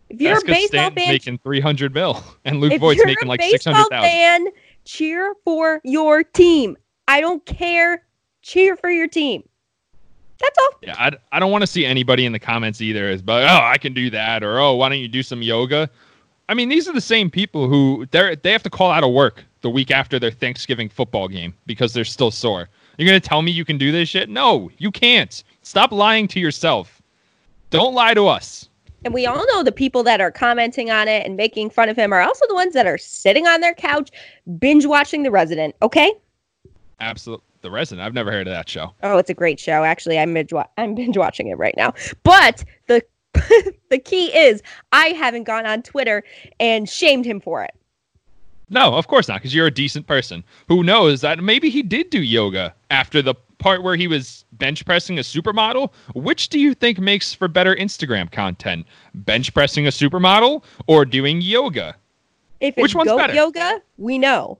If 0.08 0.20
you're 0.20 0.34
That's 0.34 0.44
a 0.44 0.46
baseball 0.46 0.68
Stanton's 0.68 1.04
fan, 1.04 1.12
making 1.14 1.38
300 1.38 1.94
mil 1.94 2.22
and 2.44 2.60
Luke 2.60 2.78
Voit's 2.78 3.04
making 3.04 3.28
like 3.28 3.40
baseball 3.40 3.74
600,000. 3.74 4.02
fan, 4.02 4.46
cheer 4.84 5.34
for 5.44 5.80
your 5.84 6.22
team. 6.22 6.76
I 7.08 7.20
don't 7.20 7.44
care. 7.46 8.04
Cheer 8.42 8.76
for 8.76 8.90
your 8.90 9.08
team. 9.08 9.42
That's 10.42 10.58
all. 10.58 10.70
Yeah, 10.82 10.94
I, 10.98 11.12
I 11.30 11.40
don't 11.40 11.52
want 11.52 11.62
to 11.62 11.66
see 11.66 11.86
anybody 11.86 12.26
in 12.26 12.32
the 12.32 12.38
comments 12.38 12.80
either 12.80 13.08
as 13.08 13.22
but 13.22 13.44
oh 13.44 13.64
I 13.64 13.78
can 13.78 13.94
do 13.94 14.10
that 14.10 14.42
or 14.42 14.58
oh 14.58 14.74
why 14.74 14.88
don't 14.88 14.98
you 14.98 15.08
do 15.08 15.22
some 15.22 15.40
yoga? 15.40 15.88
I 16.48 16.54
mean 16.54 16.68
these 16.68 16.88
are 16.88 16.92
the 16.92 17.00
same 17.00 17.30
people 17.30 17.68
who 17.68 18.06
they 18.10 18.36
they 18.42 18.52
have 18.52 18.62
to 18.64 18.70
call 18.70 18.90
out 18.90 19.04
of 19.04 19.12
work 19.12 19.44
the 19.60 19.70
week 19.70 19.90
after 19.90 20.18
their 20.18 20.32
Thanksgiving 20.32 20.88
football 20.88 21.28
game 21.28 21.54
because 21.66 21.92
they're 21.92 22.04
still 22.04 22.30
sore. 22.30 22.68
You're 22.98 23.06
gonna 23.06 23.20
tell 23.20 23.42
me 23.42 23.52
you 23.52 23.64
can 23.64 23.78
do 23.78 23.92
this 23.92 24.08
shit? 24.08 24.28
No, 24.28 24.70
you 24.78 24.90
can't. 24.90 25.42
Stop 25.62 25.92
lying 25.92 26.26
to 26.28 26.40
yourself. 26.40 27.00
Don't 27.70 27.94
lie 27.94 28.14
to 28.14 28.26
us. 28.26 28.68
And 29.04 29.14
we 29.14 29.26
all 29.26 29.44
know 29.48 29.62
the 29.62 29.72
people 29.72 30.02
that 30.04 30.20
are 30.20 30.30
commenting 30.30 30.90
on 30.90 31.08
it 31.08 31.26
and 31.26 31.36
making 31.36 31.70
fun 31.70 31.88
of 31.88 31.96
him 31.96 32.12
are 32.12 32.20
also 32.20 32.46
the 32.48 32.54
ones 32.54 32.74
that 32.74 32.86
are 32.86 32.98
sitting 32.98 33.46
on 33.46 33.60
their 33.60 33.74
couch 33.74 34.10
binge 34.58 34.86
watching 34.86 35.22
The 35.22 35.30
Resident. 35.30 35.74
Okay. 35.82 36.12
Absolute 37.00 37.42
the 37.62 37.70
resident. 37.70 38.04
I've 38.04 38.14
never 38.14 38.30
heard 38.30 38.46
of 38.46 38.52
that 38.52 38.68
show. 38.68 38.92
Oh, 39.02 39.18
it's 39.18 39.30
a 39.30 39.34
great 39.34 39.58
show. 39.58 39.84
Actually, 39.84 40.18
I'm 40.18 40.34
binge 40.34 40.52
I'm 40.76 40.94
binge 40.94 41.16
watching 41.16 41.48
it 41.48 41.58
right 41.58 41.74
now. 41.76 41.94
But 42.22 42.64
the 42.88 43.02
the 43.90 43.98
key 43.98 44.26
is 44.36 44.62
I 44.92 45.08
haven't 45.08 45.44
gone 45.44 45.66
on 45.66 45.82
Twitter 45.82 46.22
and 46.60 46.88
shamed 46.88 47.24
him 47.24 47.40
for 47.40 47.62
it. 47.62 47.74
No, 48.68 48.94
of 48.94 49.06
course 49.06 49.28
not, 49.28 49.38
because 49.38 49.54
you're 49.54 49.66
a 49.66 49.70
decent 49.70 50.06
person 50.06 50.42
who 50.66 50.82
knows 50.82 51.20
that 51.20 51.38
maybe 51.40 51.68
he 51.68 51.82
did 51.82 52.08
do 52.08 52.22
yoga 52.22 52.74
after 52.90 53.20
the 53.20 53.34
part 53.58 53.82
where 53.82 53.96
he 53.96 54.08
was 54.08 54.44
bench 54.52 54.84
pressing 54.86 55.18
a 55.18 55.22
supermodel. 55.22 55.92
Which 56.14 56.48
do 56.48 56.58
you 56.58 56.74
think 56.74 56.98
makes 56.98 57.34
for 57.34 57.48
better 57.48 57.74
Instagram 57.76 58.32
content? 58.32 58.86
Bench 59.14 59.52
pressing 59.52 59.86
a 59.86 59.90
supermodel 59.90 60.64
or 60.86 61.04
doing 61.04 61.42
yoga? 61.42 61.96
If 62.60 62.76
Which 62.76 62.94
one's 62.94 63.12
better? 63.12 63.34
yoga, 63.34 63.82
we 63.98 64.18
know. 64.18 64.58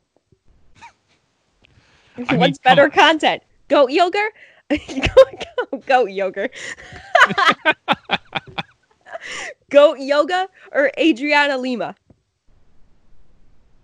I 2.16 2.37
What's 2.37 2.59
come 2.59 2.77
better 2.77 2.88
content? 2.90 3.42
Goat 3.68 3.90
yoga? 3.90 4.29
goat, 4.70 5.87
goat 5.87 6.11
yoga. 6.11 6.48
goat 9.70 9.98
yoga 9.98 10.48
or 10.72 10.90
Adriana 10.98 11.57
Lima? 11.59 11.94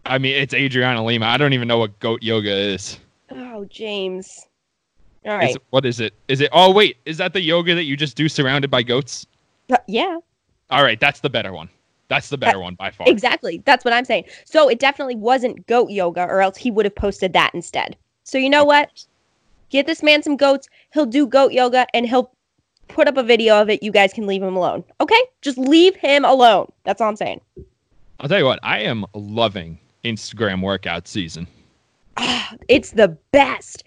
I 0.07 0.19
mean, 0.19 0.35
it's 0.35 0.55
Adriana 0.55 1.05
Lima. 1.05 1.27
I 1.27 1.37
don't 1.37 1.53
even 1.53 1.69
know 1.69 1.79
what 1.79 1.99
goat 2.01 2.23
yoga 2.23 2.51
is. 2.51 2.99
Oh, 3.31 3.65
James. 3.67 4.47
All 5.27 5.33
Is 5.33 5.39
right. 5.39 5.57
it- 5.57 5.63
what 5.71 5.85
is 5.85 6.01
it? 6.01 6.15
Is 6.29 6.41
it? 6.41 6.49
Oh 6.53 6.73
wait, 6.73 6.97
is 7.05 7.19
that 7.19 7.33
the 7.35 7.41
yoga 7.41 7.75
that 7.75 7.85
you 7.85 7.97
just 7.97 8.17
do 8.17 8.29
surrounded 8.29 8.71
by 8.71 8.83
goats? 8.83 9.27
Uh, 9.71 9.77
yeah, 9.87 10.17
All 10.71 10.83
right, 10.83 10.99
that's 10.99 11.21
the 11.21 11.29
better 11.29 11.53
one. 11.53 11.69
That's 12.09 12.31
the 12.31 12.39
better 12.39 12.59
one 12.59 12.75
by 12.75 12.91
far. 12.91 13.07
exactly. 13.07 13.61
That's 13.67 13.85
what 13.85 13.93
I'm 13.93 14.07
saying. 14.07 14.25
So 14.47 14.71
it 14.71 14.79
definitely 14.79 15.17
wasn't 15.17 15.67
goat 15.67 15.91
yoga, 15.91 16.23
or 16.23 16.41
else 16.41 16.57
he 16.57 16.71
would 16.71 16.87
have 16.87 16.95
posted 16.95 17.35
that 17.35 17.51
instead. 17.55 17.97
So 18.29 18.37
you 18.37 18.51
know 18.51 18.65
what? 18.65 19.07
Get 19.71 19.87
this 19.87 20.03
man 20.03 20.23
some 20.23 20.37
goats. 20.37 20.69
He'll 20.93 21.07
do 21.07 21.27
goat 21.27 21.53
yoga 21.53 21.87
and 21.95 22.07
he'll 22.07 22.31
put 22.89 23.09
up 23.09 23.17
a 23.17 23.23
video 23.23 23.61
of 23.61 23.71
it. 23.71 23.83
You 23.83 23.91
guys 23.91 24.13
can 24.13 24.27
leave 24.27 24.43
him 24.43 24.55
alone. 24.55 24.85
Okay? 25.01 25.21
Just 25.41 25.57
leave 25.57 25.97
him 25.97 26.27
alone. 26.27 26.71
That's 26.85 27.01
all 27.01 27.09
I'm 27.09 27.17
saying. 27.17 27.41
I'll 28.21 28.29
tell 28.29 28.39
you 28.39 28.45
what. 28.45 28.59
I 28.63 28.81
am 28.81 29.07
loving 29.15 29.79
Instagram 30.05 30.63
workout 30.63 31.09
season. 31.09 31.47
Ah, 32.19 32.55
it's 32.69 32.91
the 32.91 33.09
best. 33.33 33.83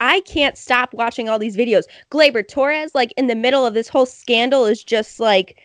I 0.00 0.20
can't 0.20 0.58
stop 0.58 0.92
watching 0.92 1.30
all 1.30 1.38
these 1.38 1.56
videos. 1.56 1.84
Gleyber 2.10 2.46
Torres, 2.46 2.94
like 2.94 3.12
in 3.16 3.26
the 3.26 3.34
middle 3.34 3.64
of 3.64 3.72
this 3.72 3.88
whole 3.88 4.06
scandal, 4.06 4.66
is 4.66 4.84
just 4.84 5.18
like 5.18 5.62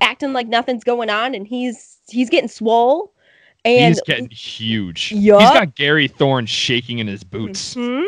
acting 0.00 0.32
like 0.32 0.48
nothing's 0.48 0.82
going 0.82 1.10
on, 1.10 1.34
and 1.34 1.46
he's 1.46 1.98
he's 2.08 2.30
getting 2.30 2.48
swole. 2.48 3.12
And 3.64 3.94
he's 3.94 4.02
getting 4.02 4.28
huge. 4.30 5.12
Yup. 5.12 5.40
He's 5.40 5.50
got 5.50 5.74
Gary 5.74 6.08
Thorne 6.08 6.46
shaking 6.46 6.98
in 6.98 7.06
his 7.06 7.24
boots. 7.24 7.74
Mhm. 7.74 8.04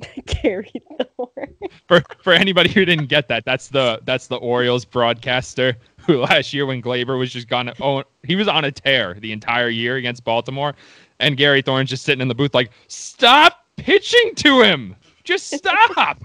Gary 0.26 0.72
Thorne. 1.16 1.54
For 1.88 2.02
for 2.22 2.32
anybody 2.32 2.70
who 2.70 2.84
didn't 2.84 3.06
get 3.06 3.28
that, 3.28 3.44
that's 3.44 3.68
the 3.68 4.00
that's 4.04 4.26
the 4.26 4.36
Orioles 4.36 4.84
broadcaster 4.84 5.76
who 5.98 6.18
last 6.22 6.52
year 6.52 6.66
when 6.66 6.82
Gleyber 6.82 7.18
was 7.18 7.32
just 7.32 7.48
gone 7.48 7.72
oh 7.80 8.04
he 8.22 8.36
was 8.36 8.48
on 8.48 8.64
a 8.64 8.72
tear 8.72 9.14
the 9.14 9.32
entire 9.32 9.68
year 9.68 9.96
against 9.96 10.24
Baltimore, 10.24 10.74
and 11.20 11.36
Gary 11.36 11.62
Thorne's 11.62 11.90
just 11.90 12.04
sitting 12.04 12.22
in 12.22 12.28
the 12.28 12.34
booth 12.34 12.54
like, 12.54 12.70
stop 12.88 13.66
pitching 13.76 14.34
to 14.36 14.62
him, 14.62 14.96
just 15.24 15.48
stop. 15.56 16.22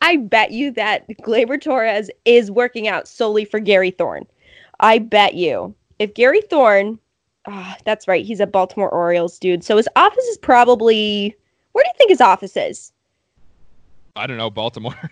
I 0.00 0.16
bet 0.16 0.52
you 0.52 0.70
that 0.72 1.08
Gleyber 1.22 1.60
Torres 1.60 2.10
is 2.24 2.50
working 2.50 2.88
out 2.88 3.08
solely 3.08 3.44
for 3.44 3.60
Gary 3.60 3.90
Thorne. 3.90 4.26
I 4.80 4.98
bet 4.98 5.34
you. 5.34 5.74
If 5.98 6.14
Gary 6.14 6.42
Thorne, 6.42 6.98
ah, 7.46 7.76
that's 7.84 8.08
right, 8.08 8.24
he's 8.24 8.40
a 8.40 8.46
Baltimore 8.46 8.90
Orioles 8.90 9.38
dude. 9.38 9.64
So 9.64 9.76
his 9.76 9.88
office 9.96 10.24
is 10.24 10.38
probably. 10.38 11.34
Where 11.72 11.84
do 11.84 11.88
you 11.88 11.98
think 11.98 12.10
his 12.10 12.20
office 12.20 12.56
is? 12.56 12.92
I 14.14 14.26
don't 14.26 14.38
know 14.38 14.50
Baltimore. 14.50 14.94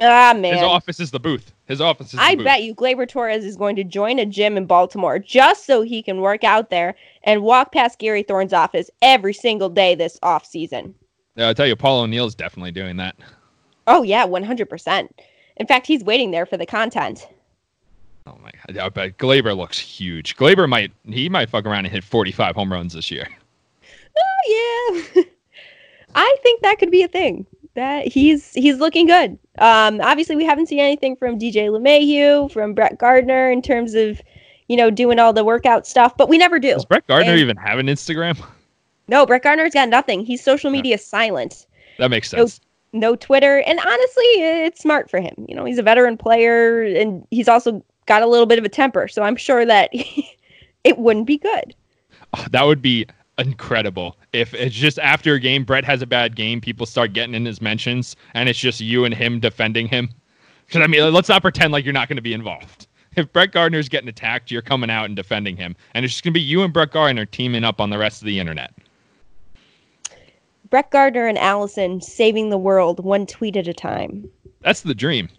Ah, 0.00 0.34
man. 0.36 0.52
His 0.54 0.62
office 0.62 1.00
is 1.00 1.10
the 1.10 1.18
booth. 1.18 1.52
His 1.64 1.80
office 1.80 2.08
is. 2.08 2.12
The 2.12 2.20
I 2.20 2.34
booth. 2.34 2.44
bet 2.44 2.62
you 2.62 2.74
Gleyber 2.74 3.08
Torres 3.08 3.42
is 3.42 3.56
going 3.56 3.74
to 3.76 3.84
join 3.84 4.18
a 4.18 4.26
gym 4.26 4.58
in 4.58 4.66
Baltimore 4.66 5.18
just 5.18 5.64
so 5.64 5.80
he 5.80 6.02
can 6.02 6.20
work 6.20 6.44
out 6.44 6.68
there 6.68 6.94
and 7.24 7.42
walk 7.42 7.72
past 7.72 7.98
Gary 7.98 8.22
Thorne's 8.22 8.52
office 8.52 8.90
every 9.00 9.32
single 9.32 9.70
day 9.70 9.94
this 9.94 10.18
off 10.22 10.44
season. 10.44 10.94
Yeah, 11.36 11.48
I'll 11.48 11.54
tell 11.54 11.66
you, 11.66 11.74
Paul 11.74 12.00
O'Neill's 12.02 12.34
definitely 12.34 12.70
doing 12.70 12.98
that. 12.98 13.16
Oh 13.86 14.02
yeah, 14.02 14.24
one 14.26 14.42
hundred 14.42 14.68
percent. 14.68 15.20
In 15.56 15.66
fact, 15.66 15.86
he's 15.86 16.04
waiting 16.04 16.32
there 16.32 16.46
for 16.46 16.58
the 16.58 16.66
content. 16.66 17.26
Oh 18.28 18.38
my 18.42 18.50
god! 18.66 18.78
I 18.78 18.88
bet 18.90 19.18
Gleyber 19.18 19.56
looks 19.56 19.78
huge. 19.78 20.36
Gleyber 20.36 20.68
might 20.68 20.92
he 21.04 21.28
might 21.28 21.48
fuck 21.48 21.64
around 21.64 21.86
and 21.86 21.92
hit 21.94 22.04
45 22.04 22.54
home 22.54 22.72
runs 22.72 22.92
this 22.92 23.10
year. 23.10 23.26
Oh 24.20 25.02
yeah, 25.14 25.22
I 26.16 26.36
think 26.42 26.62
that 26.62 26.78
could 26.78 26.90
be 26.90 27.02
a 27.02 27.08
thing. 27.08 27.46
That 27.74 28.06
he's 28.08 28.52
he's 28.54 28.78
looking 28.78 29.06
good. 29.06 29.38
Um, 29.58 30.00
obviously, 30.00 30.34
we 30.34 30.44
haven't 30.44 30.66
seen 30.66 30.80
anything 30.80 31.14
from 31.14 31.38
DJ 31.38 31.68
LeMahieu, 31.68 32.50
from 32.50 32.74
Brett 32.74 32.98
Gardner 32.98 33.48
in 33.50 33.62
terms 33.62 33.94
of, 33.94 34.20
you 34.68 34.76
know, 34.76 34.90
doing 34.90 35.20
all 35.20 35.32
the 35.32 35.44
workout 35.44 35.86
stuff, 35.86 36.16
but 36.16 36.28
we 36.28 36.36
never 36.38 36.58
do. 36.58 36.74
Does 36.74 36.84
Brett 36.84 37.06
Gardner 37.06 37.32
And- 37.32 37.40
even 37.40 37.56
have 37.58 37.78
an 37.78 37.86
Instagram? 37.86 38.38
No, 39.10 39.24
Brett 39.24 39.42
Gardner's 39.42 39.72
got 39.72 39.88
nothing. 39.88 40.22
He's 40.22 40.42
social 40.44 40.70
media 40.70 40.98
silent. 40.98 41.64
That 41.98 42.10
makes 42.10 42.30
No, 42.32 42.40
sense. 42.44 42.60
no 42.92 43.16
Twitter. 43.16 43.60
And 43.60 43.78
honestly, 43.80 44.24
it's 44.42 44.82
smart 44.82 45.08
for 45.10 45.18
him. 45.18 45.46
You 45.48 45.54
know, 45.54 45.64
he's 45.64 45.78
a 45.78 45.82
veteran 45.82 46.18
player 46.18 46.82
and 46.82 47.26
he's 47.30 47.48
also 47.48 47.82
got 48.08 48.22
a 48.22 48.26
little 48.26 48.46
bit 48.46 48.58
of 48.58 48.64
a 48.64 48.68
temper. 48.68 49.06
So 49.06 49.22
I'm 49.22 49.36
sure 49.36 49.64
that 49.64 49.90
it 50.84 50.98
wouldn't 50.98 51.26
be 51.26 51.38
good. 51.38 51.74
Oh, 52.36 52.44
that 52.50 52.64
would 52.64 52.82
be 52.82 53.06
incredible 53.38 54.16
if 54.32 54.54
it's 54.54 54.74
just 54.74 54.98
after 54.98 55.34
a 55.34 55.40
game, 55.40 55.64
Brett 55.64 55.84
has 55.84 56.02
a 56.02 56.06
bad 56.06 56.36
game, 56.36 56.60
people 56.60 56.86
start 56.86 57.12
getting 57.12 57.34
in 57.34 57.44
his 57.44 57.60
mentions, 57.60 58.16
and 58.34 58.48
it's 58.48 58.58
just 58.58 58.80
you 58.80 59.04
and 59.04 59.14
him 59.14 59.40
defending 59.40 59.86
him. 59.86 60.10
Because 60.66 60.82
I 60.82 60.86
mean, 60.86 61.12
let's 61.12 61.28
not 61.28 61.42
pretend 61.42 61.72
like 61.72 61.84
you're 61.84 61.94
not 61.94 62.08
going 62.08 62.16
to 62.16 62.22
be 62.22 62.34
involved. 62.34 62.86
If 63.16 63.32
Brett 63.32 63.52
Gardner's 63.52 63.88
getting 63.88 64.08
attacked, 64.08 64.50
you're 64.50 64.62
coming 64.62 64.90
out 64.90 65.06
and 65.06 65.16
defending 65.16 65.56
him, 65.56 65.74
and 65.94 66.04
it's 66.04 66.14
just 66.14 66.24
going 66.24 66.32
to 66.32 66.38
be 66.38 66.44
you 66.44 66.62
and 66.62 66.72
Brett 66.72 66.92
Gardner 66.92 67.24
teaming 67.24 67.64
up 67.64 67.80
on 67.80 67.90
the 67.90 67.98
rest 67.98 68.20
of 68.20 68.26
the 68.26 68.38
internet. 68.38 68.74
Brett 70.68 70.90
Gardner 70.90 71.26
and 71.26 71.38
Allison 71.38 72.02
saving 72.02 72.50
the 72.50 72.58
world 72.58 73.02
one 73.02 73.26
tweet 73.26 73.56
at 73.56 73.66
a 73.66 73.72
time. 73.72 74.28
That's 74.60 74.82
the 74.82 74.94
dream. 74.94 75.30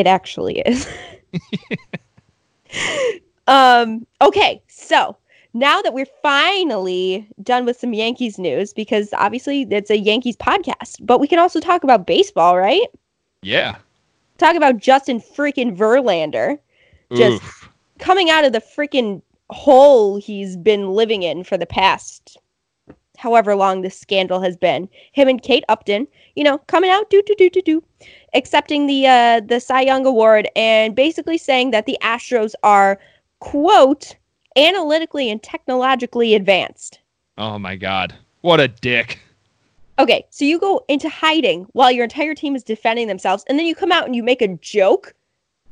It 0.00 0.06
actually 0.06 0.60
is. 0.60 0.88
um, 3.46 4.06
okay, 4.22 4.62
so 4.66 5.14
now 5.52 5.82
that 5.82 5.92
we're 5.92 6.06
finally 6.22 7.28
done 7.42 7.66
with 7.66 7.78
some 7.78 7.92
Yankees 7.92 8.38
news, 8.38 8.72
because 8.72 9.12
obviously 9.12 9.66
it's 9.70 9.90
a 9.90 9.98
Yankees 9.98 10.38
podcast, 10.38 11.04
but 11.04 11.20
we 11.20 11.28
can 11.28 11.38
also 11.38 11.60
talk 11.60 11.84
about 11.84 12.06
baseball, 12.06 12.56
right? 12.56 12.86
Yeah. 13.42 13.76
Talk 14.38 14.56
about 14.56 14.78
Justin 14.78 15.20
freaking 15.20 15.76
Verlander 15.76 16.58
Just- 17.14 17.42
Oof. 17.42 17.68
coming 17.98 18.30
out 18.30 18.46
of 18.46 18.54
the 18.54 18.62
freaking 18.62 19.20
hole 19.50 20.16
he's 20.16 20.56
been 20.56 20.92
living 20.92 21.24
in 21.24 21.44
for 21.44 21.58
the 21.58 21.66
past 21.66 22.38
however 23.20 23.54
long 23.54 23.82
this 23.82 23.98
scandal 23.98 24.40
has 24.40 24.56
been. 24.56 24.88
Him 25.12 25.28
and 25.28 25.42
Kate 25.42 25.64
Upton, 25.68 26.08
you 26.34 26.42
know, 26.42 26.58
coming 26.66 26.90
out 26.90 27.10
do 27.10 27.22
do 27.26 27.34
do 27.36 27.50
do 27.50 27.62
do, 27.62 27.84
accepting 28.34 28.86
the 28.86 29.06
uh 29.06 29.40
the 29.40 29.60
Cy 29.60 29.82
Young 29.82 30.06
award 30.06 30.48
and 30.56 30.94
basically 30.94 31.38
saying 31.38 31.70
that 31.70 31.86
the 31.86 31.98
Astros 32.02 32.54
are 32.62 32.98
quote 33.40 34.16
analytically 34.56 35.30
and 35.30 35.42
technologically 35.42 36.34
advanced. 36.34 36.98
Oh 37.38 37.58
my 37.58 37.76
God. 37.76 38.14
What 38.40 38.58
a 38.58 38.68
dick. 38.68 39.20
Okay, 39.98 40.24
so 40.30 40.46
you 40.46 40.58
go 40.58 40.82
into 40.88 41.10
hiding 41.10 41.66
while 41.72 41.92
your 41.92 42.04
entire 42.04 42.34
team 42.34 42.56
is 42.56 42.64
defending 42.64 43.06
themselves, 43.06 43.44
and 43.48 43.58
then 43.58 43.66
you 43.66 43.74
come 43.74 43.92
out 43.92 44.06
and 44.06 44.16
you 44.16 44.22
make 44.22 44.40
a 44.40 44.48
joke 44.48 45.14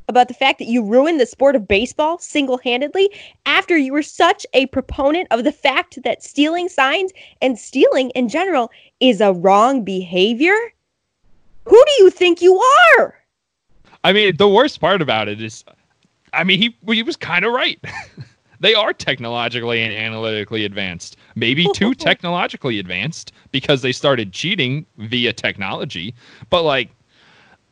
about 0.08 0.28
the 0.28 0.34
fact 0.34 0.58
that 0.58 0.68
you 0.68 0.82
ruined 0.82 1.20
the 1.20 1.26
sport 1.26 1.54
of 1.54 1.68
baseball 1.68 2.18
single 2.18 2.58
handedly 2.58 3.10
after 3.46 3.76
you 3.76 3.92
were 3.92 4.02
such 4.02 4.46
a 4.54 4.66
proponent 4.66 5.28
of 5.30 5.44
the 5.44 5.52
fact 5.52 6.02
that 6.02 6.22
stealing 6.22 6.68
signs 6.68 7.12
and 7.42 7.58
stealing 7.58 8.10
in 8.10 8.28
general 8.28 8.70
is 9.00 9.20
a 9.20 9.32
wrong 9.32 9.84
behavior? 9.84 10.56
Who 11.64 11.84
do 11.84 12.04
you 12.04 12.10
think 12.10 12.40
you 12.40 12.58
are? 12.96 13.14
I 14.04 14.12
mean, 14.12 14.36
the 14.36 14.48
worst 14.48 14.80
part 14.80 15.02
about 15.02 15.28
it 15.28 15.42
is, 15.42 15.64
I 16.32 16.44
mean, 16.44 16.60
he 16.60 16.76
he 16.92 17.02
was 17.02 17.16
kind 17.16 17.44
of 17.44 17.52
right. 17.52 17.78
they 18.60 18.74
are 18.74 18.92
technologically 18.92 19.82
and 19.82 19.92
analytically 19.92 20.64
advanced. 20.64 21.16
Maybe 21.34 21.66
too 21.74 21.94
technologically 21.94 22.78
advanced 22.78 23.32
because 23.52 23.82
they 23.82 23.92
started 23.92 24.32
cheating 24.32 24.86
via 24.96 25.32
technology. 25.32 26.14
But 26.48 26.62
like, 26.62 26.90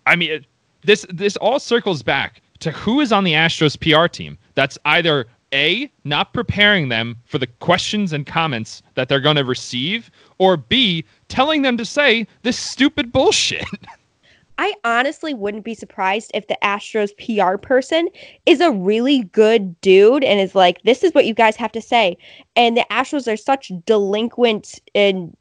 I 0.05 0.17
mean, 0.17 0.45
this 0.87 1.05
this 1.11 1.37
all 1.37 1.59
circles 1.59 2.03
back 2.03 2.41
to 2.61 2.71
who 2.71 3.01
is 3.01 3.13
on 3.13 3.25
the 3.25 3.33
Astros 3.33 3.79
PR 3.79 4.09
team. 4.09 4.39
That's 4.55 4.79
either 4.87 5.27
a 5.53 5.91
not 6.05 6.33
preparing 6.33 6.89
them 6.89 7.17
for 7.25 7.39
the 7.39 7.47
questions 7.47 8.13
and 8.13 8.27
comments 8.27 8.83
that 8.95 9.09
they're 9.09 9.21
going 9.21 9.37
to 9.37 9.45
receive, 9.45 10.11
or 10.39 10.57
b 10.57 11.05
telling 11.29 11.63
them 11.63 11.77
to 11.77 11.85
say 11.85 12.27
this 12.43 12.59
stupid 12.59 13.13
bullshit. 13.13 13.67
I 14.59 14.73
honestly 14.85 15.35
wouldn't 15.35 15.65
be 15.65 15.75
surprised 15.75 16.31
if 16.33 16.47
the 16.47 16.57
Astros 16.63 17.11
PR 17.19 17.59
person 17.59 18.09
is 18.47 18.61
a 18.63 18.73
really 18.73 19.25
good 19.25 19.79
dude 19.83 20.25
and 20.25 20.41
is 20.41 20.55
like, 20.55 20.81
this 20.83 21.05
is 21.05 21.13
what 21.13 21.27
you 21.27 21.35
guys 21.35 21.57
have 21.57 21.73
to 21.73 21.83
say. 21.83 22.17
And 22.55 22.75
the 22.75 22.87
Astros 22.91 23.31
are 23.31 23.37
such 23.37 23.71
delinquent 23.85 24.81
and 24.95 25.37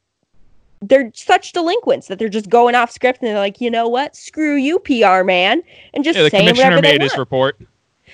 they're 0.89 1.11
such 1.13 1.51
delinquents 1.51 2.07
that 2.07 2.19
they're 2.19 2.29
just 2.29 2.49
going 2.49 2.75
off 2.75 2.91
script 2.91 3.21
and 3.21 3.29
they're 3.29 3.39
like, 3.39 3.61
you 3.61 3.69
know 3.69 3.87
what? 3.87 4.15
Screw 4.15 4.55
you, 4.55 4.79
PR 4.79 5.23
man, 5.23 5.61
and 5.93 6.03
just 6.03 6.17
yeah, 6.17 6.23
the 6.23 6.29
saying 6.29 6.47
commissioner 6.47 6.75
whatever 6.75 6.81
they 6.81 6.91
made 6.93 7.01
his 7.01 7.11
want. 7.11 7.19
report. 7.19 7.61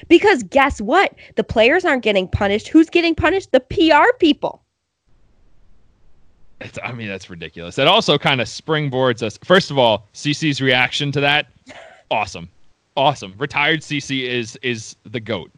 Because 0.07 0.43
guess 0.43 0.81
what? 0.81 1.13
The 1.35 1.43
players 1.43 1.85
aren't 1.85 2.03
getting 2.03 2.27
punished. 2.27 2.67
Who's 2.67 2.89
getting 2.89 3.13
punished? 3.13 3.51
The 3.51 3.59
PR 3.59 4.15
people. 4.19 4.63
It's, 6.59 6.77
I 6.83 6.91
mean, 6.91 7.07
that's 7.07 7.29
ridiculous. 7.29 7.77
It 7.79 7.87
also 7.87 8.17
kind 8.17 8.39
of 8.39 8.47
springboards 8.47 9.23
us. 9.23 9.37
First 9.43 9.71
of 9.71 9.77
all, 9.77 10.07
CC's 10.13 10.61
reaction 10.61 11.11
to 11.13 11.19
that, 11.19 11.47
awesome, 12.11 12.49
awesome. 12.95 13.33
Retired 13.37 13.81
CC 13.81 14.27
is 14.27 14.57
is 14.61 14.95
the 15.03 15.19
goat. 15.19 15.51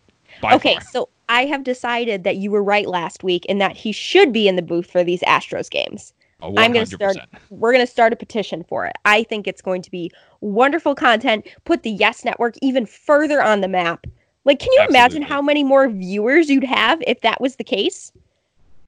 Okay, 0.44 0.76
far. 0.76 0.84
so 0.84 1.10
I 1.30 1.46
have 1.46 1.64
decided 1.64 2.24
that 2.24 2.38
you 2.38 2.52
were 2.52 2.64
right 2.64 2.88
last 2.88 3.24
week 3.24 3.46
and 3.48 3.62
that 3.62 3.76
he 3.76 3.92
should 3.92 4.34
be 4.34 4.48
in 4.48 4.56
the 4.56 4.62
booth 4.62 4.90
for 4.90 5.04
these 5.04 5.22
Astros 5.22 5.70
games. 5.70 6.14
A 6.44 6.54
I'm 6.58 6.74
going 6.74 6.86
to 6.86 6.96
start. 6.96 7.18
We're 7.50 7.72
going 7.72 7.86
to 7.86 7.92
start 7.92 8.12
a 8.12 8.18
petition 8.18 8.66
for 8.66 8.86
it. 8.86 8.94
I 9.06 9.24
think 9.24 9.48
it's 9.48 9.62
going 9.62 9.82
to 9.82 9.90
be 9.90 10.12
wonderful 10.42 10.94
content. 10.94 11.48
Put 11.64 11.84
the 11.84 11.92
Yes 11.92 12.26
Network 12.26 12.56
even 12.62 12.86
further 12.86 13.42
on 13.42 13.62
the 13.62 13.70
map. 13.70 14.06
Like, 14.44 14.60
can 14.60 14.72
you 14.74 14.86
imagine 14.90 15.22
how 15.22 15.42
many 15.42 15.64
more 15.64 15.88
viewers 15.88 16.50
you'd 16.50 16.66
have 16.66 17.02
if 17.08 17.22
that 17.22 17.40
was 17.40 17.56
the 17.56 17.64
case? 17.64 18.12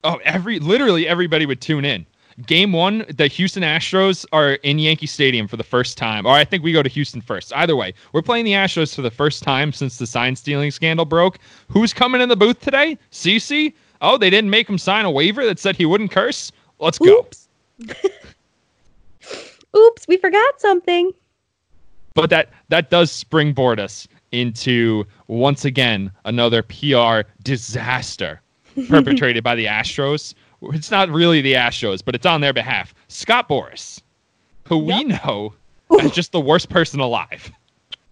Oh, 0.03 0.19
every 0.25 0.59
literally 0.59 1.07
everybody 1.07 1.45
would 1.45 1.61
tune 1.61 1.85
in. 1.85 2.05
Game 2.45 2.73
one, 2.73 3.05
the 3.15 3.27
Houston 3.27 3.63
Astros 3.63 4.25
are 4.33 4.55
in 4.55 4.77
Yankee 4.77 5.07
Stadium 5.07 5.47
for 5.47 5.55
the 5.55 5.63
first 5.63 5.97
time. 5.97 6.25
Or 6.25 6.33
I 6.33 6.43
think 6.43 6.61
we 6.61 6.73
go 6.73 6.83
to 6.83 6.89
Houston 6.89 7.21
first. 7.21 7.53
Either 7.55 7.77
way, 7.77 7.93
we're 8.11 8.21
playing 8.21 8.43
the 8.43 8.51
Astros 8.51 8.93
for 8.93 9.01
the 9.01 9.09
first 9.09 9.41
time 9.41 9.71
since 9.71 9.97
the 9.97 10.05
sign 10.05 10.35
stealing 10.35 10.71
scandal 10.71 11.05
broke. 11.05 11.39
Who's 11.69 11.93
coming 11.93 12.19
in 12.19 12.27
the 12.27 12.35
booth 12.35 12.59
today? 12.59 12.97
CC? 13.13 13.73
Oh, 14.01 14.17
they 14.17 14.29
didn't 14.29 14.49
make 14.49 14.67
him 14.67 14.77
sign 14.77 15.05
a 15.05 15.11
waiver 15.11 15.45
that 15.45 15.59
said 15.59 15.77
he 15.77 15.85
wouldn't 15.85 16.11
curse? 16.11 16.51
Let's 16.79 16.97
go. 16.97 17.25
Oops. 19.75 20.07
We 20.07 20.17
forgot 20.17 20.59
something. 20.61 21.11
but 22.13 22.29
that 22.29 22.49
that 22.69 22.89
does 22.89 23.11
springboard 23.11 23.79
us 23.79 24.07
into 24.31 25.05
once 25.27 25.65
again 25.65 26.11
another 26.25 26.61
PR 26.63 27.21
disaster 27.43 28.41
perpetrated 28.89 29.43
by 29.43 29.55
the 29.55 29.65
Astros 29.65 30.33
It's 30.73 30.91
not 30.91 31.09
really 31.09 31.41
the 31.41 31.53
Astros, 31.53 32.03
but 32.03 32.15
it's 32.15 32.25
on 32.25 32.41
their 32.41 32.53
behalf. 32.53 32.93
Scott 33.07 33.47
Boras, 33.49 34.01
who 34.67 34.77
we 34.77 35.03
know 35.03 35.53
as 36.01 36.11
just 36.11 36.31
the 36.31 36.39
worst 36.41 36.69
person 36.69 36.99
alive. 36.99 37.51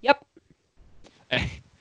Yep. 0.01 0.25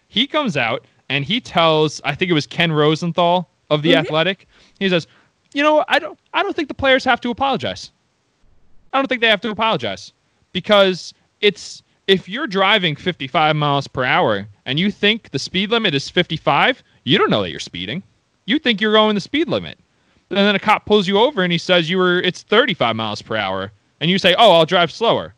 He 0.09 0.27
comes 0.27 0.57
out 0.57 0.85
and 1.09 1.25
he 1.25 1.41
tells, 1.41 2.01
I 2.05 2.15
think 2.15 2.31
it 2.31 2.35
was 2.35 2.47
Ken 2.47 2.73
Rosenthal 2.73 3.49
of 3.71 3.83
the 3.83 3.93
Mhm. 3.93 3.97
Athletic. 3.99 4.47
He 4.79 4.89
says, 4.89 5.07
"You 5.55 5.63
know, 5.63 5.85
I 5.89 5.99
don't, 5.99 6.19
I 6.35 6.43
don't 6.43 6.55
think 6.55 6.69
the 6.69 6.75
players 6.75 7.05
have 7.05 7.21
to 7.23 7.31
apologize. 7.31 7.91
I 8.93 8.99
don't 8.99 9.09
think 9.09 9.21
they 9.21 9.29
have 9.29 9.41
to 9.43 9.51
apologize 9.51 10.13
because 10.53 11.15
it's 11.41 11.83
if 12.07 12.29
you're 12.29 12.47
driving 12.47 12.97
55 12.97 13.57
miles 13.57 13.87
per 13.87 14.05
hour 14.05 14.47
and 14.67 14.79
you 14.79 14.91
think 14.91 15.31
the 15.31 15.39
speed 15.39 15.71
limit 15.71 15.95
is 15.95 16.09
55, 16.09 16.83
you 17.05 17.17
don't 17.17 17.31
know 17.31 17.43
that 17.43 17.51
you're 17.51 17.61
speeding. 17.61 18.03
You 18.47 18.59
think 18.59 18.81
you're 18.81 18.93
going 18.93 19.15
the 19.15 19.21
speed 19.21 19.49
limit. 19.49 19.79
And 20.31 20.39
then 20.39 20.55
a 20.55 20.59
cop 20.59 20.87
pulls 20.87 21.07
you 21.07 21.19
over 21.19 21.43
and 21.43 21.53
he 21.53 21.59
says 21.59 21.89
you 21.89 21.99
were 21.99 22.21
it's 22.21 22.43
35 22.43 22.97
miles 22.97 23.23
per 23.23 23.37
hour 23.37 23.73
and 24.01 24.11
you 24.11 24.19
say, 24.19 24.35
"Oh, 24.37 24.53
I'll 24.53 24.67
drive 24.67 24.91
slower." 24.91 25.35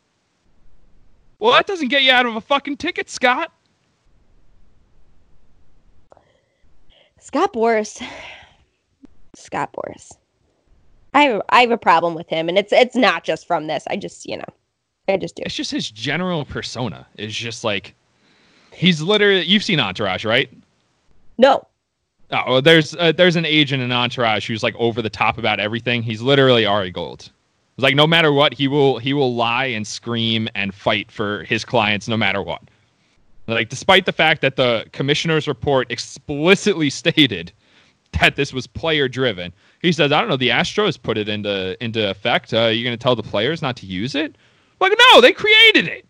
Well, 1.39 1.53
that 1.53 1.67
doesn't 1.67 1.89
get 1.89 2.03
you 2.03 2.13
out 2.13 2.27
of 2.27 2.37
a 2.37 2.41
fucking 2.41 2.79
ticket, 2.79 3.11
Scott. 3.11 3.53
Scott 7.19 7.53
Boras. 7.53 8.03
Scott 9.37 9.73
Boras. 9.73 10.13
I 11.13 11.23
have, 11.25 11.43
I 11.51 11.61
have 11.61 11.71
a 11.71 11.79
problem 11.79 12.15
with 12.15 12.29
him, 12.29 12.49
and 12.49 12.59
it's 12.59 12.73
it's 12.73 12.97
not 12.97 13.25
just 13.25 13.47
from 13.47 13.67
this. 13.67 13.85
I 13.89 13.97
just 13.97 14.27
you 14.27 14.37
know, 14.37 14.45
I 15.09 15.17
just 15.17 15.37
do. 15.37 15.43
It's 15.45 15.55
just 15.55 15.71
his 15.71 15.91
general 15.91 16.45
persona 16.45 17.07
is 17.17 17.35
just 17.35 17.65
like 17.65 17.95
he's 18.73 19.01
literally 19.01 19.43
you've 19.43 19.65
seen 19.65 19.81
Entourage, 19.81 20.25
right? 20.25 20.51
No, 21.39 21.67
Oh, 22.31 22.43
well, 22.53 22.63
there's 22.63 22.95
uh, 22.97 23.13
there's 23.13 23.37
an 23.37 23.45
agent 23.45 23.83
in 23.83 23.93
Entourage 23.93 24.47
who's 24.47 24.63
like 24.63 24.75
over 24.77 25.03
the 25.03 25.11
top 25.11 25.39
about 25.39 25.61
everything. 25.61 26.03
He's 26.03 26.23
literally 26.23 26.65
Ari 26.65 26.91
Gold. 26.91 27.31
It's 27.77 27.83
like 27.83 27.95
no 27.95 28.07
matter 28.07 28.33
what, 28.33 28.55
he 28.55 28.67
will 28.67 28.99
he 28.99 29.13
will 29.13 29.35
lie 29.35 29.67
and 29.67 29.87
scream 29.87 30.49
and 30.55 30.75
fight 30.75 31.11
for 31.11 31.45
his 31.45 31.65
clients 31.65 32.09
no 32.09 32.17
matter 32.17 32.43
what. 32.43 32.63
Like 33.47 33.69
despite 33.69 34.07
the 34.07 34.13
fact 34.13 34.41
that 34.41 34.57
the 34.57 34.87
commissioner's 34.93 35.47
report 35.47 35.91
explicitly 35.91 36.89
stated 36.91 37.53
that 38.21 38.37
this 38.37 38.53
was 38.53 38.67
player 38.67 39.09
driven, 39.09 39.53
he 39.83 39.93
says, 39.93 40.13
"I 40.13 40.21
don't 40.21 40.29
know. 40.29 40.37
The 40.37 40.51
Astros 40.51 41.01
put 41.01 41.19
it 41.19 41.29
into 41.29 41.83
into 41.83 42.09
effect. 42.11 42.53
Uh, 42.53 42.67
you're 42.67 42.85
going 42.85 42.97
to 42.97 43.03
tell 43.03 43.17
the 43.17 43.23
players 43.23 43.63
not 43.63 43.77
to 43.79 43.87
use 43.87 44.15
it? 44.15 44.37
Like 44.81 44.93
no, 45.13 45.21
they 45.21 45.33
created 45.33 45.89
it. 45.89 46.07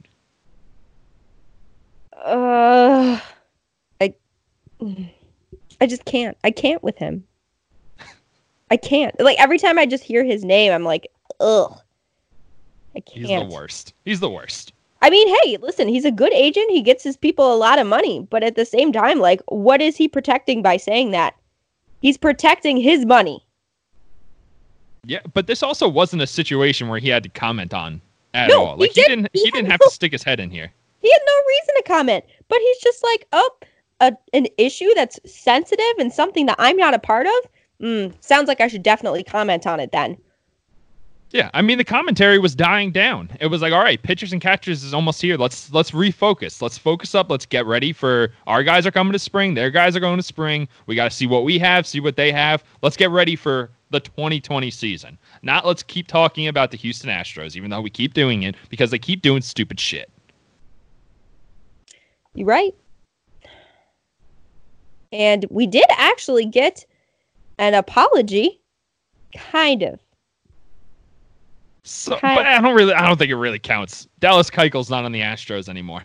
uh, 2.25 3.21
I, 4.01 4.15
I 5.81 5.87
just 5.87 6.05
can't. 6.05 6.37
I 6.43 6.51
can't 6.51 6.83
with 6.83 6.97
him. 6.97 7.25
I 8.71 8.77
can't. 8.77 9.19
Like 9.21 9.39
every 9.39 9.59
time 9.59 9.79
I 9.79 9.87
just 9.87 10.03
hear 10.03 10.25
his 10.25 10.45
name, 10.45 10.73
I'm 10.73 10.85
like, 10.85 11.07
ugh. 11.41 11.79
I 12.97 13.01
can't. 13.01 13.27
He's 13.27 13.29
the 13.29 13.45
worst. 13.55 13.95
He's 14.05 14.21
the 14.21 14.31
worst." 14.31 14.73
I 15.03 15.11
mean, 15.11 15.29
hey, 15.43 15.59
listen, 15.59 15.87
he's 15.87 16.07
a 16.07 16.11
good 16.11 16.33
agent. 16.33 16.71
He 16.71 16.81
gets 16.81 17.05
his 17.05 17.15
people 17.15 17.53
a 17.53 17.59
lot 17.59 17.79
of 17.79 17.87
money, 17.87 18.27
but 18.31 18.43
at 18.43 18.57
the 18.57 18.65
same 18.65 18.91
time, 18.91 19.19
like, 19.19 19.43
what 19.49 19.83
is 19.83 19.97
he 19.97 20.09
protecting 20.09 20.63
by 20.63 20.79
saying 20.79 21.11
that? 21.11 21.35
He's 22.05 22.19
protecting 22.19 22.77
his 22.77 23.07
money. 23.07 23.43
Yeah, 25.07 25.21
but 25.33 25.47
this 25.47 25.63
also 25.63 25.89
wasn't 25.89 26.21
a 26.21 26.27
situation 26.27 26.89
where 26.89 26.99
he 26.99 27.09
had 27.09 27.23
to 27.23 27.31
comment 27.31 27.73
on 27.73 28.03
at 28.35 28.49
No, 28.51 28.63
all. 28.63 28.75
he 28.77 28.83
Like 28.83 28.91
he, 28.91 29.01
didn't. 29.03 29.23
didn't 29.23 29.31
He 29.33 29.45
he, 29.45 29.51
didn't 29.53 29.71
have 29.71 29.81
no- 29.81 29.89
to 29.89 29.95
stick 29.95 30.13
his 30.13 30.23
head 30.23 30.39
in 30.39 30.51
here. 30.51 30.71
He 31.01 31.11
had 31.11 31.21
no 31.27 31.33
reason 31.49 31.75
to 31.77 31.83
comment, 31.87 32.25
but 32.49 32.59
he's 32.59 32.79
just 32.83 33.03
like, 33.03 33.27
oh, 33.33 33.51
a, 34.01 34.13
an 34.35 34.47
issue 34.59 34.91
that's 34.95 35.19
sensitive 35.25 35.95
and 35.99 36.13
something 36.13 36.45
that 36.45 36.57
I'm 36.59 36.77
not 36.77 36.93
a 36.93 36.99
part 36.99 37.27
of. 37.27 37.33
Mm, 37.83 38.15
sounds 38.23 38.49
like 38.49 38.61
I 38.61 38.69
should 38.69 38.83
definitely 38.83 39.25
comment 39.25 39.67
on 39.67 39.81
it 39.81 39.93
then. 39.93 40.19
Yeah, 41.35 41.51
I 41.53 41.63
mean 41.63 41.79
the 41.79 41.85
commentary 41.85 42.39
was 42.39 42.55
dying 42.55 42.93
down. 42.93 43.29
It 43.41 43.49
was 43.49 43.61
like, 43.61 43.73
all 43.73 43.83
right, 43.83 44.01
pitchers 44.01 44.33
and 44.33 44.41
catchers 44.41 44.85
is 44.85 44.95
almost 44.95 45.21
here. 45.21 45.37
Let's 45.37 45.73
let's 45.73 45.91
refocus. 45.91 46.63
Let's 46.63 46.79
focus 46.79 47.13
up. 47.13 47.29
Let's 47.29 47.45
get 47.45 47.67
ready 47.67 47.93
for 47.93 48.31
our 48.47 48.63
guys 48.63 48.87
are 48.87 48.93
coming 48.93 49.13
to 49.15 49.19
spring. 49.19 49.55
Their 49.55 49.73
guys 49.73 49.97
are 49.97 50.01
going 50.01 50.17
to 50.17 50.23
spring. 50.23 50.69
We 50.87 50.95
got 50.95 51.11
to 51.11 51.17
see 51.17 51.27
what 51.27 51.43
we 51.43 51.59
have, 51.59 51.89
see 51.89 51.99
what 51.99 52.15
they 52.15 52.31
have. 52.31 52.63
Let's 52.83 52.97
get 52.97 53.11
ready 53.11 53.35
for 53.35 53.73
the 53.91 53.99
2020 53.99 54.71
season. 54.71 55.19
Not 55.43 55.67
let's 55.67 55.83
keep 55.83 56.07
talking 56.07 56.47
about 56.47 56.71
the 56.71 56.77
Houston 56.77 57.11
Astros, 57.11 57.57
even 57.57 57.69
though 57.69 57.81
we 57.81 57.91
keep 57.91 58.15
doing 58.15 58.45
it 58.45 58.55
because 58.69 58.93
they 58.93 58.99
keep 59.01 59.21
doing 59.21 59.43
stupid 59.43 59.81
shit. 59.81 60.13
You 62.35 62.45
right? 62.45 62.77
And 65.11 65.47
we 65.51 65.67
did 65.67 65.87
actually 65.99 66.47
get 66.47 66.87
an 67.59 67.75
apology, 67.75 68.61
kind 69.35 69.83
of. 69.83 70.04
So, 71.85 72.19
but 72.23 72.47
I 72.47 72.61
don't 72.61 72.75
really, 72.75 72.95
I 72.95 73.07
don't 73.07 73.19
think 73.19 73.31
it 73.31 73.37
really 73.37 73.59
counts. 73.59 74.09
Dallas 74.19 74.49
Keuchel's 74.51 74.89
not 74.89 75.05
on 75.05 75.13
the 75.13 75.21
Astros 75.21 75.69
anymore. 75.69 76.03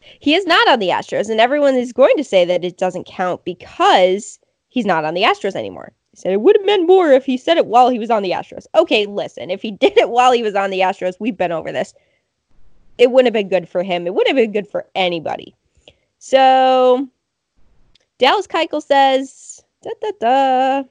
He 0.00 0.34
is 0.34 0.46
not 0.46 0.66
on 0.68 0.78
the 0.78 0.88
Astros, 0.88 1.28
and 1.28 1.38
everyone 1.38 1.74
is 1.74 1.92
going 1.92 2.16
to 2.16 2.24
say 2.24 2.46
that 2.46 2.64
it 2.64 2.78
doesn't 2.78 3.04
count 3.04 3.44
because 3.44 4.38
he's 4.68 4.86
not 4.86 5.04
on 5.04 5.12
the 5.12 5.22
Astros 5.22 5.54
anymore. 5.54 5.92
He 6.12 6.16
said 6.16 6.32
it 6.32 6.40
would 6.40 6.56
have 6.56 6.64
meant 6.64 6.86
more 6.86 7.12
if 7.12 7.26
he 7.26 7.36
said 7.36 7.58
it 7.58 7.66
while 7.66 7.90
he 7.90 7.98
was 7.98 8.10
on 8.10 8.22
the 8.22 8.30
Astros. 8.30 8.66
Okay, 8.74 9.04
listen, 9.04 9.50
if 9.50 9.60
he 9.60 9.70
did 9.84 9.98
it 9.98 10.08
while 10.08 10.32
he 10.32 10.42
was 10.42 10.54
on 10.54 10.70
the 10.70 10.80
Astros, 10.80 11.16
we've 11.20 11.36
been 11.36 11.52
over 11.52 11.72
this. 11.72 11.92
It 12.96 13.10
wouldn't 13.10 13.26
have 13.26 13.40
been 13.40 13.50
good 13.50 13.68
for 13.68 13.82
him. 13.82 14.06
It 14.06 14.14
wouldn't 14.14 14.34
have 14.34 14.42
been 14.42 14.52
good 14.52 14.68
for 14.68 14.86
anybody. 14.94 15.54
So, 16.18 17.06
Dallas 18.16 18.46
Keuchel 18.46 18.82
says, 18.82 19.62
da 19.82 19.90
da 20.00 20.10
da. 20.20 20.84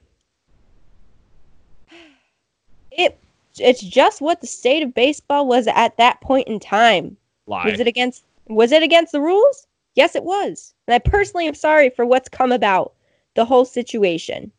It 2.92 3.20
it's 3.60 3.82
just 3.82 4.20
what 4.20 4.40
the 4.40 4.46
state 4.46 4.82
of 4.82 4.94
baseball 4.94 5.46
was 5.46 5.66
at 5.66 5.96
that 5.96 6.20
point 6.20 6.48
in 6.48 6.60
time. 6.60 7.16
Lie. 7.46 7.70
Was 7.70 7.80
it 7.80 7.86
against 7.86 8.24
was 8.48 8.72
it 8.72 8.82
against 8.82 9.12
the 9.12 9.20
rules? 9.20 9.66
Yes, 9.94 10.14
it 10.14 10.24
was. 10.24 10.74
And 10.86 10.94
I 10.94 10.98
personally 10.98 11.46
am 11.46 11.54
sorry 11.54 11.90
for 11.90 12.06
what's 12.06 12.28
come 12.28 12.52
about 12.52 12.92
the 13.34 13.44
whole 13.44 13.64
situation. 13.64 14.52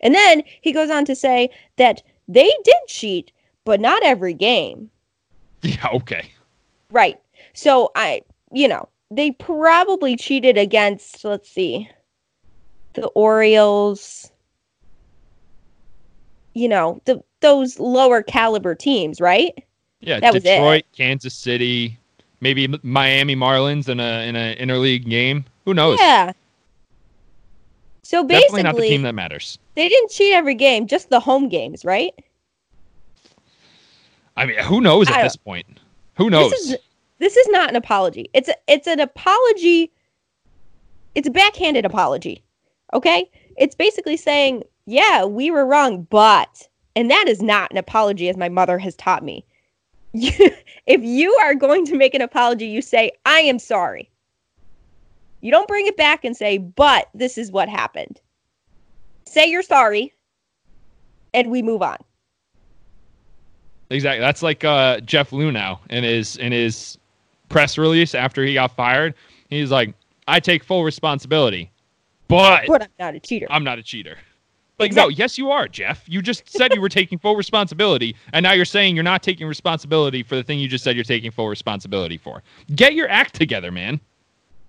And 0.00 0.14
then 0.14 0.42
he 0.60 0.72
goes 0.72 0.90
on 0.90 1.04
to 1.06 1.14
say 1.14 1.50
that 1.76 2.02
they 2.28 2.50
did 2.64 2.76
cheat, 2.88 3.32
but 3.64 3.80
not 3.80 4.02
every 4.04 4.34
game. 4.34 4.90
yeah, 5.62 5.88
okay. 5.94 6.30
Right. 6.90 7.20
So 7.52 7.90
I, 7.94 8.22
you 8.50 8.68
know, 8.68 8.88
they 9.10 9.30
probably 9.30 10.16
cheated 10.16 10.58
against, 10.58 11.24
let's 11.24 11.48
see, 11.48 11.88
the 12.94 13.06
Orioles, 13.08 14.30
you 16.54 16.68
know, 16.68 17.00
the 17.04 17.22
those 17.42 17.78
lower 17.78 18.22
caliber 18.22 18.74
teams, 18.74 19.20
right? 19.20 19.52
Yeah, 20.00 20.20
That. 20.20 20.32
Detroit, 20.34 20.84
Kansas 20.92 21.34
City, 21.34 21.98
maybe 22.40 22.68
Miami 22.82 23.36
Marlins 23.36 23.88
in 23.88 24.00
a 24.00 24.26
in 24.26 24.34
a 24.36 24.56
interleague 24.56 25.08
game. 25.08 25.44
Who 25.64 25.74
knows? 25.74 25.98
Yeah. 26.00 26.32
So 28.02 28.26
Definitely 28.26 28.64
not 28.64 28.76
the 28.76 28.82
team 28.82 29.02
that 29.02 29.14
matters. 29.14 29.58
they 29.74 29.88
didn't 29.88 30.10
cheat 30.10 30.34
every 30.34 30.54
game, 30.54 30.86
just 30.86 31.08
the 31.08 31.20
home 31.20 31.48
games, 31.48 31.84
right? 31.84 32.12
I 34.36 34.44
mean, 34.46 34.58
who 34.58 34.80
knows 34.80 35.08
at 35.08 35.22
this 35.22 35.36
point? 35.36 35.66
Who 36.16 36.28
knows? 36.30 36.50
This 36.50 36.70
is 36.70 36.76
this 37.18 37.36
is 37.36 37.46
not 37.48 37.70
an 37.70 37.76
apology. 37.76 38.28
It's 38.34 38.48
a, 38.48 38.54
it's 38.66 38.88
an 38.88 38.98
apology. 38.98 39.92
It's 41.14 41.28
a 41.28 41.30
backhanded 41.30 41.84
apology. 41.84 42.42
Okay? 42.92 43.30
It's 43.56 43.74
basically 43.74 44.16
saying, 44.16 44.64
"Yeah, 44.86 45.24
we 45.24 45.50
were 45.50 45.64
wrong, 45.64 46.02
but..." 46.10 46.68
And 46.94 47.10
that 47.10 47.26
is 47.28 47.42
not 47.42 47.70
an 47.70 47.78
apology 47.78 48.28
as 48.28 48.36
my 48.36 48.48
mother 48.48 48.78
has 48.78 48.94
taught 48.96 49.24
me. 49.24 49.44
if 50.14 51.02
you 51.02 51.32
are 51.42 51.54
going 51.54 51.86
to 51.86 51.96
make 51.96 52.14
an 52.14 52.20
apology, 52.20 52.66
you 52.66 52.82
say, 52.82 53.12
"I 53.24 53.40
am 53.40 53.58
sorry." 53.58 54.10
You 55.40 55.50
don't 55.50 55.68
bring 55.68 55.86
it 55.86 55.96
back 55.96 56.24
and 56.24 56.36
say, 56.36 56.58
"But 56.58 57.08
this 57.14 57.38
is 57.38 57.50
what 57.50 57.68
happened." 57.68 58.20
Say 59.26 59.46
you're 59.46 59.62
sorry 59.62 60.12
and 61.34 61.50
we 61.50 61.62
move 61.62 61.82
on. 61.82 61.98
Exactly. 63.90 64.20
That's 64.20 64.42
like 64.42 64.64
uh, 64.64 65.00
Jeff 65.00 65.30
Luhnow 65.30 65.78
in 65.90 66.04
his 66.04 66.36
in 66.36 66.52
his 66.52 66.98
press 67.48 67.76
release 67.76 68.14
after 68.14 68.44
he 68.44 68.54
got 68.54 68.74
fired. 68.74 69.14
He's 69.50 69.70
like, 69.70 69.94
"I 70.26 70.40
take 70.40 70.64
full 70.64 70.84
responsibility, 70.84 71.70
but 72.28 72.64
But 72.66 72.82
I'm 72.82 72.88
not 72.98 73.14
a 73.14 73.20
cheater. 73.20 73.46
I'm 73.50 73.64
not 73.64 73.78
a 73.78 73.82
cheater." 73.82 74.16
Like, 74.82 74.92
no, 74.94 75.08
yes, 75.08 75.38
you 75.38 75.50
are, 75.50 75.68
Jeff. 75.68 76.04
You 76.06 76.22
just 76.22 76.48
said 76.48 76.74
you 76.74 76.80
were 76.80 76.88
taking 77.00 77.18
full 77.18 77.36
responsibility, 77.36 78.16
and 78.32 78.42
now 78.42 78.52
you're 78.52 78.64
saying 78.64 78.94
you're 78.94 79.02
not 79.02 79.22
taking 79.22 79.46
responsibility 79.46 80.22
for 80.22 80.36
the 80.36 80.42
thing 80.42 80.58
you 80.58 80.68
just 80.68 80.84
said 80.84 80.96
you're 80.96 81.04
taking 81.04 81.30
full 81.30 81.48
responsibility 81.48 82.16
for. 82.16 82.42
Get 82.74 82.94
your 82.94 83.08
act 83.08 83.34
together, 83.34 83.70
man. 83.70 84.00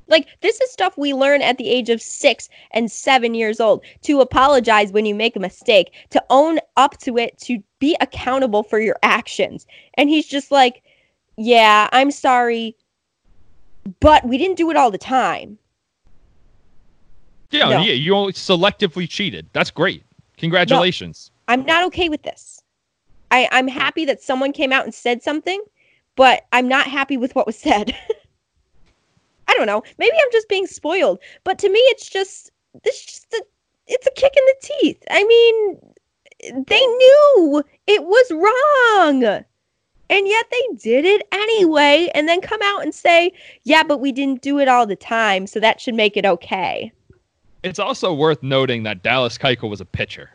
Like 0.08 0.28
this 0.42 0.60
is 0.60 0.72
stuff 0.72 0.98
we 0.98 1.14
learn 1.14 1.42
at 1.42 1.58
the 1.58 1.70
age 1.70 1.90
of 1.90 2.02
six 2.02 2.50
and 2.72 2.92
seven 2.92 3.34
years 3.34 3.60
old 3.60 3.84
to 4.02 4.22
apologize 4.22 4.92
when 4.92 5.06
you 5.06 5.16
make 5.16 5.36
a 5.36 5.40
mistake, 5.40 5.94
to 6.10 6.24
own 6.30 6.60
up 6.76 6.98
to 7.00 7.18
it, 7.18 7.38
to 7.40 7.64
be 7.80 7.96
accountable 8.02 8.64
for 8.64 8.80
your 8.80 8.98
actions. 9.02 9.66
And 9.96 10.10
he's 10.10 10.28
just 10.28 10.52
like, 10.52 10.84
Yeah, 11.38 11.90
I'm 11.92 12.12
sorry, 12.12 12.76
but 14.00 14.26
we 14.26 14.38
didn't 14.38 14.58
do 14.58 14.70
it 14.70 14.78
all 14.78 14.92
the 14.92 14.98
time. 14.98 15.58
Yeah, 17.54 17.70
No. 17.70 17.82
yeah, 17.82 17.94
you 17.94 18.16
only 18.16 18.34
selectively 18.34 19.08
cheated. 19.08 19.48
That's 19.54 19.70
great. 19.72 20.04
Congratulations. 20.38 21.30
I'm 21.48 21.64
not 21.66 21.86
okay 21.86 22.10
with 22.10 22.24
this. 22.24 22.62
I, 23.30 23.48
I'm 23.52 23.68
happy 23.68 24.06
that 24.06 24.22
someone 24.22 24.52
came 24.52 24.72
out 24.74 24.86
and 24.86 24.94
said 24.94 25.22
something, 25.22 25.64
but 26.16 26.46
I'm 26.52 26.68
not 26.68 26.88
happy 26.88 27.16
with 27.16 27.36
what 27.36 27.46
was 27.46 27.58
said. 27.58 27.96
I 29.48 29.54
don't 29.54 29.68
know. 29.68 29.84
Maybe 30.00 30.16
I'm 30.20 30.32
just 30.32 30.50
being 30.50 30.66
spoiled, 30.68 31.20
but 31.44 31.60
to 31.60 31.70
me, 31.70 31.80
it's 31.80 32.10
just 32.10 32.52
this. 32.84 33.06
Just 33.06 33.34
a, 33.34 33.44
it's 33.88 34.08
a 34.08 34.12
kick 34.12 34.34
in 34.36 34.44
the 34.46 34.56
teeth. 34.62 35.04
I 35.12 35.24
mean, 35.24 36.66
they 36.66 36.80
knew 36.80 37.64
it 37.86 38.04
was 38.04 38.32
wrong, 38.32 39.24
and 40.10 40.28
yet 40.28 40.46
they 40.50 40.76
did 40.82 41.06
it 41.06 41.28
anyway, 41.32 42.10
and 42.16 42.28
then 42.28 42.42
come 42.42 42.62
out 42.64 42.82
and 42.82 42.96
say, 42.96 43.32
"Yeah, 43.64 43.84
but 43.84 44.00
we 44.00 44.12
didn't 44.12 44.42
do 44.42 44.58
it 44.60 44.68
all 44.68 44.88
the 44.88 44.96
time, 44.96 45.46
so 45.46 45.60
that 45.60 45.80
should 45.82 45.96
make 45.96 46.18
it 46.18 46.26
okay." 46.26 46.92
It's 47.64 47.80
also 47.80 48.14
worth 48.14 48.44
noting 48.44 48.84
that 48.84 49.04
Dallas 49.04 49.38
Keuchel 49.38 49.70
was 49.70 49.82
a 49.82 49.86
pitcher. 49.86 50.30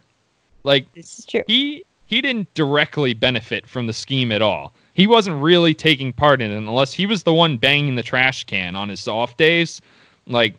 Like 0.65 0.93
this 0.95 1.19
is 1.21 1.27
true. 1.27 1.43
He 1.47 1.85
he 2.07 2.23
didn't 2.23 2.53
directly 2.55 3.13
benefit 3.13 3.67
from 3.67 3.87
the 3.87 3.93
scheme 3.93 4.33
at 4.33 4.41
all. 4.41 4.73
He 4.95 5.07
wasn't 5.07 5.43
really 5.43 5.75
taking 5.75 6.13
part 6.13 6.41
in 6.41 6.51
it 6.51 6.57
unless 6.57 6.93
he 6.93 7.07
was 7.07 7.23
the 7.23 7.35
one 7.35 7.59
banging 7.59 7.95
the 7.97 8.03
trash 8.03 8.45
can 8.45 8.75
on 8.75 8.89
his 8.89 9.07
off 9.07 9.37
days. 9.37 9.81
Like 10.27 10.57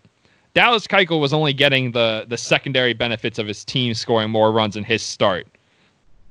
Dallas 0.53 0.87
Keuchel 0.87 1.19
was 1.19 1.33
only 1.33 1.53
getting 1.53 1.91
the 1.91 2.25
the 2.27 2.37
secondary 2.37 2.93
benefits 2.93 3.39
of 3.39 3.47
his 3.47 3.65
team 3.65 3.93
scoring 3.93 4.29
more 4.29 4.51
runs 4.51 4.75
in 4.75 4.83
his 4.83 5.01
start. 5.01 5.47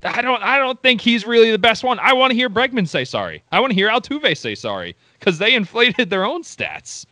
I 0.04 0.22
don't 0.22 0.42
I 0.42 0.58
don't 0.58 0.80
think 0.82 1.00
he's 1.00 1.26
really 1.26 1.50
the 1.50 1.58
best 1.58 1.82
one. 1.82 1.98
I 1.98 2.12
want 2.12 2.30
to 2.30 2.36
hear 2.36 2.48
Bregman 2.48 2.86
say 2.86 3.04
sorry. 3.04 3.42
I 3.50 3.58
want 3.58 3.72
to 3.72 3.74
hear 3.74 3.88
Altuve 3.88 4.36
say 4.36 4.54
sorry 4.54 4.94
because 5.18 5.38
they 5.38 5.54
inflated 5.56 6.10
their 6.10 6.24
own 6.24 6.42
stats. 6.42 7.06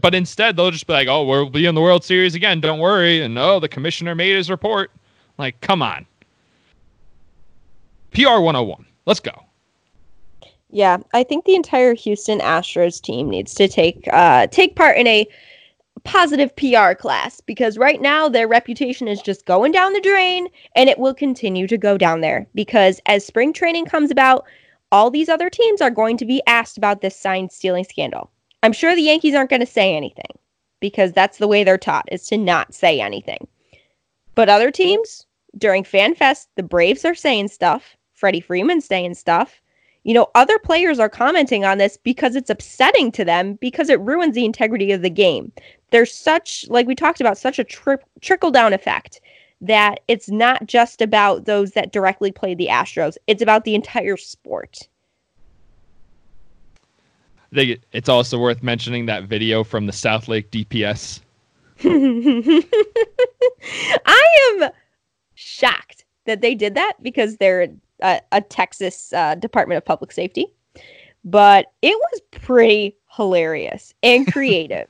But 0.00 0.14
instead, 0.14 0.56
they'll 0.56 0.70
just 0.70 0.86
be 0.86 0.92
like, 0.92 1.08
"Oh, 1.08 1.24
we'll 1.24 1.50
be 1.50 1.66
in 1.66 1.74
the 1.74 1.80
World 1.80 2.04
Series 2.04 2.34
again. 2.34 2.60
Don't 2.60 2.78
worry." 2.78 3.20
And 3.20 3.38
oh, 3.38 3.60
the 3.60 3.68
commissioner 3.68 4.14
made 4.14 4.34
his 4.34 4.50
report. 4.50 4.90
Like, 5.38 5.60
come 5.60 5.82
on. 5.82 6.06
PR 8.12 8.38
101. 8.38 8.86
Let's 9.06 9.20
go. 9.20 9.32
Yeah, 10.70 10.98
I 11.12 11.22
think 11.22 11.44
the 11.44 11.54
entire 11.54 11.94
Houston 11.94 12.40
Astros 12.40 13.00
team 13.00 13.28
needs 13.30 13.54
to 13.54 13.68
take 13.68 14.08
uh, 14.12 14.46
take 14.48 14.74
part 14.76 14.96
in 14.96 15.06
a 15.06 15.26
positive 16.04 16.54
PR 16.56 16.94
class 16.94 17.40
because 17.40 17.78
right 17.78 18.00
now 18.00 18.28
their 18.28 18.48
reputation 18.48 19.08
is 19.08 19.22
just 19.22 19.46
going 19.46 19.72
down 19.72 19.92
the 19.92 20.00
drain 20.00 20.48
and 20.76 20.88
it 20.88 20.98
will 20.98 21.14
continue 21.14 21.66
to 21.66 21.78
go 21.78 21.96
down 21.96 22.20
there 22.20 22.46
because 22.54 23.00
as 23.06 23.24
spring 23.24 23.52
training 23.52 23.86
comes 23.86 24.10
about, 24.10 24.44
all 24.92 25.10
these 25.10 25.28
other 25.28 25.48
teams 25.48 25.80
are 25.80 25.90
going 25.90 26.16
to 26.16 26.26
be 26.26 26.42
asked 26.46 26.76
about 26.76 27.00
this 27.00 27.18
sign 27.18 27.48
stealing 27.48 27.84
scandal. 27.84 28.30
I'm 28.64 28.72
sure 28.72 28.94
the 28.94 29.02
Yankees 29.02 29.34
aren't 29.34 29.50
going 29.50 29.60
to 29.60 29.66
say 29.66 29.94
anything 29.94 30.38
because 30.80 31.12
that's 31.12 31.36
the 31.36 31.46
way 31.46 31.64
they're 31.64 31.76
taught 31.76 32.08
is 32.10 32.26
to 32.28 32.38
not 32.38 32.72
say 32.72 32.98
anything. 32.98 33.46
But 34.34 34.48
other 34.48 34.70
teams 34.70 35.26
during 35.58 35.84
FanFest, 35.84 36.46
the 36.56 36.62
Braves 36.62 37.04
are 37.04 37.14
saying 37.14 37.48
stuff, 37.48 37.94
Freddie 38.14 38.40
Freeman's 38.40 38.86
saying 38.86 39.16
stuff. 39.16 39.60
You 40.04 40.14
know, 40.14 40.28
other 40.34 40.58
players 40.58 40.98
are 40.98 41.10
commenting 41.10 41.66
on 41.66 41.76
this 41.76 41.98
because 41.98 42.36
it's 42.36 42.48
upsetting 42.48 43.12
to 43.12 43.22
them 43.22 43.58
because 43.60 43.90
it 43.90 44.00
ruins 44.00 44.34
the 44.34 44.46
integrity 44.46 44.92
of 44.92 45.02
the 45.02 45.10
game. 45.10 45.52
There's 45.90 46.14
such, 46.14 46.64
like 46.70 46.86
we 46.86 46.94
talked 46.94 47.20
about, 47.20 47.36
such 47.36 47.58
a 47.58 47.64
tri- 47.64 47.98
trickle 48.22 48.50
down 48.50 48.72
effect 48.72 49.20
that 49.60 50.00
it's 50.08 50.30
not 50.30 50.66
just 50.66 51.02
about 51.02 51.44
those 51.44 51.72
that 51.72 51.92
directly 51.92 52.32
play 52.32 52.54
the 52.54 52.68
Astros, 52.68 53.18
it's 53.26 53.42
about 53.42 53.64
the 53.64 53.74
entire 53.74 54.16
sport. 54.16 54.88
They, 57.54 57.78
it's 57.92 58.08
also 58.08 58.38
worth 58.38 58.64
mentioning 58.64 59.06
that 59.06 59.24
video 59.24 59.62
from 59.62 59.86
the 59.86 59.92
Southlake 59.92 60.50
DPS. 60.50 61.20
I 64.04 64.50
am 64.50 64.70
shocked 65.34 66.04
that 66.26 66.40
they 66.40 66.56
did 66.56 66.74
that 66.74 66.94
because 67.00 67.36
they're 67.36 67.68
a, 68.02 68.20
a 68.32 68.40
Texas 68.40 69.12
uh, 69.12 69.36
Department 69.36 69.78
of 69.78 69.84
Public 69.84 70.10
Safety. 70.10 70.48
But 71.24 71.66
it 71.80 71.96
was 71.96 72.20
pretty 72.32 72.96
hilarious 73.12 73.94
and 74.02 74.26
creative. 74.32 74.88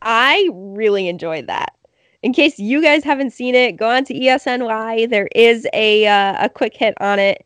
I 0.00 0.48
really 0.54 1.06
enjoyed 1.06 1.48
that. 1.48 1.74
In 2.22 2.32
case 2.32 2.58
you 2.58 2.82
guys 2.82 3.04
haven't 3.04 3.32
seen 3.32 3.54
it, 3.54 3.76
go 3.76 3.90
on 3.90 4.06
to 4.06 4.14
ESNY. 4.14 5.06
There 5.06 5.28
is 5.34 5.66
a 5.74 6.06
uh, 6.06 6.46
a 6.46 6.48
quick 6.48 6.74
hit 6.74 6.94
on 6.98 7.18
it. 7.18 7.44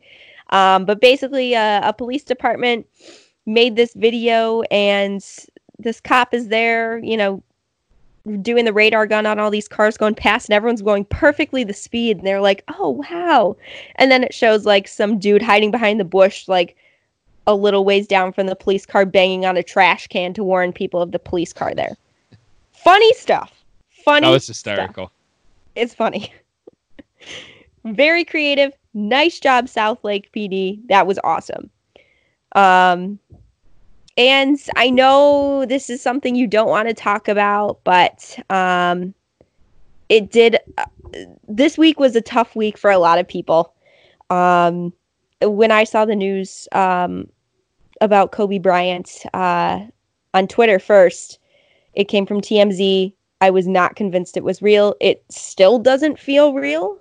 Um, 0.51 0.85
but 0.85 1.01
basically, 1.01 1.55
uh, 1.55 1.89
a 1.89 1.91
police 1.91 2.23
department 2.23 2.85
made 3.45 3.75
this 3.75 3.93
video, 3.93 4.61
and 4.63 5.23
this 5.79 5.99
cop 5.99 6.33
is 6.33 6.47
there, 6.47 6.99
you 6.99 7.17
know, 7.17 7.43
doing 8.41 8.65
the 8.65 8.73
radar 8.73 9.05
gun 9.05 9.25
on 9.25 9.39
all 9.39 9.51
these 9.51 9.67
cars 9.67 9.97
going 9.97 10.15
past, 10.15 10.49
and 10.49 10.55
everyone's 10.55 10.81
going 10.81 11.05
perfectly 11.05 11.63
the 11.63 11.73
speed. 11.73 12.17
And 12.17 12.27
they're 12.27 12.41
like, 12.41 12.63
"Oh 12.79 12.89
wow!" 13.09 13.55
And 13.95 14.11
then 14.11 14.23
it 14.23 14.33
shows 14.33 14.65
like 14.65 14.87
some 14.87 15.19
dude 15.19 15.41
hiding 15.41 15.71
behind 15.71 15.99
the 15.99 16.05
bush, 16.05 16.47
like 16.47 16.75
a 17.47 17.55
little 17.55 17.85
ways 17.85 18.07
down 18.07 18.33
from 18.33 18.47
the 18.47 18.55
police 18.55 18.85
car, 18.85 19.05
banging 19.05 19.45
on 19.45 19.57
a 19.57 19.63
trash 19.63 20.07
can 20.07 20.33
to 20.33 20.43
warn 20.43 20.73
people 20.73 21.01
of 21.01 21.11
the 21.11 21.19
police 21.19 21.53
car 21.53 21.75
there. 21.75 21.95
Funny 22.71 23.13
stuff. 23.13 23.63
Funny. 24.03 24.27
That 24.27 24.31
was 24.31 24.47
hysterical. 24.47 25.07
Stuff. 25.07 25.11
It's 25.75 25.93
funny. 25.93 26.33
Very 27.85 28.25
creative. 28.25 28.73
Nice 28.93 29.39
job, 29.39 29.65
Southlake 29.65 30.31
PD. 30.35 30.79
That 30.87 31.05
was 31.05 31.19
awesome. 31.23 31.69
Um, 32.55 33.19
and 34.17 34.59
I 34.75 34.89
know 34.89 35.65
this 35.65 35.89
is 35.89 36.01
something 36.01 36.35
you 36.35 36.47
don't 36.47 36.69
want 36.69 36.87
to 36.87 36.93
talk 36.93 37.27
about, 37.27 37.79
but 37.83 38.39
um, 38.49 39.13
it 40.09 40.31
did. 40.31 40.57
Uh, 40.77 40.85
this 41.47 41.77
week 41.77 41.99
was 41.99 42.15
a 42.15 42.21
tough 42.21 42.55
week 42.55 42.77
for 42.77 42.89
a 42.89 42.97
lot 42.97 43.19
of 43.19 43.27
people. 43.27 43.73
Um, 44.29 44.93
when 45.41 45.71
I 45.71 45.83
saw 45.83 46.05
the 46.05 46.15
news 46.15 46.67
um, 46.71 47.29
about 48.01 48.31
Kobe 48.31 48.57
Bryant 48.57 49.23
uh, 49.33 49.81
on 50.33 50.47
Twitter 50.47 50.79
first, 50.79 51.39
it 51.93 52.05
came 52.05 52.25
from 52.25 52.41
TMZ. 52.41 53.13
I 53.41 53.49
was 53.49 53.67
not 53.67 53.97
convinced 53.97 54.37
it 54.37 54.45
was 54.45 54.61
real. 54.61 54.95
It 55.01 55.23
still 55.29 55.77
doesn't 55.77 56.19
feel 56.19 56.53
real. 56.53 56.97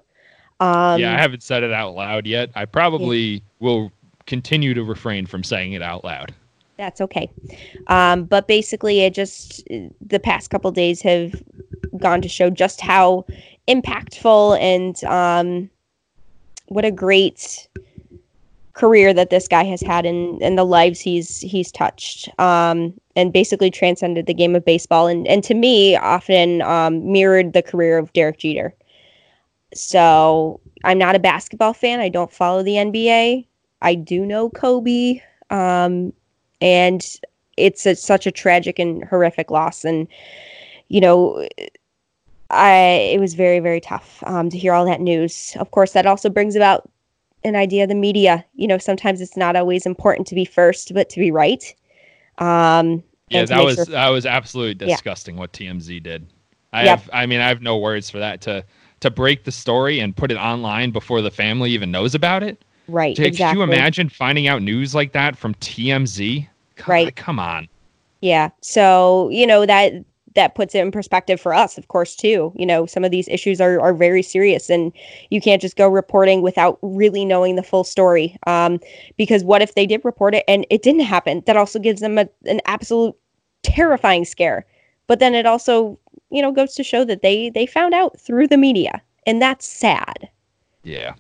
Um, 0.59 1.01
yeah, 1.01 1.15
I 1.17 1.21
haven't 1.21 1.43
said 1.43 1.63
it 1.63 1.73
out 1.73 1.95
loud 1.95 2.27
yet. 2.27 2.51
I 2.55 2.65
probably 2.65 3.19
yeah. 3.21 3.41
will 3.61 3.93
continue 4.27 4.75
to 4.75 4.83
refrain 4.83 5.27
from 5.27 5.45
saying 5.45 5.73
it 5.73 5.83
out 5.83 6.05
loud. 6.05 6.35
That's 6.77 7.01
okay. 7.01 7.31
Um, 7.87 8.25
but 8.25 8.49
basically, 8.49 9.01
it 9.01 9.15
just 9.15 9.63
the 10.01 10.19
past 10.19 10.51
couple 10.51 10.71
days 10.73 11.01
have 11.03 11.41
gone 11.99 12.21
to 12.23 12.29
show 12.29 12.51
just 12.51 12.81
how 12.81 13.25
impactful 13.69 14.59
and 14.61 15.03
um, 15.05 15.71
what 16.67 16.85
a 16.85 16.91
great 16.91 17.69
career 18.73 19.15
that 19.15 19.31
this 19.31 19.47
guy 19.47 19.63
has 19.63 19.81
had 19.81 20.05
in, 20.05 20.37
in 20.43 20.57
the 20.57 20.65
lives 20.65 20.99
he's 20.99 21.41
he's 21.41 21.71
touched 21.71 22.29
um, 22.41 22.93
and 23.15 23.33
basically 23.33 23.71
transcended 23.71 24.27
the 24.27 24.35
game 24.35 24.57
of 24.57 24.65
baseball 24.65 25.07
and, 25.07 25.29
and 25.29 25.45
to 25.45 25.55
me 25.55 25.95
often 25.97 26.61
um, 26.63 27.13
mirrored 27.13 27.53
the 27.53 27.63
career 27.63 27.99
of 27.99 28.13
Derek 28.13 28.39
Jeter. 28.39 28.75
So 29.73 30.61
I'm 30.83 30.99
not 30.99 31.15
a 31.15 31.21
basketball 31.21 31.73
fan. 31.73 32.01
I 32.01 32.09
don't 32.09 32.33
follow 32.33 32.63
the 32.63 32.73
NBA. 32.73 33.47
I 33.85 33.95
do 33.95 34.27
know 34.27 34.51
Kobe. 34.51 35.21
Um, 35.51 36.13
and 36.61 37.07
it's 37.57 37.87
a, 37.87 37.95
such 37.95 38.27
a 38.27 38.33
tragic 38.33 38.79
and 38.79 39.05
horrific 39.05 39.51
loss 39.51 39.85
and 39.85 40.09
you 40.89 41.01
know 41.01 41.47
i 42.51 42.73
it 43.13 43.21
was 43.21 43.35
very 43.35 43.61
very 43.61 43.81
tough 43.81 44.23
um, 44.27 44.51
to 44.51 44.59
hear 44.59 44.73
all 44.73 44.85
that 44.85 45.01
news 45.01 45.57
of 45.61 45.71
course 45.71 45.93
that 45.93 46.07
also 46.07 46.29
brings 46.29 46.57
about 46.57 46.89
an 47.45 47.57
idea 47.57 47.83
of 47.83 47.89
the 47.89 47.95
media 47.95 48.45
you 48.55 48.67
know 48.67 48.79
sometimes 48.79 49.21
it's 49.21 49.37
not 49.37 49.57
always 49.57 49.87
important 49.87 50.27
to 50.27 50.35
be 50.35 50.45
first 50.45 50.93
but 50.95 51.09
to 51.09 51.21
be 51.21 51.31
right 51.31 51.75
um, 52.39 53.03
yeah 53.29 53.45
that 53.45 53.65
was 53.65 53.77
sure- 53.77 53.85
that 53.87 54.09
was 54.09 54.27
absolutely 54.27 54.75
disgusting 54.75 55.35
yeah. 55.35 55.41
what 55.41 55.53
tmz 55.53 56.03
did 56.03 56.27
i 56.73 56.85
yep. 56.85 57.01
have 57.01 57.11
i 57.13 57.27
mean 57.27 57.41
i 57.41 57.49
have 57.49 57.63
no 57.63 57.79
words 57.79 58.11
for 58.11 58.19
that 58.19 58.41
to 58.41 58.65
to 59.01 59.11
break 59.11 59.45
the 59.45 59.53
story 59.53 60.01
and 60.01 60.17
put 60.17 60.31
it 60.31 60.37
online 60.37 60.91
before 60.91 61.21
the 61.21 61.31
family 61.31 61.71
even 61.71 61.91
knows 61.91 62.15
about 62.15 62.43
it 62.43 62.65
right 62.89 63.17
Jake, 63.17 63.29
exactly. 63.29 63.61
could 63.61 63.69
you 63.69 63.75
imagine 63.75 64.09
finding 64.09 64.47
out 64.47 64.63
news 64.63 64.95
like 64.95 65.13
that 65.13 65.37
from 65.37 65.55
tmz 65.55 66.47
Come, 66.77 66.93
right. 66.93 67.17
Come 67.17 67.39
on. 67.39 67.69
Yeah. 68.21 68.51
So, 68.61 69.29
you 69.31 69.47
know, 69.47 69.67
that 69.67 69.93
that 70.35 70.57
puts 70.57 70.75
it 70.75 70.81
in 70.81 70.91
perspective 70.91 71.41
for 71.41 71.55
us, 71.55 71.79
of 71.79 71.87
course, 71.87 72.17
too. 72.17 72.53
You 72.57 72.67
know, 72.67 72.87
some 72.87 73.05
of 73.05 73.13
these 73.13 73.29
issues 73.29 73.61
are, 73.61 73.81
are 73.81 73.95
very 73.95 74.23
serious 74.23 74.69
and 74.69 74.93
you 75.31 75.41
can't 75.41 75.63
just 75.63 75.77
go 75.77 75.89
reporting 75.89 76.43
without 76.43 76.79
really 76.83 77.25
knowing 77.25 77.55
the 77.55 77.63
full 77.63 77.85
story. 77.85 78.37
Um, 78.49 78.81
because 79.17 79.45
what 79.45 79.63
if 79.63 79.75
they 79.75 79.87
did 79.87 80.05
report 80.05 80.35
it 80.35 80.45
and 80.49 80.67
it 80.71 80.83
didn't 80.83 81.03
happen? 81.03 81.45
That 81.47 81.57
also 81.57 81.79
gives 81.79 82.01
them 82.01 82.19
a, 82.19 82.29
an 82.47 82.61
absolute 82.67 83.15
terrifying 83.63 84.25
scare. 84.25 84.67
But 85.07 85.21
then 85.21 85.35
it 85.35 85.47
also, 85.47 85.99
you 86.31 86.43
know, 86.43 86.51
goes 86.51 86.75
to 86.75 86.83
show 86.83 87.05
that 87.05 87.23
they 87.23 87.51
they 87.51 87.67
found 87.67 87.95
out 87.95 88.19
through 88.19 88.49
the 88.49 88.57
media. 88.57 89.01
And 89.27 89.41
that's 89.41 89.67
sad. 89.67 90.29
Yeah. 90.83 91.15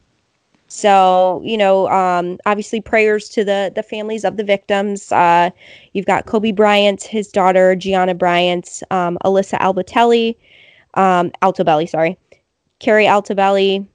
So, 0.74 1.40
you 1.44 1.56
know, 1.56 1.88
um, 1.88 2.36
obviously 2.46 2.80
prayers 2.80 3.28
to 3.28 3.44
the 3.44 3.70
the 3.72 3.82
families 3.84 4.24
of 4.24 4.36
the 4.36 4.42
victims. 4.42 5.12
Uh, 5.12 5.50
you've 5.92 6.04
got 6.04 6.26
Kobe 6.26 6.50
Bryant, 6.50 7.04
his 7.04 7.28
daughter 7.28 7.76
Gianna 7.76 8.12
Bryant, 8.12 8.82
um, 8.90 9.16
Alyssa 9.24 9.56
Albatelli, 9.60 10.36
um, 10.94 11.30
Altobelli, 11.42 11.88
sorry, 11.88 12.18
Keri 12.80 13.04
Altobelli, 13.04 13.86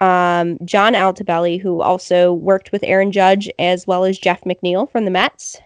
um, 0.00 0.56
John 0.64 0.94
Altobelli, 0.94 1.60
who 1.60 1.82
also 1.82 2.32
worked 2.32 2.72
with 2.72 2.82
Aaron 2.84 3.12
Judge 3.12 3.50
as 3.58 3.86
well 3.86 4.04
as 4.04 4.18
Jeff 4.18 4.40
McNeil 4.44 4.90
from 4.90 5.04
the 5.04 5.10
Mets, 5.10 5.60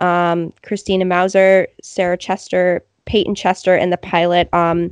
um, 0.00 0.52
Christina 0.64 1.04
Mauser, 1.04 1.68
Sarah 1.80 2.18
Chester, 2.18 2.84
Payton 3.04 3.36
Chester, 3.36 3.76
and 3.76 3.92
the 3.92 3.96
pilot 3.96 4.52
um, 4.52 4.90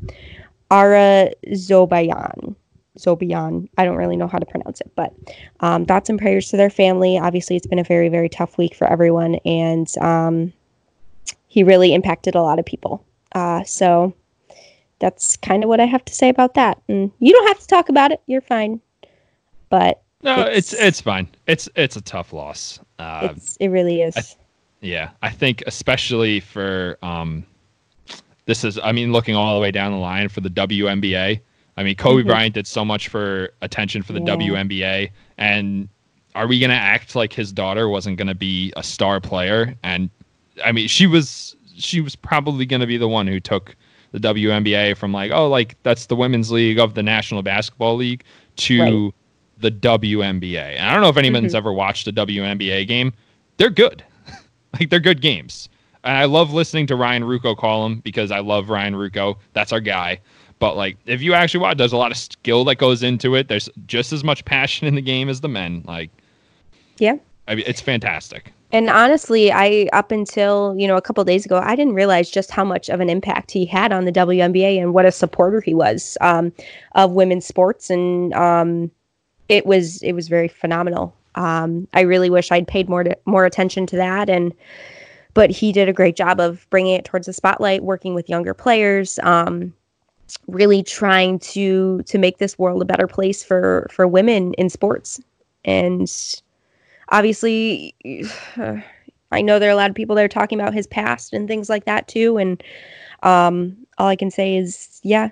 Ara 0.70 1.32
Zobayan. 1.49 2.55
Zobayan. 2.99 3.68
I 3.78 3.84
don't 3.84 3.97
really 3.97 4.16
know 4.16 4.28
how 4.28 4.38
to 4.38 4.47
pronounce 4.47 4.80
it, 4.80 4.90
but 4.94 5.14
um, 5.61 5.86
thoughts 5.86 6.09
and 6.09 6.18
prayers 6.18 6.51
to 6.51 6.57
their 6.57 6.70
family. 6.70 7.18
Obviously, 7.18 7.57
it's 7.57 7.66
been 7.66 7.78
a 7.78 7.84
very, 7.84 8.09
very 8.09 8.28
tough 8.28 8.59
week 8.59 8.74
for 8.74 8.86
everyone, 8.86 9.36
and 9.44 9.88
um, 9.99 10.53
he 11.49 11.62
really 11.62 11.94
impacted 11.94 12.34
a 12.34 12.42
lot 12.42 12.59
of 12.59 12.64
people. 12.64 13.05
Uh, 13.32 13.62
so 13.64 14.14
that's 14.99 15.36
kind 15.36 15.62
of 15.62 15.68
what 15.68 15.80
I 15.80 15.84
have 15.84 16.05
to 16.07 16.14
say 16.14 16.28
about 16.28 16.55
that. 16.55 16.80
And 16.88 17.11
you 17.18 17.32
don't 17.32 17.49
have 17.49 17.59
to 17.61 17.66
talk 17.66 17.88
about 17.88 18.12
it; 18.12 18.20
you're 18.26 18.40
fine. 18.40 18.80
But 19.68 20.03
no, 20.22 20.42
it's 20.42 20.72
it's, 20.72 20.82
it's 20.82 21.01
fine. 21.01 21.28
It's 21.47 21.68
it's 21.76 21.97
a 21.97 22.01
tough 22.01 22.32
loss. 22.32 22.80
Uh, 22.99 23.34
it 23.61 23.68
really 23.68 24.03
is. 24.03 24.16
I, 24.16 24.22
yeah, 24.80 25.11
I 25.22 25.30
think 25.30 25.62
especially 25.66 26.40
for 26.40 26.99
um, 27.03 27.44
this 28.47 28.64
is 28.64 28.78
I 28.82 28.92
mean 28.92 29.12
looking 29.12 29.34
all 29.34 29.55
the 29.55 29.61
way 29.61 29.70
down 29.70 29.92
the 29.92 29.99
line 29.99 30.28
for 30.28 30.40
the 30.40 30.51
WNBA. 30.51 31.40
I 31.76 31.82
mean 31.82 31.96
Kobe 31.96 32.20
mm-hmm. 32.20 32.28
Bryant 32.28 32.54
did 32.54 32.66
so 32.66 32.84
much 32.84 33.08
for 33.08 33.50
attention 33.62 34.02
for 34.02 34.12
the 34.12 34.20
yeah. 34.20 34.36
WNBA, 34.36 35.10
and 35.38 35.88
are 36.34 36.46
we 36.46 36.58
gonna 36.58 36.74
act 36.74 37.14
like 37.14 37.32
his 37.32 37.52
daughter 37.52 37.88
wasn't 37.88 38.16
gonna 38.18 38.34
be 38.34 38.72
a 38.76 38.82
star 38.82 39.20
player? 39.20 39.74
And 39.82 40.10
I 40.64 40.72
mean 40.72 40.88
she 40.88 41.06
was 41.06 41.56
she 41.76 42.00
was 42.00 42.16
probably 42.16 42.66
gonna 42.66 42.86
be 42.86 42.96
the 42.96 43.08
one 43.08 43.26
who 43.26 43.40
took 43.40 43.76
the 44.12 44.18
WNBA 44.18 44.96
from 44.96 45.12
like 45.12 45.32
oh 45.32 45.48
like 45.48 45.76
that's 45.82 46.06
the 46.06 46.16
women's 46.16 46.50
league 46.50 46.78
of 46.78 46.94
the 46.94 47.02
National 47.02 47.42
Basketball 47.42 47.96
League 47.96 48.24
to 48.56 48.80
right. 48.80 49.14
the 49.58 49.70
WNBA. 49.70 50.56
And 50.56 50.88
I 50.88 50.92
don't 50.92 51.02
know 51.02 51.08
if 51.08 51.16
anyone's 51.16 51.48
mm-hmm. 51.48 51.56
ever 51.56 51.72
watched 51.72 52.06
a 52.08 52.12
WNBA 52.12 52.86
game. 52.86 53.12
They're 53.58 53.70
good. 53.70 54.02
like 54.74 54.90
they're 54.90 55.00
good 55.00 55.20
games. 55.20 55.68
And 56.04 56.16
I 56.16 56.24
love 56.24 56.52
listening 56.52 56.86
to 56.88 56.96
Ryan 56.96 57.24
Ruocco 57.24 57.56
call 57.56 57.82
them 57.82 57.98
because 57.98 58.30
I 58.30 58.38
love 58.38 58.70
Ryan 58.70 58.94
Ruocco. 58.94 59.36
That's 59.54 59.72
our 59.72 59.80
guy. 59.80 60.20
But 60.59 60.76
like 60.76 60.96
if 61.07 61.22
you 61.22 61.34
actually 61.34 61.61
watch, 61.61 61.76
there's 61.76 61.92
a 61.92 61.96
lot 61.96 62.11
of 62.11 62.16
skill 62.16 62.64
that 62.64 62.76
goes 62.76 63.02
into 63.02 63.34
it. 63.34 63.48
There's 63.48 63.68
just 63.86 64.12
as 64.12 64.24
much 64.24 64.44
passion 64.44 64.86
in 64.86 64.94
the 64.94 65.02
game 65.02 65.28
as 65.28 65.40
the 65.40 65.48
men. 65.48 65.82
Like 65.86 66.11
Yeah. 66.98 67.16
I 67.48 67.54
mean, 67.54 67.64
it's 67.66 67.80
fantastic. 67.80 68.52
And 68.72 68.90
honestly, 68.90 69.52
I 69.52 69.88
up 69.92 70.11
until 70.11 70.74
you 70.76 70.88
know 70.88 70.96
a 70.96 71.02
couple 71.02 71.22
days 71.24 71.44
ago, 71.46 71.61
I 71.62 71.76
didn't 71.76 71.94
realize 71.94 72.30
just 72.30 72.50
how 72.50 72.64
much 72.64 72.88
of 72.88 73.00
an 73.00 73.09
impact 73.09 73.50
he 73.50 73.64
had 73.64 73.92
on 73.92 74.04
the 74.04 74.12
WNBA 74.12 74.80
and 74.80 74.92
what 74.92 75.07
a 75.07 75.12
supporter 75.12 75.61
he 75.61 75.74
was 75.74 76.18
um, 76.20 76.52
of 76.94 77.12
women's 77.12 77.46
sports, 77.46 77.90
and 77.90 78.34
um, 78.34 78.90
it 79.48 79.66
was 79.66 80.02
it 80.02 80.12
was 80.12 80.28
very 80.28 80.48
phenomenal. 80.48 81.14
Um, 81.36 81.86
I 81.94 82.00
really 82.00 82.30
wish 82.30 82.50
I'd 82.50 82.66
paid 82.66 82.88
more 82.88 83.04
to, 83.04 83.16
more 83.24 83.44
attention 83.44 83.86
to 83.86 83.96
that, 83.96 84.28
and 84.28 84.52
but 85.32 85.50
he 85.50 85.70
did 85.70 85.88
a 85.88 85.92
great 85.92 86.16
job 86.16 86.40
of 86.40 86.66
bringing 86.70 86.94
it 86.94 87.04
towards 87.04 87.26
the 87.26 87.32
spotlight, 87.32 87.84
working 87.84 88.14
with 88.14 88.28
younger 88.28 88.54
players, 88.54 89.20
um, 89.22 89.72
really 90.48 90.82
trying 90.82 91.38
to 91.38 92.02
to 92.02 92.18
make 92.18 92.38
this 92.38 92.58
world 92.58 92.82
a 92.82 92.86
better 92.86 93.06
place 93.06 93.42
for 93.42 93.88
for 93.90 94.06
women 94.06 94.54
in 94.54 94.68
sports, 94.70 95.20
and 95.64 96.10
obviously 97.10 97.94
i 99.32 99.42
know 99.42 99.58
there 99.58 99.68
are 99.68 99.72
a 99.72 99.76
lot 99.76 99.90
of 99.90 99.96
people 99.96 100.16
that 100.16 100.24
are 100.24 100.28
talking 100.28 100.60
about 100.60 100.74
his 100.74 100.86
past 100.86 101.32
and 101.32 101.48
things 101.48 101.68
like 101.68 101.84
that 101.84 102.08
too. 102.08 102.38
And 102.38 102.62
um, 103.22 103.76
all 103.98 104.08
i 104.08 104.16
can 104.16 104.30
say 104.30 104.56
is 104.56 105.00
yeah 105.02 105.30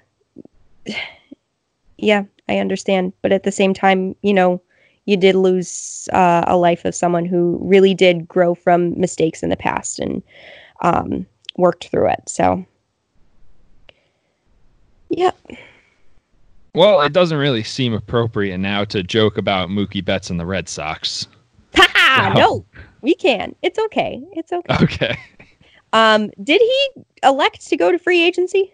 yeah 1.99 2.25
i 2.49 2.59
understand. 2.59 3.13
But 3.23 3.33
at 3.33 3.45
the 3.45 3.53
same 3.53 3.75
time 3.75 4.15
you 4.23 4.35
know 4.35 4.61
you 5.07 5.17
did 5.17 5.35
lose 5.35 6.09
uh, 6.13 6.45
a 6.47 6.57
life 6.57 6.85
of 6.85 6.95
someone 6.95 7.27
who 7.27 7.59
really 7.61 7.95
did 7.95 8.27
grow 8.27 8.55
from 8.55 8.99
mistakes 8.99 9.43
in 9.43 9.51
the 9.51 9.57
past 9.57 9.99
and 9.99 10.23
um, 10.81 11.27
worked 11.57 11.89
through 11.89 12.09
it. 12.09 12.27
So 12.27 12.65
yeah 15.17 15.31
well, 16.75 17.01
it 17.03 17.13
doesn't 17.13 17.39
really 17.39 17.63
seem 17.63 17.95
appropriate 17.95 18.59
now 18.59 18.85
to 18.87 19.05
joke 19.05 19.39
about 19.39 19.69
Mookie 19.69 20.05
Betts 20.05 20.29
and 20.29 20.41
the 20.41 20.47
Red 20.47 20.69
Sox. 20.69 21.29
Ha! 21.77 22.33
No. 22.37 22.41
no, 22.41 22.65
we 23.01 23.15
can. 23.15 23.57
It's 23.63 23.79
okay. 23.79 24.23
It's 24.33 24.53
okay. 24.53 24.77
Okay. 24.81 25.19
Um, 25.93 26.31
did 26.43 26.61
he 26.61 27.05
elect 27.25 27.67
to 27.67 27.77
go 27.77 27.91
to 27.91 27.99
free 27.99 28.23
agency? 28.23 28.73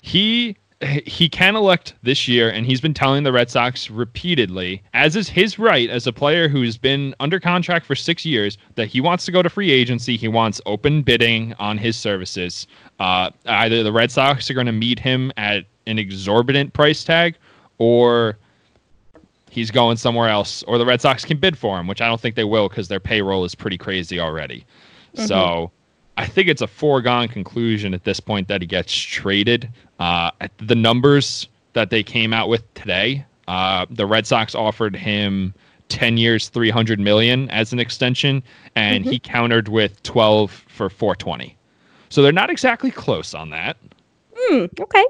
He 0.00 0.56
he 0.86 1.28
can 1.28 1.56
elect 1.56 1.94
this 2.02 2.26
year, 2.28 2.50
and 2.50 2.66
he's 2.66 2.80
been 2.80 2.94
telling 2.94 3.22
the 3.22 3.32
Red 3.32 3.50
Sox 3.50 3.90
repeatedly, 3.90 4.82
as 4.94 5.16
is 5.16 5.28
his 5.28 5.58
right 5.58 5.88
as 5.90 6.06
a 6.06 6.12
player 6.12 6.48
who's 6.48 6.76
been 6.76 7.14
under 7.20 7.40
contract 7.40 7.86
for 7.86 7.94
six 7.94 8.24
years, 8.24 8.58
that 8.74 8.86
he 8.86 9.00
wants 9.00 9.24
to 9.26 9.32
go 9.32 9.42
to 9.42 9.50
free 9.50 9.70
agency. 9.70 10.16
He 10.16 10.28
wants 10.28 10.60
open 10.66 11.02
bidding 11.02 11.54
on 11.58 11.78
his 11.78 11.96
services. 11.96 12.66
Uh, 12.98 13.30
either 13.46 13.82
the 13.82 13.92
Red 13.92 14.10
Sox 14.10 14.50
are 14.50 14.54
going 14.54 14.66
to 14.66 14.72
meet 14.72 14.98
him 14.98 15.32
at 15.36 15.64
an 15.86 15.98
exorbitant 15.98 16.72
price 16.72 17.04
tag, 17.04 17.36
or 17.78 18.38
he's 19.50 19.70
going 19.70 19.96
somewhere 19.96 20.28
else, 20.28 20.62
or 20.64 20.78
the 20.78 20.86
Red 20.86 21.00
Sox 21.00 21.24
can 21.24 21.38
bid 21.38 21.56
for 21.56 21.78
him, 21.78 21.86
which 21.86 22.00
I 22.00 22.08
don't 22.08 22.20
think 22.20 22.34
they 22.34 22.44
will 22.44 22.68
because 22.68 22.88
their 22.88 23.00
payroll 23.00 23.44
is 23.44 23.54
pretty 23.54 23.78
crazy 23.78 24.20
already. 24.20 24.64
Mm-hmm. 25.14 25.26
So 25.26 25.70
I 26.16 26.26
think 26.26 26.48
it's 26.48 26.62
a 26.62 26.66
foregone 26.66 27.28
conclusion 27.28 27.92
at 27.94 28.04
this 28.04 28.20
point 28.20 28.48
that 28.48 28.62
he 28.62 28.66
gets 28.66 28.92
traded. 28.92 29.70
Uh, 29.98 30.30
the 30.58 30.74
numbers 30.74 31.48
that 31.74 31.90
they 31.90 32.02
came 32.02 32.32
out 32.32 32.48
with 32.48 32.72
today, 32.74 33.24
uh, 33.48 33.86
the 33.90 34.06
Red 34.06 34.26
Sox 34.26 34.54
offered 34.54 34.96
him 34.96 35.52
10 35.88 36.16
years, 36.16 36.48
300 36.48 36.98
million 36.98 37.50
as 37.50 37.72
an 37.72 37.78
extension, 37.78 38.42
and 38.74 39.04
mm-hmm. 39.04 39.12
he 39.12 39.18
countered 39.18 39.68
with 39.68 40.02
12 40.02 40.50
for 40.68 40.88
420. 40.88 41.56
So 42.08 42.22
they're 42.22 42.32
not 42.32 42.50
exactly 42.50 42.90
close 42.90 43.34
on 43.34 43.50
that. 43.50 43.76
Mm, 44.50 44.80
okay. 44.80 45.04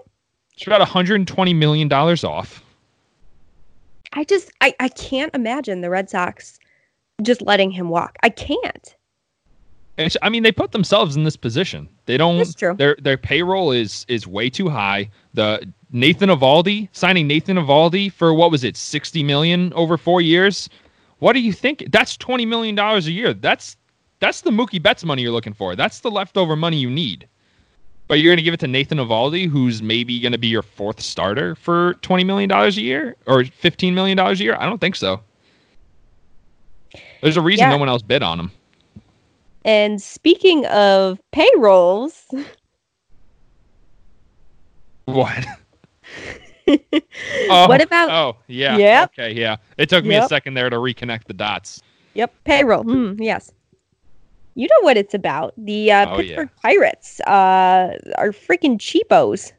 It's 0.55 0.67
about 0.67 0.81
120 0.81 1.55
million 1.55 1.89
dollars 1.89 2.25
off. 2.25 2.63
I 4.13 4.25
just 4.25 4.51
I, 4.61 4.75
I 4.81 4.89
can't 4.89 5.35
imagine 5.35 5.83
the 5.83 5.91
Red 5.91 6.09
Sox 6.09 6.59
just 7.23 7.43
letting 7.43 7.71
him 7.71 7.91
walk. 7.91 8.17
I 8.23 8.31
can't. 8.31 8.96
I 10.23 10.29
mean, 10.29 10.43
they 10.43 10.53
put 10.53 10.73
themselves 10.73 11.17
in 11.17 11.25
this 11.25 11.37
position. 11.37 11.89
They 12.05 12.17
don't. 12.17 12.39
That's 12.39 12.55
true. 12.55 12.75
Their 12.75 12.97
their 13.01 13.17
payroll 13.17 13.73
is 13.73 14.05
is 14.09 14.27
way 14.27 14.51
too 14.51 14.69
high. 14.69 15.11
The 15.35 15.67
Nathan 15.91 16.29
Eovaldi 16.29 16.89
signing 16.93 17.27
Nathan 17.27 17.57
Eovaldi 17.57 18.13
for 18.13 18.35
what 18.35 18.51
was 18.51 18.63
it, 18.63 18.77
sixty 18.77 19.23
million 19.23 19.73
over 19.73 19.97
four 19.97 20.21
years? 20.21 20.69
What 21.19 21.33
do 21.33 21.41
you 21.41 21.53
think? 21.53 21.87
That's 21.91 22.17
twenty 22.17 22.45
million 22.45 22.75
dollars 22.75 23.07
a 23.07 23.13
year. 23.13 23.33
That's 23.33 23.77
that's 24.21 24.43
the 24.43 24.51
Mookie 24.51 24.83
Betts 24.83 25.05
money 25.05 25.23
you're 25.23 25.33
looking 25.33 25.55
for. 25.55 25.75
That's 25.75 26.01
the 26.01 26.11
leftover 26.11 26.57
money 26.57 26.77
you 26.77 26.91
need. 26.91 27.27
But 28.09 28.21
you're 28.21 28.31
going 28.31 28.37
to 28.37 28.43
give 28.43 28.55
it 28.55 28.61
to 28.61 28.69
Nathan 28.69 28.99
Eovaldi, 28.99 29.49
who's 29.49 29.83
maybe 29.83 30.21
going 30.21 30.33
to 30.33 30.39
be 30.39 30.47
your 30.47 30.63
fourth 30.63 31.01
starter 31.01 31.55
for 31.55 31.95
twenty 32.03 32.23
million 32.23 32.51
dollars 32.51 32.77
a 32.77 32.83
year 32.83 33.17
or 33.27 33.45
fifteen 33.45 33.95
million 33.95 34.17
dollars 34.17 34.41
a 34.41 34.45
year? 34.45 34.57
I 34.61 34.67
don't 34.67 34.81
think 34.81 34.95
so. 34.95 35.23
There's 37.23 37.39
a 37.39 37.43
reason 37.43 37.65
yeah. 37.65 37.71
no 37.71 37.79
one 37.79 37.89
else 37.89 38.03
bid 38.03 38.23
on 38.23 38.39
him. 38.39 38.51
And 39.67 40.01
speaking 40.01 40.65
of 40.67 41.21
payrolls, 41.33 42.25
what? 45.05 45.47
oh, 46.69 47.69
what 47.69 47.83
about? 47.83 48.11
Oh, 48.11 48.37
yeah. 48.47 48.79
Yep. 48.79 49.11
Okay, 49.19 49.35
yeah. 49.35 49.57
It 49.77 49.91
took 49.91 50.05
me 50.05 50.15
yep. 50.15 50.25
a 50.25 50.29
second 50.29 50.55
there 50.55 50.71
to 50.71 50.77
reconnect 50.77 51.25
the 51.25 51.35
dots. 51.35 51.83
Yep, 52.15 52.33
payroll. 52.45 52.85
Mm, 52.85 53.19
yes 53.21 53.53
you 54.57 54.67
know 54.67 54.81
what 54.81 54.97
it's 54.97 55.15
about. 55.15 55.55
The 55.59 55.93
uh, 55.93 56.11
oh, 56.11 56.17
Pittsburgh 56.17 56.51
yeah. 56.51 56.63
Pirates 56.63 57.21
uh, 57.21 57.97
are 58.17 58.31
freaking 58.31 58.81
cheapos. 58.81 59.53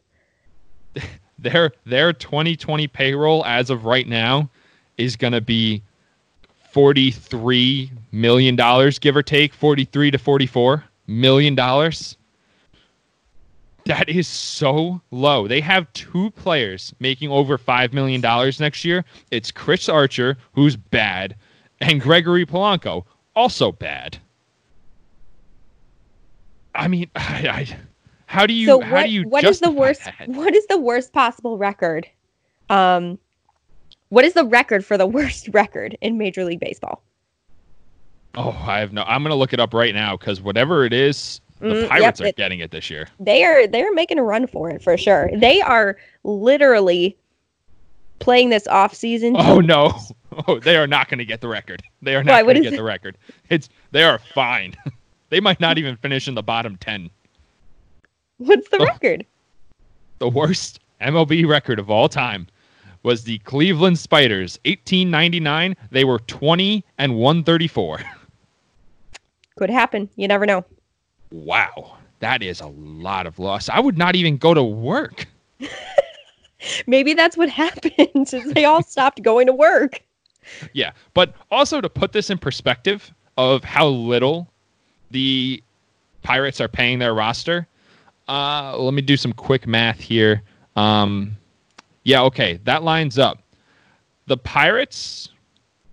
their 1.40 1.72
their 1.86 2.12
2020 2.12 2.88
payroll 2.88 3.46
as 3.46 3.70
of 3.70 3.86
right 3.86 4.08
now 4.08 4.50
is 4.98 5.16
going 5.16 5.34
to 5.34 5.42
be 5.42 5.84
43 6.72 7.92
million 8.12 8.56
dollars 8.56 9.00
give 9.00 9.16
or 9.16 9.24
take 9.24 9.54
43 9.54 10.12
to 10.12 10.18
44 10.18 10.84
million 11.08 11.56
dollars 11.56 12.18
that 13.86 14.10
is 14.10 14.28
so 14.28 15.02
low 15.12 15.48
they 15.48 15.62
have 15.62 15.92
two 15.94 16.30
players 16.32 16.94
making 17.00 17.32
over 17.32 17.58
5 17.58 17.94
million 17.94 18.20
dollars 18.20 18.60
next 18.60 18.84
year 18.84 19.06
it's 19.32 19.52
chris 19.52 19.88
archer 19.88 20.38
who's 20.54 20.76
bad 20.76 21.36
and 21.80 22.02
gregory 22.02 22.46
polanco 22.46 23.04
also 23.36 23.72
bad 23.72 24.18
I 26.78 26.88
mean, 26.88 27.10
I, 27.16 27.48
I, 27.50 27.78
how 28.28 28.46
do 28.46 28.54
you? 28.54 28.68
So 28.68 28.82
how 28.82 29.04
do 29.04 29.10
you? 29.10 29.24
What 29.24 29.44
is 29.44 29.60
the 29.60 29.72
worst? 29.72 30.06
That? 30.06 30.30
What 30.30 30.56
is 30.56 30.66
the 30.68 30.78
worst 30.78 31.12
possible 31.12 31.58
record? 31.58 32.08
Um, 32.70 33.18
what 34.10 34.26
is 34.26 34.34
the 34.34 34.46
record 34.46 34.86
for 34.86 34.98
the 34.98 35.08
worst 35.08 35.48
record 35.54 35.98
in 36.02 36.18
Major 36.18 36.44
League 36.46 36.60
Baseball? 36.60 37.04
Oh, 38.36 38.56
I 38.68 38.80
have 38.80 38.94
no. 38.94 39.04
I'm 39.04 39.24
gonna 39.24 39.36
look 39.36 39.54
it 39.54 39.60
up 39.60 39.74
right 39.74 39.96
now 39.96 40.16
because 40.16 40.42
whatever 40.42 40.86
it 40.86 40.94
is, 40.94 41.42
the 41.60 41.68
mm, 41.68 41.90
Pirates 41.90 42.20
yep, 42.20 42.26
are 42.26 42.30
it, 42.30 42.36
getting 42.36 42.60
it 42.60 42.72
this 42.72 42.90
year. 42.90 43.08
They 43.20 43.44
are. 43.44 43.66
They're 43.66 43.94
making 43.94 44.20
a 44.20 44.24
run 44.24 44.46
for 44.48 44.70
it 44.70 44.84
for 44.84 44.96
sure. 44.98 45.30
They 45.36 45.60
are 45.62 45.98
literally 46.24 47.18
playing 48.20 48.50
this 48.50 48.68
off 48.68 48.94
season. 48.94 49.36
Oh 49.38 49.60
no. 49.60 49.94
Oh, 50.48 50.60
they 50.60 50.78
are 50.78 50.86
not 50.86 51.10
going 51.10 51.18
to 51.18 51.26
get 51.26 51.42
the 51.42 51.48
record. 51.48 51.82
They 52.04 52.16
are 52.16 52.24
not 52.24 52.44
going 52.44 52.58
to 52.58 52.62
get 52.62 52.74
it? 52.74 52.76
the 52.76 52.84
record. 52.84 53.18
It's 53.50 53.70
they 53.90 54.04
are 54.04 54.20
fine. 54.20 54.76
they 55.30 55.40
might 55.40 55.60
not 55.60 55.80
even 55.80 55.96
finish 55.96 56.28
in 56.28 56.36
the 56.36 56.44
bottom 56.44 56.76
10. 56.78 57.10
What's 58.38 58.70
the 58.70 58.78
Oh. 58.78 58.86
record? 58.86 59.26
The 60.20 60.30
worst 60.30 60.80
MLB 61.02 61.48
record 61.48 61.80
of 61.80 61.90
all 61.90 62.08
time 62.08 62.46
was 63.08 63.24
the 63.24 63.38
Cleveland 63.40 63.98
Spiders, 63.98 64.60
1899. 64.66 65.78
They 65.92 66.04
were 66.04 66.20
20 66.20 66.84
and 66.98 67.16
134. 67.16 68.02
Could 69.58 69.70
happen. 69.70 70.10
You 70.18 70.28
never 70.28 70.46
know. 70.46 70.66
Wow. 71.32 71.96
That 72.20 72.44
is 72.44 72.60
a 72.60 72.68
lot 72.68 73.26
of 73.26 73.40
loss. 73.40 73.70
I 73.70 73.80
would 73.80 73.98
not 73.98 74.18
even 74.18 74.36
go 74.36 74.54
to 74.54 74.62
work. 74.62 75.26
Maybe 76.88 77.14
that's 77.14 77.38
what 77.38 77.48
happened. 77.64 78.28
They 78.28 78.66
all 78.66 78.84
stopped 78.84 79.24
going 79.24 79.48
to 79.48 79.54
work. 79.54 80.02
Yeah, 80.74 80.92
but 81.14 81.34
also 81.50 81.80
to 81.80 81.90
put 81.90 82.12
this 82.12 82.30
in 82.30 82.38
perspective 82.38 83.14
of 83.38 83.64
how 83.64 83.88
little 83.88 84.52
the 85.12 85.64
Pirates 86.24 86.60
are 86.60 86.68
paying 86.68 87.00
their 87.00 87.14
roster, 87.14 87.70
uh, 88.28 88.78
let 88.78 88.94
me 88.94 89.02
do 89.02 89.16
some 89.16 89.32
quick 89.32 89.66
math 89.66 90.02
here. 90.02 90.42
Um, 90.76 91.38
yeah, 92.08 92.22
okay, 92.22 92.58
that 92.64 92.84
lines 92.84 93.20
up. 93.20 93.44
The 94.28 94.38
Pirates 94.38 95.28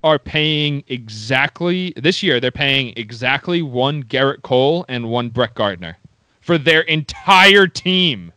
are 0.05 0.17
paying 0.17 0.85
exactly 0.87 1.93
this 1.97 2.23
year. 2.23 2.39
They're 2.39 2.53
paying 2.53 2.93
exactly 2.97 3.62
one 3.62 4.05
Gerrit 4.05 4.43
Cole 4.43 4.85
and 4.89 5.11
one 5.11 5.29
Brett 5.29 5.57
Gardner 5.57 5.99
for 6.41 6.57
their 6.57 6.83
entire 6.83 7.67
team. 7.67 8.33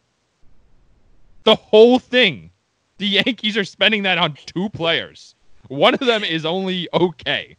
The 1.43 1.53
whole 1.53 1.99
thing. 1.99 2.49
The 2.97 3.05
Yankees 3.05 3.55
are 3.55 3.63
spending 3.63 4.01
that 4.03 4.17
on 4.17 4.36
two 4.47 4.69
players. 4.69 5.36
One 5.67 5.93
of 5.93 5.99
them 5.99 6.23
is 6.23 6.47
only 6.47 6.89
okay. 6.95 7.57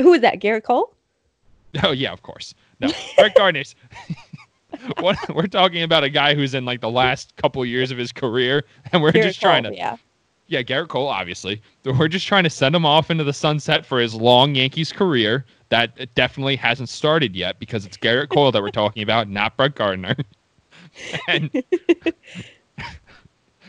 Who 0.00 0.12
is 0.12 0.20
that? 0.20 0.40
Gerrit 0.40 0.62
Cole? 0.62 0.94
Oh 1.82 1.90
yeah, 1.90 2.12
of 2.12 2.22
course. 2.22 2.54
No, 2.78 2.90
Brett 3.16 3.34
Gardner's. 3.34 3.74
what 5.00 5.18
we're 5.34 5.46
talking 5.46 5.82
about 5.82 6.04
a 6.04 6.10
guy 6.10 6.34
who's 6.34 6.54
in 6.54 6.64
like 6.64 6.80
the 6.80 6.90
last 6.90 7.34
couple 7.36 7.64
years 7.64 7.90
of 7.90 7.98
his 7.98 8.12
career, 8.12 8.64
and 8.92 9.02
we're 9.02 9.12
Gerrit 9.12 9.24
just 9.24 9.40
trying 9.40 9.64
Cole, 9.64 9.72
to. 9.72 9.78
Yeah. 9.78 9.96
Yeah, 10.46 10.62
Gerrit 10.62 10.88
Cole, 10.88 11.08
obviously. 11.08 11.62
We're 11.84 12.08
just 12.08 12.26
trying 12.26 12.44
to 12.44 12.50
send 12.50 12.74
him 12.74 12.84
off 12.84 13.10
into 13.10 13.24
the 13.24 13.32
sunset 13.32 13.86
for 13.86 13.98
his 13.98 14.14
long 14.14 14.54
Yankees 14.54 14.92
career 14.92 15.46
that 15.70 16.14
definitely 16.14 16.56
hasn't 16.56 16.90
started 16.90 17.34
yet 17.34 17.58
because 17.58 17.86
it's 17.86 17.96
Gerrit 17.96 18.28
Cole 18.28 18.52
that 18.52 18.62
we're 18.62 18.68
talking 18.68 19.02
about, 19.02 19.28
not 19.30 19.56
Brett 19.56 19.74
Gardner. 19.74 20.16
and 21.28 21.50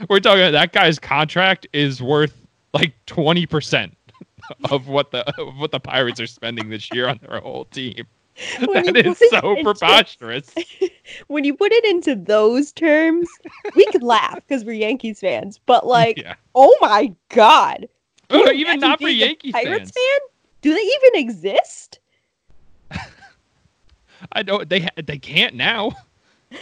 we're 0.10 0.20
talking 0.20 0.42
about 0.42 0.52
that 0.52 0.74
guy's 0.74 1.00
contract 1.00 1.66
is 1.74 2.02
worth 2.02 2.36
like 2.74 2.94
twenty 3.06 3.46
percent 3.46 3.96
of 4.70 4.88
what 4.88 5.12
the 5.12 5.28
of 5.42 5.58
what 5.58 5.72
the 5.72 5.80
Pirates 5.80 6.20
are 6.20 6.28
spending 6.28 6.70
this 6.70 6.92
year 6.94 7.08
on 7.08 7.20
their 7.28 7.40
whole 7.40 7.66
team. 7.66 8.06
When 8.66 8.86
That 8.94 9.06
is 9.06 9.22
so 9.30 9.52
into- 9.52 9.64
preposterous. 9.64 10.54
When 11.28 11.44
you 11.44 11.54
put 11.56 11.72
it 11.72 11.86
into 11.86 12.16
those 12.16 12.72
terms, 12.72 13.30
we 13.76 13.86
could 13.92 14.02
laugh 14.02 14.36
because 14.48 14.66
we're 14.66 14.74
Yankees 14.74 15.20
fans. 15.20 15.60
But 15.66 15.86
like, 15.88 16.18
yeah. 16.18 16.34
oh 16.56 16.76
my 16.82 17.14
god, 17.30 17.88
you 18.32 18.44
even 18.50 18.80
not 18.80 19.00
for 19.00 19.08
Yankees 19.08 19.54
Pirates 19.54 19.92
fans. 19.92 19.92
fan? 19.92 20.20
Do 20.62 20.74
they 20.74 20.82
even 20.82 21.12
exist? 21.28 22.00
I 24.32 24.42
don't. 24.44 24.68
They 24.68 24.88
they 25.06 25.18
can't 25.20 25.54
now. 25.56 25.92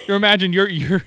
You 0.07 0.15
imagine 0.15 0.51
your 0.53 0.69
your 0.69 1.03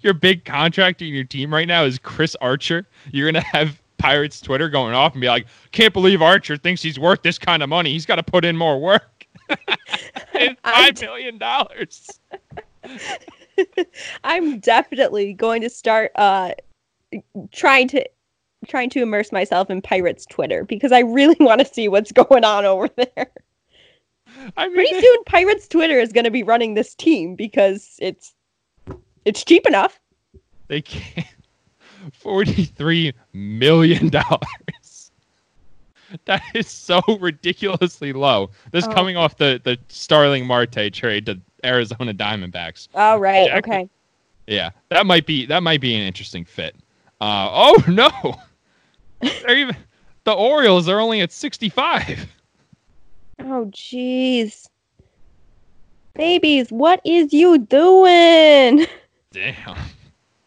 your 0.00 0.14
big 0.14 0.44
contractor 0.44 1.04
in 1.04 1.12
your 1.12 1.24
team 1.24 1.52
right 1.52 1.66
now 1.66 1.84
is 1.84 1.98
Chris 1.98 2.36
Archer. 2.40 2.86
You're 3.10 3.30
gonna 3.30 3.44
have 3.44 3.80
Pirates 3.98 4.40
Twitter 4.40 4.68
going 4.68 4.94
off 4.94 5.12
and 5.12 5.20
be 5.20 5.26
like, 5.28 5.46
"Can't 5.72 5.92
believe 5.92 6.22
Archer 6.22 6.56
thinks 6.56 6.82
he's 6.82 6.98
worth 6.98 7.22
this 7.22 7.38
kind 7.38 7.62
of 7.62 7.68
money. 7.68 7.90
He's 7.92 8.06
got 8.06 8.16
to 8.16 8.22
put 8.22 8.44
in 8.44 8.56
more 8.56 8.80
work." 8.80 9.19
It's 10.34 10.60
five 10.64 11.00
million 11.00 11.38
dollars. 11.38 12.20
I'm 14.24 14.58
definitely 14.60 15.32
going 15.34 15.62
to 15.62 15.70
start 15.70 16.12
uh 16.16 16.52
trying 17.52 17.88
to 17.88 18.04
trying 18.66 18.90
to 18.90 19.02
immerse 19.02 19.32
myself 19.32 19.70
in 19.70 19.80
Pirates 19.82 20.26
Twitter 20.26 20.64
because 20.64 20.92
I 20.92 21.00
really 21.00 21.36
want 21.40 21.60
to 21.60 21.66
see 21.66 21.88
what's 21.88 22.12
going 22.12 22.44
on 22.44 22.64
over 22.64 22.88
there. 22.88 23.30
I 24.56 24.68
mean, 24.68 24.76
Pretty 24.76 25.00
soon 25.00 25.24
Pirates 25.24 25.66
Twitter 25.68 25.98
is 25.98 26.12
going 26.12 26.24
to 26.24 26.30
be 26.30 26.42
running 26.42 26.74
this 26.74 26.94
team 26.94 27.34
because 27.34 27.96
it's 28.00 28.34
it's 29.24 29.44
cheap 29.44 29.66
enough. 29.66 30.00
they 30.68 30.82
can't. 30.82 31.26
Forty-three 32.14 33.12
million 33.34 34.08
dollars. 34.08 34.40
That 36.24 36.42
is 36.54 36.68
so 36.68 37.00
ridiculously 37.20 38.12
low. 38.12 38.50
This 38.72 38.86
Oh. 38.86 38.92
coming 38.92 39.16
off 39.16 39.36
the 39.36 39.60
the 39.62 39.78
Starling 39.88 40.46
Marte 40.46 40.92
trade 40.92 41.26
to 41.26 41.40
Arizona 41.64 42.12
Diamondbacks. 42.12 42.88
All 42.94 43.18
right, 43.20 43.46
Jack- 43.48 43.68
okay. 43.68 43.88
Yeah, 44.46 44.70
that 44.88 45.06
might 45.06 45.26
be 45.26 45.46
that 45.46 45.62
might 45.62 45.80
be 45.80 45.94
an 45.94 46.02
interesting 46.02 46.44
fit. 46.44 46.74
Uh, 47.20 47.48
oh 47.52 47.84
no, 47.88 48.10
they're 49.20 49.56
even 49.58 49.76
the 50.24 50.32
Orioles 50.32 50.88
are 50.88 50.98
only 51.00 51.20
at 51.20 51.30
sixty-five. 51.32 52.26
Oh 53.38 53.66
jeez. 53.70 54.68
Babies, 56.14 56.70
what 56.70 57.00
is 57.04 57.32
you 57.32 57.58
doing? 57.58 58.86
Damn, 59.32 59.76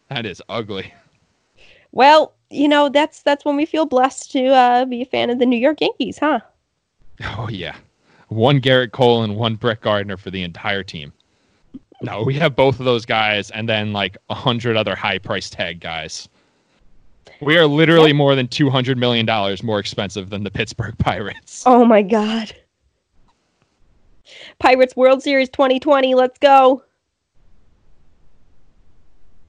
that 0.08 0.26
is 0.26 0.42
ugly. 0.48 0.92
Well, 1.92 2.33
you 2.54 2.68
know, 2.68 2.88
that's 2.88 3.22
that's 3.22 3.44
when 3.44 3.56
we 3.56 3.66
feel 3.66 3.86
blessed 3.86 4.30
to 4.32 4.46
uh, 4.46 4.84
be 4.84 5.02
a 5.02 5.06
fan 5.06 5.30
of 5.30 5.38
the 5.38 5.46
New 5.46 5.58
York 5.58 5.80
Yankees, 5.80 6.18
huh? 6.18 6.40
Oh 7.36 7.48
yeah, 7.48 7.76
one 8.28 8.60
Gerrit 8.60 8.92
Cole 8.92 9.22
and 9.22 9.36
one 9.36 9.56
Brett 9.56 9.80
Gardner 9.80 10.16
for 10.16 10.30
the 10.30 10.42
entire 10.42 10.82
team. 10.82 11.12
No, 12.02 12.22
we 12.22 12.34
have 12.34 12.54
both 12.54 12.78
of 12.78 12.84
those 12.84 13.04
guys, 13.04 13.50
and 13.50 13.68
then 13.68 13.92
like 13.92 14.16
a 14.30 14.34
hundred 14.34 14.76
other 14.76 14.94
high 14.94 15.18
price 15.18 15.50
tag 15.50 15.80
guys. 15.80 16.28
We 17.40 17.58
are 17.58 17.66
literally 17.66 18.12
more 18.12 18.34
than 18.34 18.46
two 18.48 18.70
hundred 18.70 18.98
million 18.98 19.26
dollars 19.26 19.62
more 19.62 19.78
expensive 19.78 20.30
than 20.30 20.44
the 20.44 20.50
Pittsburgh 20.50 20.96
Pirates. 20.98 21.64
Oh 21.66 21.84
my 21.84 22.02
god. 22.02 22.54
Pirates 24.58 24.96
World 24.96 25.22
Series 25.22 25.48
2020, 25.50 26.14
let's 26.14 26.38
go. 26.38 26.82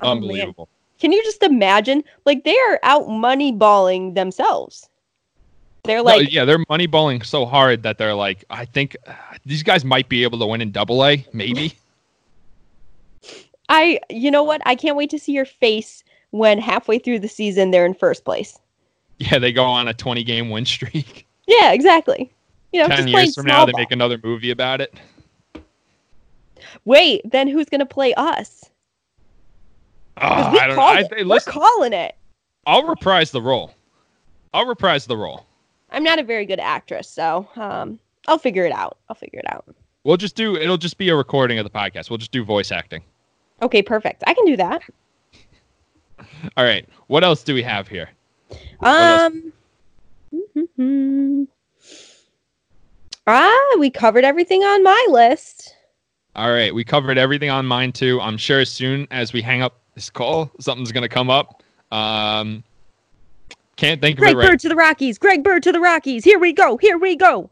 Oh. 0.01 0.12
Unbelievable. 0.12 0.70
Can 1.06 1.12
you 1.12 1.24
just 1.24 1.43
imagine? 1.43 2.03
Like 2.26 2.45
they 2.45 2.58
are 2.58 2.80
out 2.82 3.03
moneyballing 3.03 4.16
themselves. 4.16 4.89
They're 5.84 5.97
No, 5.97 6.03
like, 6.03 6.34
yeah, 6.34 6.45
they're 6.45 6.66
moneyballing 6.66 7.24
so 7.24 7.45
hard 7.45 7.84
that 7.84 7.99
they're 7.99 8.16
like, 8.16 8.43
I 8.49 8.66
think 8.66 8.97
uh, 9.06 9.14
these 9.45 9.62
guys 9.62 9.86
might 9.86 10.10
be 10.10 10.24
able 10.24 10.39
to 10.39 10.47
win 10.47 10.62
in 10.62 10.72
Double 10.72 11.06
A, 11.06 11.24
maybe. 11.32 11.76
I, 13.70 13.99
you 14.10 14.32
know 14.32 14.41
what? 14.41 14.64
I 14.66 14.74
can't 14.74 14.97
wait 14.97 15.12
to 15.12 15.20
see 15.20 15.32
your 15.32 15.45
face 15.45 16.03
when 16.32 16.58
halfway 16.58 16.97
through 16.97 17.20
the 17.20 17.28
season 17.28 17.70
they're 17.70 17.86
in 17.86 17.93
first 17.93 18.26
place. 18.26 18.58
Yeah, 19.20 19.38
they 19.38 19.51
go 19.51 19.64
on 19.66 19.88
a 19.88 19.93
20 19.93 20.24
game 20.24 20.49
win 20.49 20.66
streak. 20.66 21.28
Yeah, 21.47 21.72
exactly. 21.72 22.34
You 22.74 22.82
know, 22.82 22.88
10 22.88 22.97
just 22.97 23.10
playing 23.10 23.26
years 23.28 23.36
from 23.36 23.45
now, 23.45 23.64
they 23.68 23.74
make 23.74 23.91
another 23.91 24.20
movie 24.24 24.49
about 24.49 24.82
it. 24.82 24.91
Wait, 26.86 27.22
then 27.24 27.47
who's 27.47 27.70
gonna 27.70 27.86
play 27.86 28.16
us? 28.16 28.72
'Cause 30.18 30.32
Ah, 30.32 30.49
we 30.51 30.59
I 30.59 30.68
don't 30.68 30.80
I, 30.80 30.99
it. 31.01 31.07
hey, 31.16 31.24
We're 31.24 31.36
listen, 31.36 31.53
calling 31.53 31.93
it. 31.93 32.16
I'll 32.66 32.84
reprise 32.88 33.32
the 33.32 33.41
role. 33.41 33.74
I'll 34.53 34.66
reprise 34.66 35.05
the 35.05 35.18
role. 35.18 35.45
I'm 35.91 36.03
not 36.03 36.20
a 36.20 36.24
very 36.24 36.45
good 36.45 36.59
actress, 36.59 37.09
so 37.09 37.47
um, 37.57 37.99
I'll 38.28 38.38
figure 38.38 38.66
it 38.66 38.72
out. 38.72 38.97
I'll 39.09 39.16
figure 39.16 39.39
it 39.39 39.45
out. 39.53 39.66
We'll 40.03 40.18
just 40.18 40.36
do, 40.36 40.55
it'll 40.55 40.78
just 40.78 40.97
be 40.97 41.09
a 41.09 41.16
recording 41.16 41.57
of 41.59 41.63
the 41.66 41.70
podcast. 41.70 42.09
We'll 42.09 42.18
just 42.18 42.32
do 42.32 42.43
voice 42.43 42.72
acting. 42.72 43.03
Okay, 43.61 43.82
perfect. 43.82 44.24
I 44.28 44.34
can 44.34 44.45
do 44.45 44.55
that. 44.57 44.82
All 46.57 46.63
right. 46.63 46.88
What 47.07 47.24
else 47.24 47.43
do 47.43 47.53
we 47.53 47.63
have 47.63 47.88
here? 47.88 48.09
Um. 48.82 49.51
Ah, 53.28 53.76
we 53.80 53.89
covered 53.89 54.24
everything 54.24 54.61
on 54.63 54.84
my 54.84 55.07
list. 55.09 55.76
All 56.36 56.51
right. 56.51 56.74
We 56.76 56.84
covered 56.84 57.18
everything 57.18 57.49
on 57.49 57.66
mine 57.66 57.91
too. 57.91 58.22
I'm 58.22 58.38
sure 58.38 58.59
as 58.59 58.70
soon 58.70 59.07
as 59.09 59.34
we 59.34 59.41
hang 59.41 59.63
up 59.63 59.80
this 59.96 60.10
call, 60.10 60.52
something's 60.60 60.91
going 60.91 61.04
to 61.04 61.10
come 61.10 61.30
up. 61.30 61.64
Um, 61.91 62.64
can't 63.78 64.02
think 64.02 64.18
of 64.18 64.24
Greg 64.24 64.34
it 64.34 64.38
right 64.38 64.50
Bird 64.52 64.60
to 64.62 64.70
the 64.70 64.76
Rockies. 64.76 65.18
Greg 65.18 65.43
Bird 65.43 65.64
to 65.64 65.72
the 65.72 65.80
Rockies. 65.80 66.24
Here 66.24 66.39
we 66.39 66.54
go. 66.54 66.78
Here 66.78 66.98
we 66.98 67.16
go. 67.16 67.50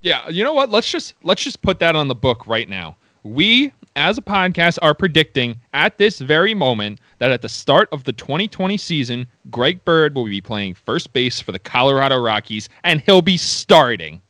Yeah, 0.00 0.28
you 0.28 0.42
know 0.42 0.52
what? 0.52 0.70
Let's 0.70 0.90
just 0.90 1.14
let's 1.22 1.42
just 1.42 1.62
put 1.62 1.78
that 1.78 1.94
on 1.94 2.08
the 2.08 2.14
book 2.14 2.46
right 2.46 2.68
now. 2.68 2.96
We 3.22 3.72
as 3.94 4.18
a 4.18 4.22
podcast 4.22 4.78
are 4.82 4.94
predicting 4.94 5.60
at 5.74 5.98
this 5.98 6.18
very 6.18 6.54
moment 6.54 6.98
that 7.18 7.30
at 7.30 7.42
the 7.42 7.48
start 7.48 7.88
of 7.92 8.04
the 8.04 8.12
2020 8.12 8.76
season, 8.76 9.26
Greg 9.50 9.84
Bird 9.84 10.14
will 10.14 10.24
be 10.24 10.40
playing 10.40 10.74
first 10.74 11.12
base 11.12 11.40
for 11.40 11.52
the 11.52 11.58
Colorado 11.58 12.20
Rockies 12.20 12.68
and 12.84 13.00
he'll 13.02 13.22
be 13.22 13.36
starting. 13.36 14.20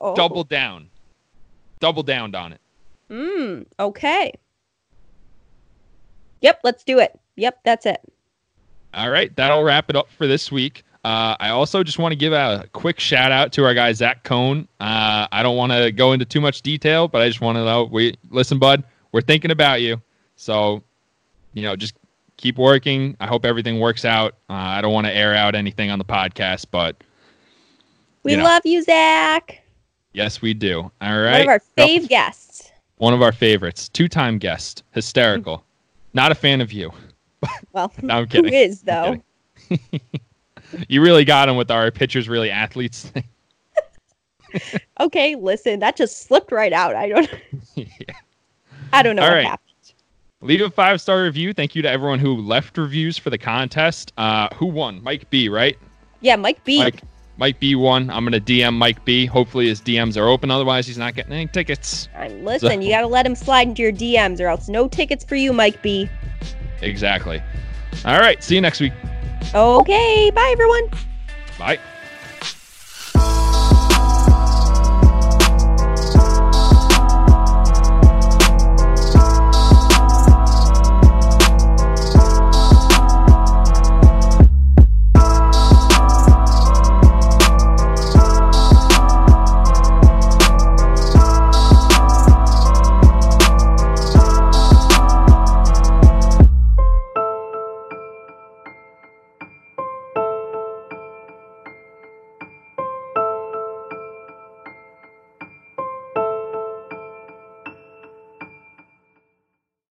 Oh. 0.00 0.14
Double 0.14 0.44
down. 0.44 0.88
Double 1.80 2.02
down 2.02 2.34
on 2.34 2.52
it. 2.52 2.60
Mm, 3.10 3.66
okay. 3.80 4.32
Yep, 6.40 6.60
let's 6.64 6.84
do 6.84 6.98
it. 6.98 7.18
Yep, 7.36 7.58
that's 7.64 7.86
it. 7.86 8.00
All 8.94 9.10
right, 9.10 9.34
that'll 9.36 9.62
wrap 9.62 9.90
it 9.90 9.96
up 9.96 10.08
for 10.10 10.26
this 10.26 10.50
week. 10.50 10.82
Uh, 11.04 11.36
I 11.38 11.50
also 11.50 11.84
just 11.84 11.98
want 11.98 12.12
to 12.12 12.16
give 12.16 12.32
a 12.32 12.66
quick 12.72 12.98
shout 12.98 13.30
out 13.30 13.52
to 13.52 13.64
our 13.64 13.74
guy 13.74 13.92
Zach 13.92 14.24
Cohn. 14.24 14.66
Uh, 14.80 15.26
I 15.30 15.42
don't 15.42 15.56
want 15.56 15.70
to 15.72 15.92
go 15.92 16.12
into 16.12 16.24
too 16.24 16.40
much 16.40 16.62
detail, 16.62 17.06
but 17.06 17.22
I 17.22 17.28
just 17.28 17.40
want 17.40 17.56
to 17.56 17.64
know 17.64 17.84
we 17.84 18.16
listen, 18.30 18.58
bud. 18.58 18.82
We're 19.12 19.20
thinking 19.20 19.50
about 19.52 19.80
you, 19.82 20.00
so 20.34 20.82
you 21.54 21.62
know, 21.62 21.76
just 21.76 21.94
keep 22.38 22.58
working. 22.58 23.16
I 23.20 23.26
hope 23.26 23.44
everything 23.44 23.78
works 23.80 24.04
out. 24.04 24.34
Uh, 24.50 24.54
I 24.54 24.80
don't 24.80 24.92
want 24.92 25.06
to 25.06 25.14
air 25.14 25.34
out 25.34 25.54
anything 25.54 25.90
on 25.90 25.98
the 25.98 26.04
podcast, 26.04 26.66
but 26.70 26.96
We 28.24 28.32
you 28.32 28.38
know. 28.38 28.44
love 28.44 28.62
you, 28.64 28.82
Zach. 28.82 29.62
yes, 30.12 30.42
we 30.42 30.54
do. 30.54 30.90
All 31.00 31.20
right. 31.20 31.32
One 31.32 31.40
of 31.42 31.48
our 31.48 31.62
fave 31.78 32.08
guests. 32.08 32.72
one 32.96 33.14
of 33.14 33.22
our 33.22 33.32
favorites, 33.32 33.88
two-time 33.88 34.38
guest, 34.38 34.82
hysterical. 34.90 35.62
Not 36.16 36.32
a 36.32 36.34
fan 36.34 36.60
of 36.62 36.72
you. 36.72 36.90
Well, 37.72 37.92
No, 38.02 38.14
I'm 38.20 38.26
kidding. 38.26 38.52
is 38.52 38.82
I'm 38.88 39.22
though? 39.68 39.76
You 40.88 41.00
really 41.02 41.24
got 41.24 41.48
him 41.48 41.56
with 41.56 41.70
our 41.70 41.90
pitchers, 41.92 42.28
really 42.28 42.50
athletes 42.50 43.04
thing. 43.10 43.22
Okay, 45.00 45.34
listen, 45.34 45.80
that 45.80 45.96
just 45.96 46.22
slipped 46.22 46.50
right 46.50 46.72
out. 46.72 46.94
I 46.96 47.08
don't. 47.10 47.28
yeah. 47.74 47.86
I 48.94 49.02
don't 49.02 49.14
know 49.14 49.22
All 49.22 49.28
what 49.28 49.34
right. 49.34 49.44
happened. 49.46 49.92
Leave 50.40 50.62
a 50.62 50.70
five 50.70 51.00
star 51.02 51.22
review. 51.24 51.52
Thank 51.52 51.74
you 51.74 51.82
to 51.82 51.90
everyone 51.90 52.18
who 52.18 52.36
left 52.36 52.78
reviews 52.78 53.18
for 53.18 53.28
the 53.28 53.36
contest. 53.38 54.14
Uh, 54.16 54.48
who 54.54 54.64
won? 54.66 55.02
Mike 55.02 55.28
B, 55.28 55.50
right? 55.50 55.76
Yeah, 56.22 56.36
Mike 56.36 56.64
B. 56.64 56.78
Mike 56.78 57.02
Mike 57.38 57.60
B 57.60 57.74
won. 57.74 58.08
I'm 58.10 58.24
gonna 58.24 58.40
DM 58.40 58.74
Mike 58.74 59.04
B. 59.04 59.26
Hopefully 59.26 59.68
his 59.68 59.80
DMs 59.80 60.16
are 60.16 60.28
open. 60.28 60.50
Otherwise, 60.50 60.86
he's 60.86 60.98
not 60.98 61.14
getting 61.14 61.32
any 61.32 61.46
tickets. 61.46 62.08
Listen. 62.40 62.80
You 62.82 62.90
gotta 62.90 63.06
let 63.06 63.26
him 63.26 63.34
slide 63.34 63.68
into 63.68 63.82
your 63.82 63.92
DMs, 63.92 64.40
or 64.40 64.46
else 64.46 64.68
no 64.68 64.88
tickets 64.88 65.24
for 65.24 65.36
you, 65.36 65.52
Mike 65.52 65.82
B. 65.82 66.08
Exactly. 66.82 67.42
All 68.04 68.18
right. 68.18 68.42
See 68.42 68.54
you 68.54 68.60
next 68.60 68.80
week. 68.80 68.92
Okay, 69.54 70.30
bye 70.30 70.50
everyone. 70.52 70.88
Bye. 71.58 71.78